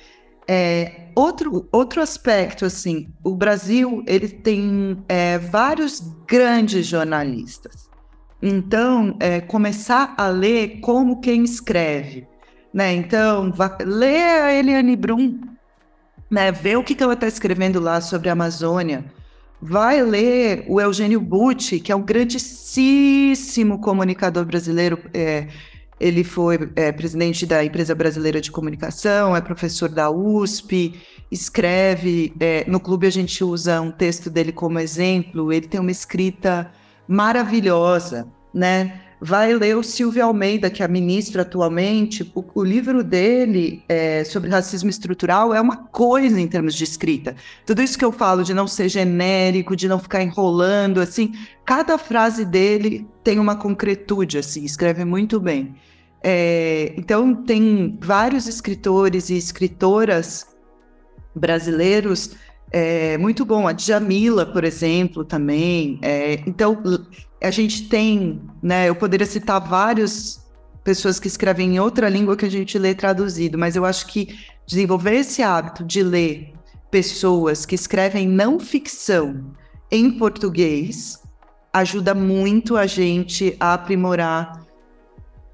É, 0.47 1.09
outro, 1.13 1.67
outro 1.69 2.01
aspecto, 2.01 2.63
assim, 2.63 3.13
o 3.21 3.35
Brasil 3.35 4.01
ele 4.07 4.29
tem 4.29 5.03
é, 5.09 5.37
vários 5.37 5.99
grandes 6.25 6.87
jornalistas. 6.87 7.89
Então, 8.41 9.17
é, 9.19 9.41
começar 9.41 10.15
a 10.17 10.27
ler 10.27 10.79
como 10.79 11.19
quem 11.19 11.43
escreve. 11.43 12.25
Né? 12.73 12.93
Então, 12.93 13.53
lê 13.85 14.21
a 14.21 14.53
Eliane 14.53 14.95
Brum, 14.95 15.41
né? 16.31 16.53
vê 16.53 16.77
o 16.77 16.83
que, 16.83 16.95
que 16.95 17.03
ela 17.03 17.15
está 17.15 17.27
escrevendo 17.27 17.81
lá 17.81 17.99
sobre 17.99 18.29
a 18.29 18.31
Amazônia, 18.31 19.03
vai 19.61 20.01
ler 20.01 20.65
o 20.67 20.79
Eugênio 20.79 21.19
Butti, 21.19 21.79
que 21.79 21.91
é 21.91 21.95
um 21.95 22.01
grandíssimo 22.01 23.79
comunicador 23.79 24.45
brasileiro. 24.45 24.99
É, 25.13 25.47
ele 25.99 26.23
foi 26.23 26.71
é, 26.75 26.91
presidente 26.91 27.45
da 27.45 27.63
Empresa 27.63 27.93
Brasileira 27.93 28.39
de 28.39 28.51
Comunicação, 28.51 29.35
é 29.35 29.41
professor 29.41 29.89
da 29.89 30.09
USP, 30.09 30.95
escreve. 31.29 32.33
É, 32.39 32.63
no 32.67 32.79
clube 32.79 33.05
a 33.05 33.09
gente 33.09 33.43
usa 33.43 33.81
um 33.81 33.91
texto 33.91 34.29
dele 34.29 34.53
como 34.53 34.79
exemplo. 34.79 35.51
Ele 35.51 35.67
tem 35.67 35.79
uma 35.79 35.91
escrita 35.91 36.71
maravilhosa, 37.07 38.27
né? 38.53 39.01
Vai 39.21 39.53
ler 39.53 39.75
o 39.75 39.83
Silvio 39.83 40.25
Almeida, 40.25 40.69
que 40.69 40.81
é 40.81 40.87
ministro 40.87 41.41
atualmente. 41.41 42.31
O, 42.33 42.43
o 42.55 42.63
livro 42.63 43.03
dele 43.03 43.83
é, 43.89 44.23
sobre 44.23 44.49
racismo 44.49 44.89
estrutural 44.89 45.53
é 45.53 45.59
uma 45.59 45.75
coisa 45.75 46.39
em 46.39 46.47
termos 46.47 46.73
de 46.73 46.83
escrita. 46.83 47.35
Tudo 47.65 47.81
isso 47.81 47.97
que 47.97 48.05
eu 48.05 48.11
falo 48.11 48.43
de 48.43 48.53
não 48.53 48.67
ser 48.67 48.87
genérico, 48.87 49.75
de 49.75 49.87
não 49.87 49.99
ficar 49.99 50.23
enrolando, 50.23 51.01
assim, 51.01 51.33
cada 51.65 51.97
frase 51.97 52.45
dele 52.45 53.07
tem 53.23 53.39
uma 53.39 53.55
concretude, 53.55 54.37
assim, 54.37 54.63
escreve 54.63 55.03
muito 55.03 55.39
bem. 55.39 55.75
É, 56.23 56.93
então, 56.97 57.33
tem 57.33 57.97
vários 58.01 58.47
escritores 58.47 59.29
e 59.29 59.37
escritoras 59.37 60.47
brasileiros 61.35 62.31
é, 62.71 63.17
muito 63.17 63.45
bom. 63.45 63.67
A 63.67 63.73
Djamila, 63.73 64.45
por 64.45 64.63
exemplo, 64.63 65.23
também. 65.23 65.99
É, 66.01 66.41
então, 66.45 66.81
a 67.41 67.51
gente 67.51 67.87
tem, 67.87 68.41
né? 68.61 68.89
Eu 68.89 68.95
poderia 68.95 69.25
citar 69.25 69.59
várias 69.59 70.47
pessoas 70.83 71.19
que 71.19 71.27
escrevem 71.27 71.75
em 71.75 71.79
outra 71.79 72.09
língua 72.09 72.35
que 72.35 72.45
a 72.45 72.51
gente 72.51 72.77
lê 72.77 72.93
traduzido, 72.95 73.57
mas 73.57 73.75
eu 73.75 73.85
acho 73.85 74.07
que 74.07 74.39
desenvolver 74.65 75.15
esse 75.15 75.41
hábito 75.41 75.83
de 75.83 76.01
ler 76.01 76.53
pessoas 76.89 77.65
que 77.65 77.75
escrevem 77.75 78.27
não 78.27 78.59
ficção 78.59 79.53
em 79.91 80.11
português 80.11 81.19
ajuda 81.71 82.15
muito 82.15 82.75
a 82.75 82.87
gente 82.87 83.55
a 83.59 83.73
aprimorar 83.73 84.65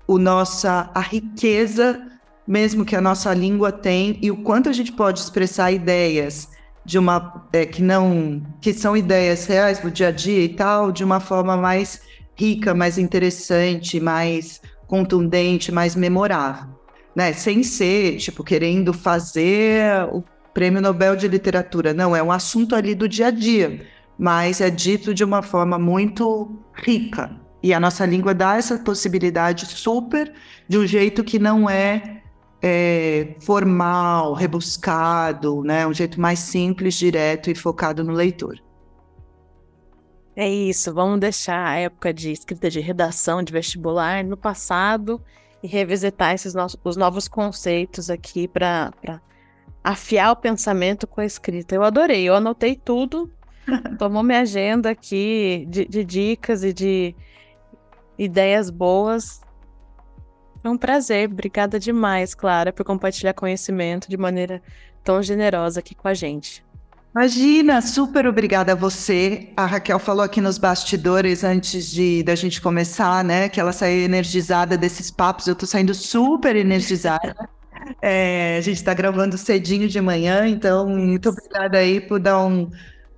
o 0.08 0.18
nossa 0.18 0.90
a 0.94 1.02
riqueza 1.02 2.02
mesmo 2.48 2.86
que 2.86 2.96
a 2.96 3.02
nossa 3.02 3.34
língua 3.34 3.72
tem 3.72 4.20
e 4.22 4.30
o 4.30 4.38
quanto 4.38 4.70
a 4.70 4.74
gente 4.74 4.92
pode 4.92 5.20
expressar 5.20 5.72
ideias 5.72 6.50
de 6.86 7.00
uma 7.00 7.48
é, 7.52 7.66
que 7.66 7.82
não 7.82 8.42
que 8.62 8.74
são 8.74 8.96
ideias 8.96 9.46
reais 9.46 9.80
do 9.80 9.90
dia 9.90 10.10
a 10.10 10.12
dia 10.12 10.44
e 10.44 10.50
tal, 10.50 10.92
de 10.92 11.04
uma 11.04 11.20
forma 11.20 11.58
mais 11.58 12.02
rica, 12.36 12.74
mais 12.74 12.98
interessante, 12.98 14.00
mais 14.00 14.62
contundente, 14.88 15.72
mais 15.72 15.96
memorável, 15.96 16.70
né? 17.16 17.34
Sem 17.34 17.64
ser 17.64 18.18
tipo 18.18 18.44
querendo 18.44 18.94
fazer 18.94 20.08
o 20.12 20.24
Prêmio 20.54 20.82
Nobel 20.82 21.16
de 21.16 21.28
Literatura, 21.28 21.94
não 21.94 22.16
é 22.16 22.22
um 22.22 22.32
assunto 22.32 22.76
ali 22.76 22.94
do 22.94 23.10
dia 23.10 23.28
a 23.28 23.32
dia, 23.32 23.82
mas 24.18 24.62
é 24.62 24.70
dito 24.70 25.14
de 25.14 25.24
uma 25.24 25.42
forma 25.42 25.80
muito 25.80 26.58
rica. 26.74 27.32
E 27.64 27.74
a 27.74 27.80
nossa 27.80 28.06
língua 28.06 28.34
dá 28.34 28.58
essa 28.58 28.78
possibilidade 28.78 29.66
super 29.66 30.32
de 30.68 30.78
um 30.78 30.86
jeito 30.86 31.24
que 31.24 31.40
não 31.40 31.68
é 31.68 32.22
é, 32.68 33.36
formal, 33.42 34.34
rebuscado, 34.34 35.62
né? 35.62 35.86
Um 35.86 35.94
jeito 35.94 36.20
mais 36.20 36.40
simples, 36.40 36.96
direto 36.96 37.52
e 37.52 37.54
focado 37.54 38.04
no 38.04 38.12
leitor. 38.12 38.60
É 40.36 40.50
isso, 40.50 40.92
vamos 40.92 41.20
deixar 41.20 41.64
a 41.64 41.76
época 41.76 42.12
de 42.12 42.32
escrita 42.32 42.68
de 42.68 42.80
redação 42.80 43.44
de 43.44 43.54
vestibular 43.54 44.24
no 44.24 44.36
passado 44.36 45.22
e 45.62 45.68
revisitar 45.68 46.34
esses 46.34 46.56
os 46.84 46.98
novos 46.98 47.28
conceitos 47.28 48.10
aqui 48.10 48.48
para 48.48 48.92
afiar 49.84 50.32
o 50.32 50.36
pensamento 50.36 51.06
com 51.06 51.22
a 51.22 51.26
escrita. 51.26 51.76
Eu 51.76 51.84
adorei, 51.84 52.24
eu 52.24 52.34
anotei 52.34 52.76
tudo, 52.76 53.32
tomou 54.00 54.24
minha 54.24 54.42
agenda 54.42 54.90
aqui 54.90 55.68
de, 55.70 55.86
de 55.86 56.04
dicas 56.04 56.64
e 56.64 56.74
de 56.74 57.16
ideias 58.18 58.72
boas. 58.72 59.45
Foi 60.66 60.72
um 60.72 60.78
prazer, 60.80 61.30
obrigada 61.30 61.80
demais, 61.80 62.34
Clara, 62.34 62.74
por 62.74 62.84
compartilhar 62.84 63.36
conhecimento 63.36 64.10
de 64.10 64.18
maneira 64.18 64.64
tão 65.04 65.22
generosa 65.22 65.80
aqui 65.80 65.94
com 65.94 66.08
a 66.08 66.14
gente. 66.16 66.66
Imagina, 67.14 67.80
super 67.84 68.26
obrigada 68.26 68.72
a 68.72 68.76
você. 68.76 69.50
A 69.56 69.68
Raquel 69.68 70.00
falou 70.00 70.24
aqui 70.24 70.42
nos 70.42 70.58
bastidores 70.58 71.44
antes 71.44 71.92
de 71.92 72.24
da 72.24 72.34
gente 72.34 72.60
começar, 72.60 73.24
né, 73.24 73.48
que 73.48 73.60
ela 73.60 73.72
saiu 73.72 74.06
energizada 74.06 74.76
desses 74.76 75.12
papos. 75.12 75.46
Eu 75.46 75.54
tô 75.54 75.68
saindo 75.68 75.94
super 75.94 76.56
energizada. 76.56 77.36
É, 78.02 78.58
a 78.58 78.62
gente 78.62 78.78
está 78.78 78.96
gravando 78.96 79.38
cedinho 79.38 79.88
de 79.88 80.02
manhã, 80.02 80.48
então 80.48 80.90
muito 80.90 81.30
obrigada 81.30 81.78
aí 81.78 82.02
por 82.02 82.20
dar 82.20 82.44
um, 82.44 82.68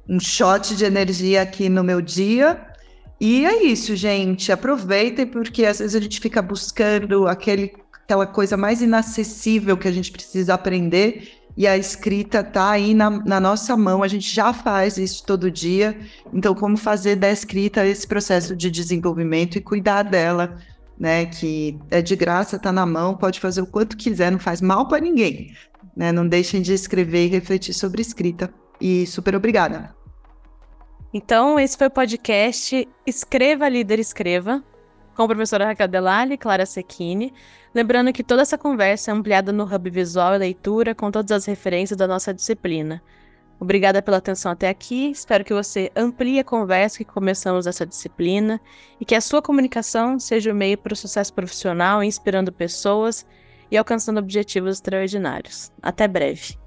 um 0.10 0.20
shot 0.20 0.76
de 0.76 0.84
energia 0.84 1.41
aqui 1.41 1.70
no 1.70 1.86
meu 1.86 2.02
dia. 2.02 2.68
E 3.20 3.45
é 3.45 3.63
isso, 3.63 3.95
gente. 3.95 4.51
Aproveitem, 4.51 5.26
porque 5.26 5.65
às 5.65 5.80
vezes 5.80 5.95
a 5.95 5.99
gente 5.99 6.20
fica 6.20 6.41
buscando 6.41 7.28
aquele, 7.28 7.74
aquela 8.03 8.28
coisa 8.28 8.55
mais 8.55 8.82
inacessível 8.82 9.76
que 9.76 9.88
a 9.88 9.91
gente 9.91 10.11
precisa 10.11 10.53
aprender. 10.53 11.32
E 11.55 11.65
a 11.65 11.76
escrita 11.76 12.43
tá 12.43 12.70
aí 12.70 12.93
na, 12.93 13.09
na 13.09 13.39
nossa 13.39 13.76
mão, 13.76 14.03
a 14.03 14.07
gente 14.07 14.34
já 14.34 14.53
faz 14.53 14.97
isso 14.99 15.26
todo 15.26 15.49
dia. 15.49 15.97
Então, 16.32 16.53
como 16.53 16.78
fazer 16.78 17.15
da 17.15 17.32
escrita 17.32 17.86
esse 17.86 18.05
processo 18.05 18.55
de 18.55 18.70
desenvolvimento 18.70 19.57
e 19.57 19.61
cuidar 19.61 20.03
dela, 20.03 20.55
né? 20.99 21.26
Que 21.26 21.76
é 21.89 21.99
de 21.99 22.15
graça, 22.15 22.59
tá 22.59 22.72
na 22.72 22.86
mão, 22.86 23.18
pode 23.18 23.39
fazer 23.39 23.61
o 23.61 23.68
quanto 23.68 23.97
quiser, 23.97 24.32
não 24.32 24.39
faz 24.39 24.61
mal 24.61 24.88
para 24.88 25.01
ninguém. 25.01 25.51
Né? 25.95 26.11
Não 26.11 26.28
deixem 26.28 26.61
de 26.61 26.74
escrever 26.74 27.26
e 27.26 27.30
refletir 27.30 27.74
sobre 27.74 28.03
escrita. 28.03 28.53
E 28.80 29.07
super 29.07 29.36
obrigada. 29.36 29.95
Então, 31.14 31.60
esse 31.60 31.78
foi 31.78 31.88
o 31.88 31.91
podcast 31.91 32.88
Escreva, 33.05 33.70
Líder, 33.70 33.99
Escreva, 33.99 34.64
com 35.16 35.24
a 35.24 35.28
professora 35.28 35.66
Raquel 35.66 35.88
Delali 35.88 36.34
e 36.34 36.38
Clara 36.38 36.66
Secchini. 36.66 37.34
Lembrando 37.74 38.12
que 38.12 38.24
toda 38.24 38.41
essa 38.41 38.58
conversa 38.58 39.12
é 39.12 39.14
ampliada 39.14 39.51
no 39.51 39.64
Hub 39.64 39.89
Visual 39.89 40.36
e 40.36 40.38
Leitura, 40.38 40.93
com 40.93 41.10
todas 41.10 41.32
as 41.32 41.45
referências 41.45 41.97
da 41.97 42.08
nossa 42.08 42.34
disciplina. 42.34 43.01
Obrigada 43.60 44.01
pela 44.01 44.18
atenção 44.18 44.51
até 44.51 44.70
aqui. 44.70 45.10
Espero 45.10 45.43
que 45.43 45.53
você 45.53 45.91
amplie 45.95 46.39
a 46.39 46.43
conversa 46.43 46.99
que 46.99 47.05
começamos 47.05 47.66
essa 47.66 47.86
disciplina 47.86 48.62
e 48.99 49.05
que 49.05 49.16
a 49.16 49.22
sua 49.22 49.41
comunicação 49.41 50.20
seja 50.20 50.51
o 50.51 50.55
meio 50.55 50.78
para 50.78 50.93
o 50.93 50.95
sucesso 50.95 51.34
profissional, 51.34 52.03
inspirando 52.03 52.51
pessoas 52.51 53.26
e 53.72 53.78
alcançando 53.78 54.20
objetivos 54.20 54.76
extraordinários. 54.76 55.72
Até 55.82 56.08
breve. 56.08 56.66